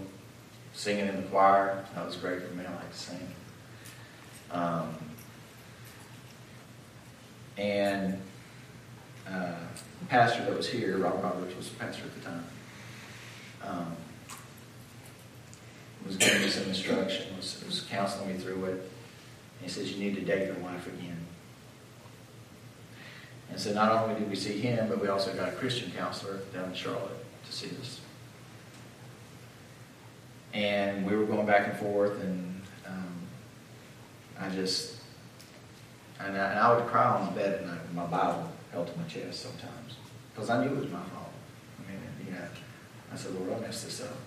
singing 0.73 1.07
in 1.07 1.15
the 1.17 1.23
choir. 1.23 1.85
That 1.95 2.05
was 2.05 2.15
great 2.15 2.41
for 2.41 2.53
me. 2.55 2.65
I 2.65 2.73
like 2.73 2.91
to 2.91 2.97
sing. 2.97 3.27
Um, 4.51 4.95
and 7.57 8.19
uh, 9.27 9.55
the 9.99 10.05
pastor 10.07 10.43
that 10.45 10.55
was 10.55 10.67
here, 10.69 10.97
Rob 10.97 11.23
Roberts, 11.23 11.55
was 11.55 11.69
the 11.69 11.75
pastor 11.75 12.03
at 12.03 12.15
the 12.15 12.21
time, 12.21 12.45
um, 13.63 13.95
was 16.05 16.17
giving 16.17 16.41
me 16.41 16.49
some 16.49 16.65
instruction, 16.65 17.35
was, 17.37 17.63
was 17.65 17.81
counseling 17.89 18.29
me 18.29 18.37
through 18.37 18.65
it. 18.65 18.71
And 18.71 18.81
he 19.61 19.69
says, 19.69 19.91
You 19.91 20.03
need 20.03 20.15
to 20.15 20.21
date 20.21 20.47
your 20.47 20.55
wife 20.55 20.87
again. 20.87 21.17
And 23.49 23.59
so 23.59 23.73
not 23.73 23.91
only 23.91 24.19
did 24.19 24.29
we 24.29 24.35
see 24.35 24.59
him, 24.59 24.89
but 24.89 24.99
we 24.99 25.07
also 25.07 25.33
got 25.33 25.49
a 25.49 25.51
Christian 25.53 25.91
counselor 25.91 26.39
down 26.53 26.69
in 26.69 26.73
Charlotte 26.73 27.23
to 27.45 27.51
see 27.51 27.69
us. 27.79 28.01
And 30.53 31.05
we 31.05 31.15
were 31.15 31.25
going 31.25 31.45
back 31.45 31.67
and 31.67 31.77
forth, 31.77 32.19
and 32.21 32.61
um, 32.87 33.13
I 34.39 34.49
just, 34.49 34.97
and 36.19 36.35
I, 36.35 36.51
and 36.51 36.59
I 36.59 36.75
would 36.75 36.85
cry 36.87 37.05
on 37.05 37.25
the 37.25 37.39
bed 37.39 37.59
at 37.59 37.65
night 37.65 37.81
with 37.81 37.93
my 37.93 38.05
Bible 38.05 38.51
held 38.71 38.87
to 38.87 38.97
my 38.97 39.05
chest 39.05 39.41
sometimes 39.41 39.95
because 40.33 40.49
I 40.49 40.63
knew 40.63 40.71
it 40.71 40.79
was 40.79 40.89
my 40.89 40.99
fault. 40.99 41.31
I 41.79 41.91
mean, 41.91 42.33
know, 42.33 42.39
I 43.11 43.15
said, 43.15 43.33
Lord, 43.35 43.53
I 43.53 43.59
messed 43.59 43.85
this 43.85 44.01
up. 44.01 44.17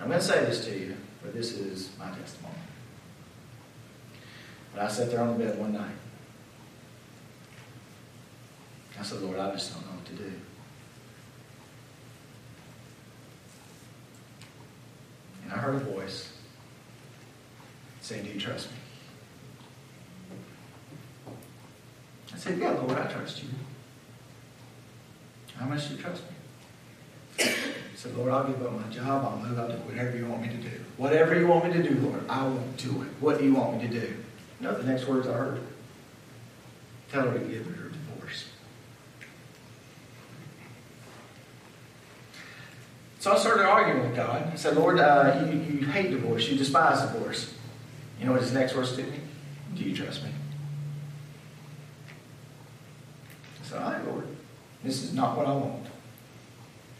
I'm 0.00 0.08
going 0.08 0.20
to 0.20 0.24
say 0.24 0.44
this 0.44 0.64
to 0.66 0.78
you, 0.78 0.96
but 1.22 1.34
this 1.34 1.52
is 1.52 1.90
my 1.98 2.10
testimony. 2.10 2.54
But 4.74 4.84
I 4.84 4.88
sat 4.88 5.10
there 5.10 5.20
on 5.20 5.38
the 5.38 5.44
bed 5.44 5.58
one 5.58 5.72
night. 5.72 5.94
I 8.98 9.02
said, 9.02 9.20
Lord, 9.22 9.38
I 9.38 9.50
just 9.52 9.72
don't 9.72 9.84
know 9.86 9.96
what 9.96 10.06
to 10.06 10.12
do. 10.12 10.32
And 15.44 15.52
I 15.52 15.56
heard 15.56 15.74
a 15.76 15.78
voice 15.78 16.32
saying, 18.00 18.24
Do 18.24 18.30
you 18.30 18.40
trust 18.40 18.68
me? 18.70 18.76
I 22.32 22.36
said, 22.36 22.58
Yeah, 22.58 22.70
Lord, 22.70 22.98
I 22.98 23.06
trust 23.06 23.42
you. 23.42 23.48
How 25.56 25.66
much 25.66 25.88
do 25.88 25.94
you 25.94 26.02
trust 26.02 26.22
me? 26.22 26.33
Said, 28.04 28.16
Lord, 28.18 28.32
I'll 28.32 28.44
give 28.44 28.62
up 28.62 28.72
my 28.72 28.86
job. 28.92 29.24
I'll 29.24 29.38
move. 29.38 29.58
I'll 29.58 29.66
do 29.66 29.76
whatever 29.76 30.14
you 30.14 30.26
want 30.26 30.42
me 30.42 30.48
to 30.48 30.56
do. 30.58 30.68
Whatever 30.98 31.40
you 31.40 31.46
want 31.46 31.64
me 31.64 31.72
to 31.72 31.82
do, 31.82 31.98
Lord, 32.00 32.22
I 32.28 32.46
will 32.46 32.62
do 32.76 33.00
it. 33.00 33.08
What 33.18 33.38
do 33.38 33.46
you 33.46 33.54
want 33.54 33.80
me 33.80 33.88
to 33.88 34.00
do? 34.00 34.06
You 34.06 34.16
know 34.60 34.74
the 34.74 34.84
next 34.84 35.08
words 35.08 35.26
I 35.26 35.32
heard? 35.32 35.62
Tell 37.10 37.22
her 37.22 37.38
to 37.38 37.44
give 37.46 37.64
her 37.64 37.88
divorce. 37.88 38.44
So 43.20 43.32
I 43.32 43.38
started 43.38 43.64
arguing 43.64 44.02
with 44.06 44.14
God. 44.14 44.50
I 44.52 44.56
said, 44.56 44.76
Lord, 44.76 44.98
uh, 44.98 45.42
you, 45.50 45.58
you 45.58 45.86
hate 45.86 46.10
divorce. 46.10 46.46
You 46.46 46.58
despise 46.58 47.00
divorce. 47.10 47.54
You 48.20 48.26
know 48.26 48.32
what 48.32 48.42
his 48.42 48.52
next 48.52 48.76
words 48.76 48.94
to 48.96 49.02
me? 49.02 49.18
Do 49.74 49.82
you 49.82 49.96
trust 49.96 50.22
me? 50.24 50.30
I 53.62 53.66
said, 53.66 53.82
all 53.82 53.92
right, 53.92 54.06
Lord. 54.06 54.28
This 54.82 55.02
is 55.02 55.14
not 55.14 55.38
what 55.38 55.46
I 55.46 55.54
want. 55.54 55.86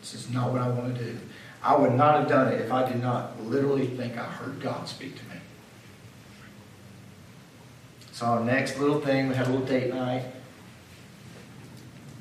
This 0.05 0.27
is 0.27 0.31
not 0.31 0.53
what 0.53 0.61
I 0.61 0.69
want 0.69 0.95
to 0.95 1.03
do. 1.03 1.19
I 1.63 1.75
would 1.75 1.95
not 1.95 2.21
have 2.21 2.29
done 2.29 2.53
it 2.53 2.61
if 2.61 2.71
I 2.71 2.87
did 2.87 3.01
not 3.01 3.43
literally 3.43 3.87
think 3.87 4.19
I 4.19 4.25
heard 4.25 4.61
God 4.61 4.87
speak 4.87 5.17
to 5.17 5.25
me. 5.25 5.37
So 8.13 8.27
our 8.27 8.45
next 8.45 8.79
little 8.79 9.01
thing, 9.01 9.29
we 9.29 9.35
had 9.35 9.47
a 9.47 9.51
little 9.51 9.65
date 9.65 9.95
night. 9.95 10.27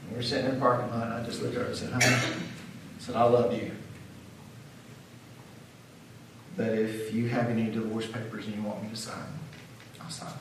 We 0.10 0.16
were 0.16 0.24
sitting 0.24 0.46
in 0.46 0.54
the 0.54 0.62
parking 0.62 0.92
lot, 0.92 1.08
and 1.08 1.14
I 1.14 1.26
just 1.26 1.42
looked 1.42 1.56
at 1.56 1.62
her 1.62 1.68
and 1.68 1.76
said, 1.76 1.92
honey, 1.92 2.06
I 2.06 3.00
said, 3.00 3.16
I 3.18 3.24
love 3.24 3.52
you. 3.52 3.72
But 6.56 6.70
if 6.70 7.14
you 7.14 7.28
have 7.28 7.50
any 7.50 7.70
divorce 7.70 8.08
papers 8.08 8.46
and 8.46 8.56
you 8.56 8.64
want 8.64 8.82
me 8.82 8.88
to 8.92 8.96
sign 8.96 9.26
I'll 10.02 10.10
sign 10.10 10.30
them. 10.30 10.38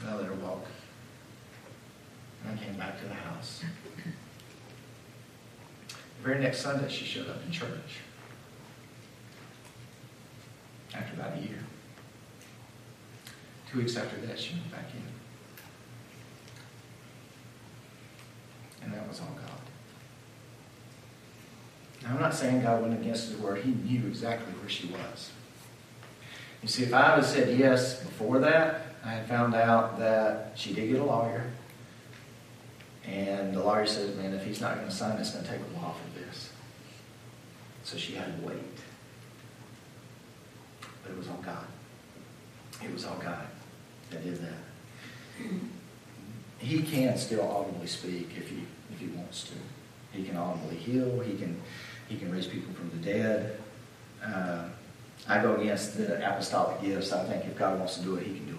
And 0.00 0.10
I 0.10 0.16
let 0.16 0.26
her 0.26 0.34
walk. 0.34 0.64
And 2.42 2.58
I 2.58 2.62
came 2.62 2.76
back 2.78 2.98
to 3.02 3.06
the 3.06 3.14
house. 3.14 3.64
Very 6.24 6.40
next 6.40 6.60
Sunday, 6.62 6.88
she 6.88 7.04
showed 7.04 7.28
up 7.28 7.36
in 7.44 7.52
church. 7.52 8.00
After 10.94 11.20
about 11.20 11.36
a 11.36 11.40
year. 11.42 11.58
Two 13.70 13.80
weeks 13.80 13.94
after 13.94 14.16
that, 14.26 14.38
she 14.38 14.54
went 14.54 14.70
back 14.72 14.86
in. 14.94 15.02
And 18.82 18.94
that 18.94 19.06
was 19.06 19.20
all 19.20 19.36
God. 19.36 19.60
Now, 22.02 22.14
I'm 22.14 22.20
not 22.20 22.34
saying 22.34 22.62
God 22.62 22.80
went 22.80 22.94
against 22.94 23.28
his 23.28 23.36
word. 23.36 23.62
He 23.62 23.72
knew 23.72 24.06
exactly 24.06 24.54
where 24.54 24.68
she 24.70 24.86
was. 24.86 25.30
You 26.62 26.68
see, 26.68 26.84
if 26.84 26.94
I 26.94 27.16
had 27.16 27.24
said 27.26 27.58
yes 27.58 28.02
before 28.02 28.38
that, 28.38 28.86
I 29.04 29.10
had 29.10 29.28
found 29.28 29.54
out 29.54 29.98
that 29.98 30.52
she 30.54 30.72
did 30.72 30.88
get 30.88 31.00
a 31.00 31.04
lawyer. 31.04 31.50
And 33.08 33.54
the 33.54 33.62
lawyer 33.62 33.86
says, 33.86 34.16
man, 34.16 34.32
if 34.32 34.44
he's 34.44 34.60
not 34.60 34.76
going 34.76 34.88
to 34.88 34.94
sign, 34.94 35.18
it's 35.18 35.30
going 35.30 35.44
to 35.44 35.50
take 35.50 35.60
a 35.60 35.78
while 35.78 35.94
for 35.94 36.18
this. 36.18 36.50
So 37.82 37.98
she 37.98 38.14
had 38.14 38.40
to 38.40 38.46
wait. 38.46 38.56
But 41.02 41.12
it 41.12 41.18
was 41.18 41.28
all 41.28 41.42
God. 41.44 41.66
It 42.82 42.92
was 42.92 43.04
all 43.04 43.18
God 43.18 43.46
that 44.10 44.24
did 44.24 44.40
that. 44.40 45.48
He 46.58 46.82
can 46.82 47.18
still 47.18 47.46
audibly 47.50 47.86
speak 47.86 48.30
if 48.38 48.48
he, 48.48 48.64
if 48.92 49.00
he 49.00 49.08
wants 49.08 49.44
to. 49.44 49.54
He 50.12 50.24
can 50.24 50.36
audibly 50.36 50.76
heal. 50.76 51.20
He 51.20 51.36
can, 51.36 51.60
he 52.08 52.16
can 52.16 52.32
raise 52.32 52.46
people 52.46 52.72
from 52.72 52.90
the 52.90 52.96
dead. 52.96 53.60
Uh, 54.24 54.64
I 55.28 55.42
go 55.42 55.56
against 55.56 55.98
the 55.98 56.16
apostolic 56.26 56.80
gifts. 56.80 57.12
I 57.12 57.24
think 57.24 57.44
if 57.44 57.58
God 57.58 57.78
wants 57.78 57.98
to 57.98 58.02
do 58.02 58.16
it, 58.16 58.26
he 58.26 58.34
can 58.34 58.46
do 58.46 58.52
it. 58.52 58.53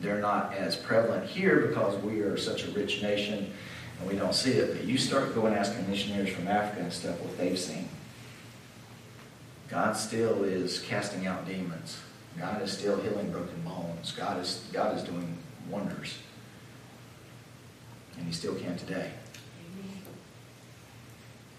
They're 0.00 0.20
not 0.20 0.54
as 0.54 0.76
prevalent 0.76 1.26
here 1.26 1.66
because 1.66 1.96
we 2.02 2.20
are 2.20 2.36
such 2.36 2.64
a 2.64 2.70
rich 2.70 3.02
nation 3.02 3.52
and 4.00 4.08
we 4.08 4.16
don't 4.16 4.34
see 4.34 4.52
it. 4.52 4.76
But 4.76 4.84
you 4.84 4.96
start 4.96 5.34
going 5.34 5.54
asking 5.54 5.88
missionaries 5.88 6.34
from 6.34 6.48
Africa 6.48 6.82
and 6.82 6.92
stuff 6.92 7.20
what 7.20 7.36
they've 7.36 7.58
seen. 7.58 7.88
God 9.68 9.96
still 9.96 10.42
is 10.42 10.80
casting 10.80 11.26
out 11.26 11.46
demons. 11.46 11.98
God 12.38 12.62
is 12.62 12.72
still 12.72 13.00
healing 13.00 13.30
broken 13.30 13.60
bones. 13.62 14.12
God 14.12 14.40
is, 14.40 14.64
God 14.72 14.96
is 14.96 15.04
doing 15.04 15.38
wonders. 15.68 16.18
And 18.16 18.26
he 18.26 18.32
still 18.32 18.54
can 18.54 18.76
today. 18.76 19.10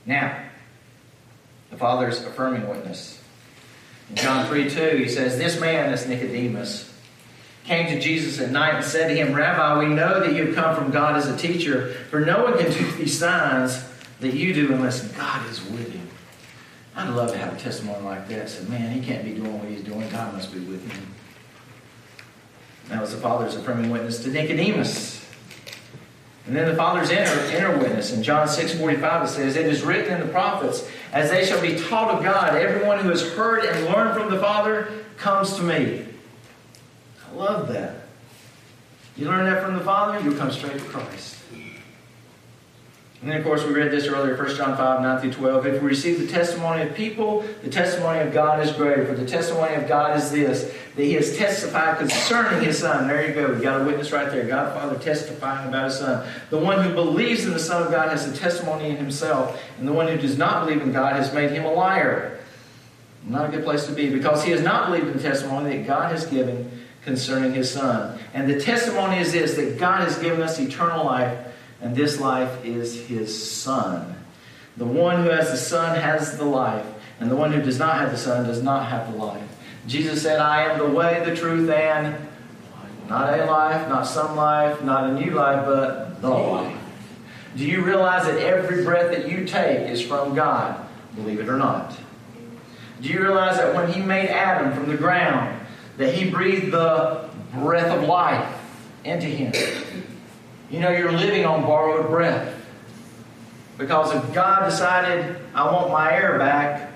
Now, 0.05 0.43
the 1.69 1.77
Father's 1.77 2.23
affirming 2.23 2.67
witness. 2.67 3.21
In 4.09 4.15
John 4.15 4.47
3 4.47 4.69
2, 4.69 4.97
he 4.97 5.07
says, 5.07 5.37
This 5.37 5.59
man, 5.59 5.91
this 5.91 6.07
Nicodemus, 6.07 6.90
came 7.63 7.87
to 7.87 7.99
Jesus 7.99 8.39
at 8.39 8.51
night 8.51 8.75
and 8.75 8.83
said 8.83 9.07
to 9.07 9.15
him, 9.15 9.33
Rabbi, 9.33 9.79
we 9.79 9.93
know 9.93 10.19
that 10.19 10.33
you 10.33 10.47
have 10.47 10.55
come 10.55 10.75
from 10.75 10.91
God 10.91 11.15
as 11.15 11.27
a 11.27 11.37
teacher, 11.37 11.93
for 12.09 12.19
no 12.19 12.43
one 12.43 12.57
can 12.57 12.71
do 12.71 12.91
these 12.93 13.17
signs 13.17 13.83
that 14.19 14.33
you 14.33 14.53
do 14.53 14.73
unless 14.73 15.07
God 15.13 15.47
is 15.49 15.63
with 15.65 15.91
him. 15.91 16.07
I'd 16.95 17.09
love 17.09 17.31
to 17.31 17.37
have 17.37 17.53
a 17.53 17.59
testimony 17.59 18.03
like 18.03 18.27
that. 18.29 18.49
Say, 18.49 18.65
man, 18.65 18.91
he 18.91 19.05
can't 19.05 19.23
be 19.23 19.33
doing 19.33 19.59
what 19.59 19.69
he's 19.69 19.83
doing. 19.83 20.09
God 20.09 20.33
must 20.33 20.53
be 20.53 20.59
with 20.59 20.89
him. 20.91 21.13
That 22.89 23.01
was 23.01 23.11
the 23.11 23.21
Father's 23.21 23.55
affirming 23.55 23.89
witness 23.89 24.21
to 24.23 24.29
Nicodemus. 24.29 25.25
And 26.45 26.55
then 26.55 26.67
the 26.67 26.75
Father's 26.75 27.09
inner, 27.09 27.31
inner 27.55 27.77
witness. 27.77 28.11
In 28.11 28.23
John 28.23 28.47
6 28.47 28.77
45, 28.77 29.23
it 29.23 29.27
says, 29.29 29.55
It 29.55 29.67
is 29.67 29.83
written 29.83 30.19
in 30.19 30.27
the 30.27 30.33
prophets, 30.33 30.87
as 31.13 31.29
they 31.29 31.45
shall 31.45 31.61
be 31.61 31.79
taught 31.79 32.15
of 32.15 32.23
God, 32.23 32.55
everyone 32.55 32.99
who 32.99 33.09
has 33.09 33.21
heard 33.21 33.63
and 33.63 33.85
learned 33.85 34.19
from 34.19 34.29
the 34.31 34.39
Father 34.39 34.91
comes 35.17 35.55
to 35.55 35.61
me. 35.61 36.05
I 37.31 37.35
love 37.35 37.67
that. 37.69 37.95
You 39.15 39.27
learn 39.27 39.45
that 39.45 39.63
from 39.63 39.75
the 39.75 39.83
Father, 39.83 40.19
you'll 40.19 40.37
come 40.37 40.51
straight 40.51 40.73
to 40.73 40.79
Christ. 40.79 41.37
And 43.21 43.29
then, 43.29 43.37
of 43.37 43.43
course, 43.43 43.63
we 43.63 43.71
read 43.71 43.91
this 43.91 44.07
earlier, 44.07 44.35
1 44.35 44.55
John 44.55 44.75
5, 44.75 45.01
9 45.01 45.19
through 45.19 45.33
12. 45.33 45.65
If 45.67 45.81
we 45.83 45.89
receive 45.89 46.19
the 46.19 46.25
testimony 46.25 46.81
of 46.81 46.95
people, 46.95 47.45
the 47.61 47.69
testimony 47.69 48.19
of 48.19 48.33
God 48.33 48.65
is 48.65 48.71
greater. 48.71 49.05
For 49.05 49.13
the 49.13 49.27
testimony 49.27 49.75
of 49.75 49.87
God 49.87 50.17
is 50.17 50.31
this, 50.31 50.75
that 50.95 51.03
He 51.03 51.13
has 51.13 51.37
testified 51.37 51.99
concerning 51.99 52.63
His 52.63 52.79
Son. 52.79 53.07
There 53.07 53.27
you 53.27 53.35
go. 53.35 53.53
You 53.53 53.61
got 53.61 53.81
a 53.81 53.85
witness 53.85 54.11
right 54.11 54.31
there. 54.31 54.47
God 54.47 54.69
the 54.69 54.79
Father 54.79 54.97
testifying 54.97 55.69
about 55.69 55.91
His 55.91 55.99
Son. 55.99 56.27
The 56.49 56.57
one 56.57 56.83
who 56.83 56.95
believes 56.95 57.45
in 57.45 57.51
the 57.51 57.59
Son 57.59 57.83
of 57.83 57.91
God 57.91 58.09
has 58.09 58.27
a 58.27 58.35
testimony 58.35 58.89
in 58.89 58.95
himself, 58.95 59.61
and 59.77 59.87
the 59.87 59.93
one 59.93 60.07
who 60.07 60.17
does 60.17 60.39
not 60.39 60.65
believe 60.65 60.81
in 60.81 60.91
God 60.91 61.15
has 61.15 61.31
made 61.31 61.51
him 61.51 61.65
a 61.65 61.71
liar. 61.71 62.39
Not 63.23 63.49
a 63.49 63.51
good 63.51 63.63
place 63.63 63.85
to 63.85 63.91
be, 63.91 64.09
because 64.09 64.43
he 64.43 64.49
has 64.49 64.63
not 64.63 64.87
believed 64.87 65.05
in 65.05 65.13
the 65.13 65.21
testimony 65.21 65.77
that 65.77 65.85
God 65.85 66.11
has 66.11 66.25
given 66.25 66.70
concerning 67.03 67.53
His 67.53 67.71
Son. 67.71 68.19
And 68.33 68.49
the 68.49 68.59
testimony 68.59 69.19
is 69.19 69.31
this, 69.31 69.55
that 69.55 69.79
God 69.79 70.01
has 70.01 70.17
given 70.19 70.41
us 70.41 70.59
eternal 70.59 71.05
life 71.05 71.47
and 71.81 71.95
this 71.95 72.19
life 72.19 72.63
is 72.63 73.07
his 73.07 73.51
Son. 73.51 74.15
The 74.77 74.85
one 74.85 75.23
who 75.23 75.29
has 75.29 75.51
the 75.51 75.57
Son 75.57 75.99
has 75.99 76.37
the 76.37 76.45
life, 76.45 76.85
and 77.19 77.29
the 77.29 77.35
one 77.35 77.51
who 77.51 77.61
does 77.61 77.79
not 77.79 77.95
have 77.95 78.11
the 78.11 78.17
Son 78.17 78.45
does 78.45 78.61
not 78.61 78.87
have 78.87 79.11
the 79.11 79.17
life. 79.17 79.41
Jesus 79.87 80.21
said, 80.21 80.39
I 80.39 80.71
am 80.71 80.77
the 80.77 80.87
way, 80.87 81.23
the 81.25 81.35
truth, 81.35 81.69
and 81.69 82.15
not 83.09 83.37
a 83.37 83.45
life, 83.45 83.89
not 83.89 84.05
some 84.05 84.35
life, 84.37 84.81
not 84.83 85.09
a 85.09 85.13
new 85.13 85.31
life, 85.31 85.65
but 85.65 86.21
the 86.21 86.29
life. 86.29 86.77
Do 87.57 87.65
you 87.65 87.83
realize 87.83 88.25
that 88.25 88.37
every 88.37 88.83
breath 88.85 89.11
that 89.11 89.27
you 89.27 89.45
take 89.45 89.89
is 89.89 90.01
from 90.01 90.35
God? 90.35 90.87
Believe 91.15 91.39
it 91.39 91.49
or 91.49 91.57
not. 91.57 91.97
Do 93.01 93.09
you 93.09 93.19
realize 93.19 93.57
that 93.57 93.75
when 93.75 93.91
He 93.91 94.01
made 94.01 94.29
Adam 94.29 94.71
from 94.73 94.87
the 94.87 94.95
ground, 94.95 95.60
that 95.97 96.13
He 96.13 96.29
breathed 96.29 96.71
the 96.71 97.29
breath 97.53 97.97
of 97.97 98.07
life 98.07 98.57
into 99.03 99.27
him? 99.27 99.53
You 100.69 100.79
know, 100.79 100.91
you're 100.91 101.11
living 101.11 101.45
on 101.45 101.63
borrowed 101.63 102.07
breath. 102.07 102.57
Because 103.77 104.13
if 104.15 104.33
God 104.33 104.65
decided, 104.65 105.37
I 105.53 105.65
want 105.71 105.91
my 105.91 106.13
air 106.13 106.37
back, 106.37 106.91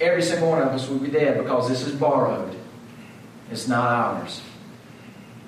every 0.00 0.22
single 0.22 0.50
one 0.50 0.62
of 0.62 0.68
us 0.68 0.88
would 0.88 1.02
be 1.02 1.10
dead 1.10 1.38
because 1.38 1.68
this 1.68 1.86
is 1.86 1.94
borrowed. 1.94 2.56
It's 3.50 3.68
not 3.68 3.90
ours. 3.90 4.40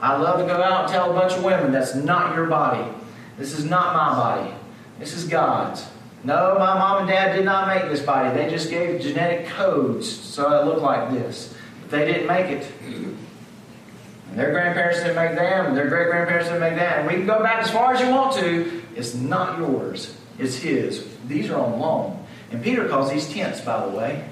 I 0.01 0.17
love 0.17 0.41
to 0.41 0.47
go 0.47 0.63
out 0.63 0.83
and 0.83 0.93
tell 0.93 1.11
a 1.11 1.15
bunch 1.15 1.33
of 1.33 1.45
women 1.45 1.73
that's 1.73 1.95
not 1.95 2.35
your 2.35 2.47
body. 2.47 2.91
This 3.39 3.59
is 3.59 3.65
not 3.65 3.95
my 3.95 4.15
body. 4.15 4.55
This 4.99 5.15
is 5.15 5.25
God's. 5.25 5.87
No, 6.23 6.57
my 6.59 6.75
mom 6.75 7.01
and 7.01 7.09
dad 7.09 7.37
did 7.37 7.45
not 7.45 7.69
make 7.69 7.91
this 7.91 8.03
body. 8.03 8.37
They 8.37 8.51
just 8.51 8.71
gave 8.71 9.01
genetic 9.01 9.47
codes 9.47 10.11
so 10.11 10.47
I 10.47 10.65
look 10.65 10.83
like 10.83 11.11
this. 11.11 11.54
They 11.95 12.07
didn't 12.07 12.27
make 12.27 12.47
it. 12.47 12.69
And 12.85 14.37
their 14.37 14.51
grandparents 14.51 14.99
didn't 14.99 15.15
make 15.15 15.37
them, 15.37 15.67
and 15.67 15.77
their 15.77 15.87
great 15.87 16.09
grandparents 16.09 16.49
didn't 16.49 16.61
make 16.61 16.75
that. 16.75 16.99
And 16.99 17.07
we 17.07 17.15
can 17.15 17.25
go 17.25 17.41
back 17.41 17.63
as 17.63 17.71
far 17.71 17.95
as 17.95 18.01
you 18.01 18.09
want 18.09 18.35
to. 18.39 18.83
It's 18.97 19.15
not 19.15 19.61
yours, 19.61 20.17
it's 20.37 20.57
His. 20.57 21.07
These 21.29 21.51
are 21.51 21.61
on 21.61 21.79
loan. 21.79 22.27
And 22.51 22.63
Peter 22.65 22.89
calls 22.89 23.13
these 23.13 23.33
tents, 23.33 23.61
by 23.61 23.87
the 23.87 23.97
way. 23.97 24.29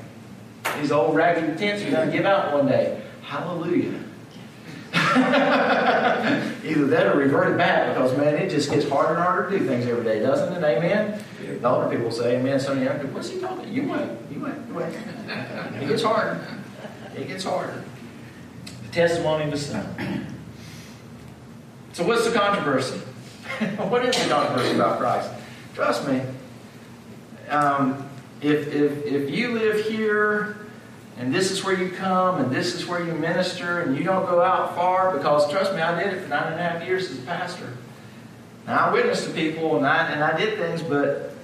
These 0.80 0.90
old 0.90 1.14
raggedy 1.14 1.56
tents 1.56 1.82
you're 1.82 1.92
going 1.92 2.10
to 2.10 2.16
give 2.16 2.26
out 2.26 2.52
one 2.52 2.66
day. 2.66 3.00
Hallelujah. 3.22 4.00
Either 4.92 6.86
that 6.86 7.06
or 7.06 7.16
revert 7.16 7.52
it 7.52 7.58
back 7.58 7.94
because, 7.94 8.16
man, 8.16 8.34
it 8.34 8.50
just 8.50 8.70
gets 8.70 8.88
harder 8.88 9.14
and 9.14 9.22
harder 9.22 9.50
to 9.50 9.58
do 9.58 9.66
things 9.66 9.86
every 9.86 10.04
day, 10.04 10.18
doesn't 10.20 10.52
it? 10.52 10.64
Amen? 10.64 11.22
The 11.60 11.68
older 11.68 11.88
people 11.94 12.10
say 12.10 12.36
amen. 12.38 12.60
Some 12.60 12.78
of 12.78 12.82
you, 12.82 13.08
what's 13.08 13.30
he 13.30 13.40
talking? 13.40 13.72
You 13.72 13.88
wait. 13.88 14.08
You 14.32 14.40
wait. 14.40 14.54
You 14.68 14.74
wait. 14.74 14.94
It 15.82 15.88
gets 15.88 16.02
harder. 16.02 16.40
It 17.16 17.28
gets 17.28 17.44
harder 17.44 17.84
The 18.84 18.92
testimony 18.92 19.50
the 19.50 19.58
Son. 19.58 20.26
So, 21.92 22.06
what's 22.06 22.24
the 22.24 22.32
controversy? 22.38 22.98
what 23.88 24.04
is 24.04 24.16
the 24.22 24.30
controversy 24.30 24.74
about 24.74 24.98
Christ? 24.98 25.30
Trust 25.74 26.08
me. 26.08 26.22
Um, 27.50 28.08
if, 28.40 28.68
if, 28.68 29.04
if 29.04 29.30
you 29.30 29.52
live 29.52 29.84
here 29.84 30.66
and 31.18 31.34
this 31.34 31.50
is 31.50 31.62
where 31.62 31.78
you 31.78 31.90
come 31.90 32.42
and 32.42 32.50
this 32.50 32.74
is 32.74 32.86
where 32.86 33.04
you 33.04 33.12
minister 33.12 33.82
and 33.82 33.96
you 33.96 34.04
don't 34.04 34.26
go 34.26 34.40
out 34.40 34.74
far, 34.74 35.16
because 35.16 35.50
trust 35.50 35.74
me, 35.74 35.82
I 35.82 36.02
did 36.02 36.14
it 36.14 36.22
for 36.22 36.28
nine 36.28 36.52
and 36.52 36.60
a 36.60 36.62
half 36.62 36.84
years 36.86 37.10
as 37.10 37.18
a 37.18 37.22
pastor. 37.22 37.76
Now, 38.66 38.88
I 38.88 38.92
witnessed 38.92 39.24
to 39.26 39.30
people 39.32 39.76
and 39.76 39.86
I, 39.86 40.06
and 40.12 40.24
I 40.24 40.36
did 40.36 40.58
things, 40.58 40.82
but 40.82 41.34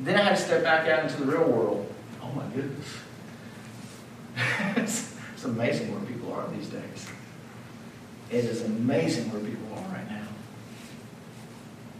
then 0.00 0.18
I 0.18 0.22
had 0.22 0.36
to 0.36 0.42
step 0.42 0.62
back 0.64 0.88
out 0.88 1.04
into 1.04 1.22
the 1.22 1.30
real 1.30 1.48
world. 1.48 1.94
Oh 2.22 2.32
my 2.32 2.44
goodness. 2.54 2.86
It's 4.76 5.44
amazing 5.44 5.92
where 5.92 6.00
people 6.00 6.32
are 6.32 6.48
these 6.48 6.68
days. 6.68 7.08
It 8.30 8.44
is 8.44 8.62
amazing 8.62 9.32
where 9.32 9.40
people 9.40 9.72
are 9.76 9.94
right 9.94 10.08
now. 10.08 10.26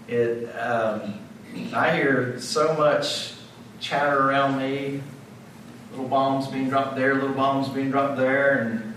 It, 0.09 0.45
um, 0.59 1.21
I 1.73 1.95
hear 1.95 2.41
so 2.41 2.75
much 2.75 3.35
chatter 3.79 4.29
around 4.29 4.59
me, 4.59 5.03
little 5.93 6.09
bombs 6.09 6.49
being 6.49 6.69
dropped 6.69 6.97
there, 6.97 7.15
little 7.15 7.37
bombs 7.37 7.69
being 7.69 7.93
dropped 7.93 8.17
there, 8.17 8.59
and 8.59 8.89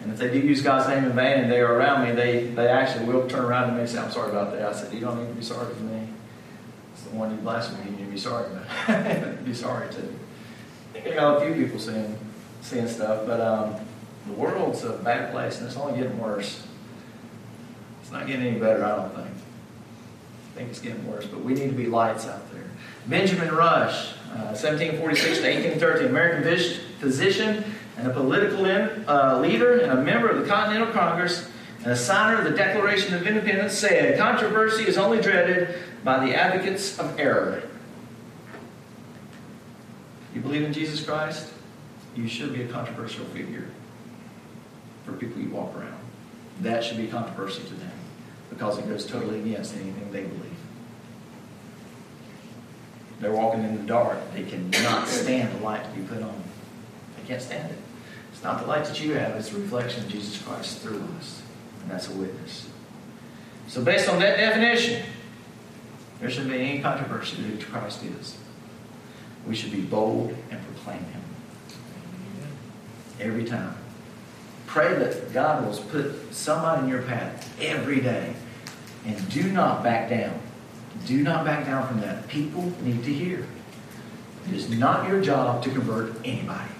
and 0.00 0.12
if 0.12 0.18
they 0.18 0.30
do 0.30 0.38
use 0.38 0.62
God's 0.62 0.88
name 0.88 1.04
in 1.04 1.12
vain 1.12 1.38
and 1.38 1.50
they 1.50 1.60
are 1.60 1.74
around 1.74 2.08
me, 2.08 2.14
they, 2.14 2.46
they 2.46 2.68
actually 2.68 3.06
will 3.06 3.28
turn 3.28 3.44
around 3.44 3.68
to 3.68 3.74
me 3.74 3.80
and 3.80 3.88
say, 3.88 3.98
I'm 3.98 4.10
sorry 4.10 4.30
about 4.30 4.52
that. 4.52 4.62
I 4.62 4.72
said, 4.72 4.92
You 4.92 5.00
don't 5.00 5.20
need 5.20 5.28
to 5.28 5.34
be 5.34 5.42
sorry 5.42 5.74
for 5.74 5.82
me. 5.82 6.08
It's 6.92 7.02
the 7.02 7.16
one 7.16 7.30
you 7.30 7.36
blaspheme, 7.38 7.84
you 7.84 7.92
need 7.92 8.06
to 8.06 8.10
be 8.10 8.18
sorry 8.18 8.48
be 9.44 9.54
sorry 9.54 9.92
too. 9.92 10.18
I 10.94 11.00
think 11.00 11.06
I 11.06 11.14
got 11.14 11.42
a 11.42 11.46
few 11.46 11.64
people 11.64 11.78
saying, 11.78 12.18
seeing 12.60 12.88
stuff, 12.88 13.26
but 13.26 13.40
um, 13.40 13.76
the 14.26 14.32
world's 14.34 14.84
a 14.84 14.92
bad 14.92 15.32
place 15.32 15.58
and 15.58 15.66
it's 15.66 15.76
only 15.76 15.98
getting 16.00 16.18
worse. 16.18 16.66
It's 18.02 18.12
not 18.12 18.26
getting 18.26 18.46
any 18.46 18.58
better, 18.58 18.84
I 18.84 18.96
don't 18.96 19.14
think. 19.14 19.28
I 19.28 20.58
think 20.58 20.70
it's 20.70 20.80
getting 20.80 21.06
worse, 21.06 21.26
but 21.26 21.40
we 21.40 21.54
need 21.54 21.68
to 21.68 21.76
be 21.76 21.86
lights 21.86 22.26
out 22.26 22.52
there. 22.52 22.64
Benjamin 23.06 23.54
Rush, 23.54 24.12
uh, 24.32 24.54
1746 24.54 25.38
to 25.38 25.44
1813, 25.44 26.08
American 26.08 26.42
physician 26.98 27.64
and 27.96 28.06
a 28.06 28.12
political 28.12 28.64
in, 28.66 29.04
uh, 29.08 29.38
leader 29.40 29.80
and 29.80 29.92
a 29.92 30.02
member 30.02 30.28
of 30.28 30.40
the 30.40 30.46
Continental 30.46 30.92
Congress 30.92 31.48
and 31.82 31.92
a 31.92 31.96
signer 31.96 32.38
of 32.38 32.44
the 32.44 32.56
Declaration 32.56 33.14
of 33.14 33.26
Independence, 33.26 33.72
said, 33.72 34.18
Controversy 34.18 34.86
is 34.86 34.98
only 34.98 35.20
dreaded 35.20 35.78
by 36.04 36.24
the 36.24 36.34
advocates 36.34 36.98
of 36.98 37.18
error. 37.18 37.62
You 40.34 40.40
believe 40.40 40.62
in 40.62 40.72
Jesus 40.72 41.04
Christ? 41.04 41.48
You 42.18 42.28
should 42.28 42.52
be 42.52 42.62
a 42.62 42.68
controversial 42.68 43.24
figure 43.26 43.68
for 45.04 45.12
people 45.12 45.40
you 45.40 45.50
walk 45.50 45.74
around. 45.76 46.00
That 46.62 46.82
should 46.82 46.96
be 46.96 47.06
controversy 47.06 47.62
to 47.62 47.74
them 47.74 47.92
because 48.50 48.76
it 48.78 48.88
goes 48.88 49.06
totally 49.06 49.38
against 49.38 49.76
anything 49.76 50.10
they 50.10 50.24
believe. 50.24 50.42
They're 53.20 53.32
walking 53.32 53.62
in 53.62 53.76
the 53.76 53.84
dark. 53.84 54.18
They 54.34 54.42
cannot 54.42 55.06
stand 55.06 55.56
the 55.56 55.64
light 55.64 55.84
to 55.84 56.00
be 56.00 56.06
put 56.06 56.22
on. 56.22 56.42
They 57.16 57.28
can't 57.28 57.42
stand 57.42 57.70
it. 57.70 57.78
It's 58.32 58.42
not 58.42 58.60
the 58.60 58.66
light 58.66 58.84
that 58.84 59.00
you 59.00 59.12
have, 59.14 59.36
it's 59.36 59.50
the 59.50 59.60
reflection 59.60 60.04
of 60.04 60.10
Jesus 60.10 60.40
Christ 60.42 60.80
through 60.80 61.02
us. 61.18 61.42
And 61.82 61.90
that's 61.90 62.08
a 62.08 62.12
witness. 62.12 62.68
So, 63.68 63.82
based 63.82 64.08
on 64.08 64.18
that 64.20 64.36
definition, 64.36 65.04
there 66.20 66.30
shouldn't 66.30 66.52
be 66.52 66.60
any 66.60 66.80
controversy 66.80 67.36
to 67.36 67.42
who 67.42 67.64
Christ 67.64 68.02
is. 68.04 68.36
We 69.46 69.54
should 69.54 69.72
be 69.72 69.80
bold 69.80 70.34
and 70.50 70.60
proclaim 70.66 71.04
him 71.04 71.17
every 73.20 73.44
time. 73.44 73.74
Pray 74.66 74.94
that 74.94 75.32
God 75.32 75.64
will 75.64 75.76
put 75.84 76.34
somebody 76.34 76.82
in 76.82 76.88
your 76.88 77.02
path 77.02 77.58
every 77.60 78.00
day. 78.00 78.34
And 79.06 79.28
do 79.30 79.50
not 79.50 79.82
back 79.82 80.10
down. 80.10 80.38
Do 81.06 81.22
not 81.22 81.44
back 81.44 81.64
down 81.64 81.88
from 81.88 82.00
that. 82.02 82.28
People 82.28 82.70
need 82.82 83.02
to 83.04 83.12
hear. 83.12 83.46
It 84.46 84.54
is 84.54 84.68
not 84.68 85.08
your 85.08 85.22
job 85.22 85.62
to 85.64 85.70
convert 85.70 86.14
anybody. 86.24 86.70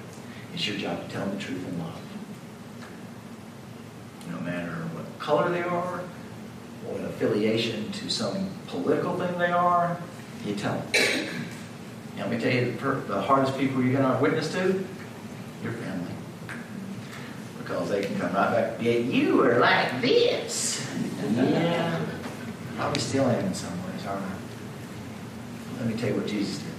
It's 0.52 0.66
your 0.66 0.76
job 0.76 1.02
to 1.02 1.14
tell 1.14 1.24
them 1.24 1.38
the 1.38 1.42
truth 1.42 1.66
in 1.66 1.78
love. 1.78 2.00
No 4.30 4.40
matter 4.40 4.72
what 4.92 5.18
color 5.18 5.48
they 5.48 5.62
are, 5.62 6.02
what 6.84 7.00
affiliation 7.00 7.90
to 7.92 8.10
some 8.10 8.50
political 8.66 9.18
thing 9.18 9.38
they 9.38 9.50
are, 9.50 9.98
you 10.44 10.54
tell 10.54 10.78
them. 10.78 11.28
let 12.18 12.30
me 12.30 12.38
tell 12.38 12.52
you, 12.52 12.72
the 13.06 13.22
hardest 13.22 13.56
people 13.56 13.82
you're 13.82 13.98
going 13.98 14.14
to 14.14 14.22
witness 14.22 14.52
to, 14.52 14.84
your 15.62 15.72
family 15.72 16.07
because 17.68 17.90
they 17.90 18.00
can 18.00 18.18
come 18.18 18.32
right 18.32 18.50
back. 18.50 18.80
Yeah, 18.82 18.92
you 18.92 19.36
were 19.36 19.58
like 19.58 20.00
this. 20.00 20.90
yeah. 21.34 22.00
Probably 22.76 23.00
still 23.00 23.26
am 23.26 23.44
in 23.44 23.52
some 23.52 23.72
ways, 23.84 24.06
aren't 24.06 24.24
I? 24.24 24.32
Let 25.78 25.86
me 25.88 25.94
tell 26.00 26.08
you 26.08 26.16
what 26.16 26.26
Jesus 26.26 26.58
did. 26.60 26.77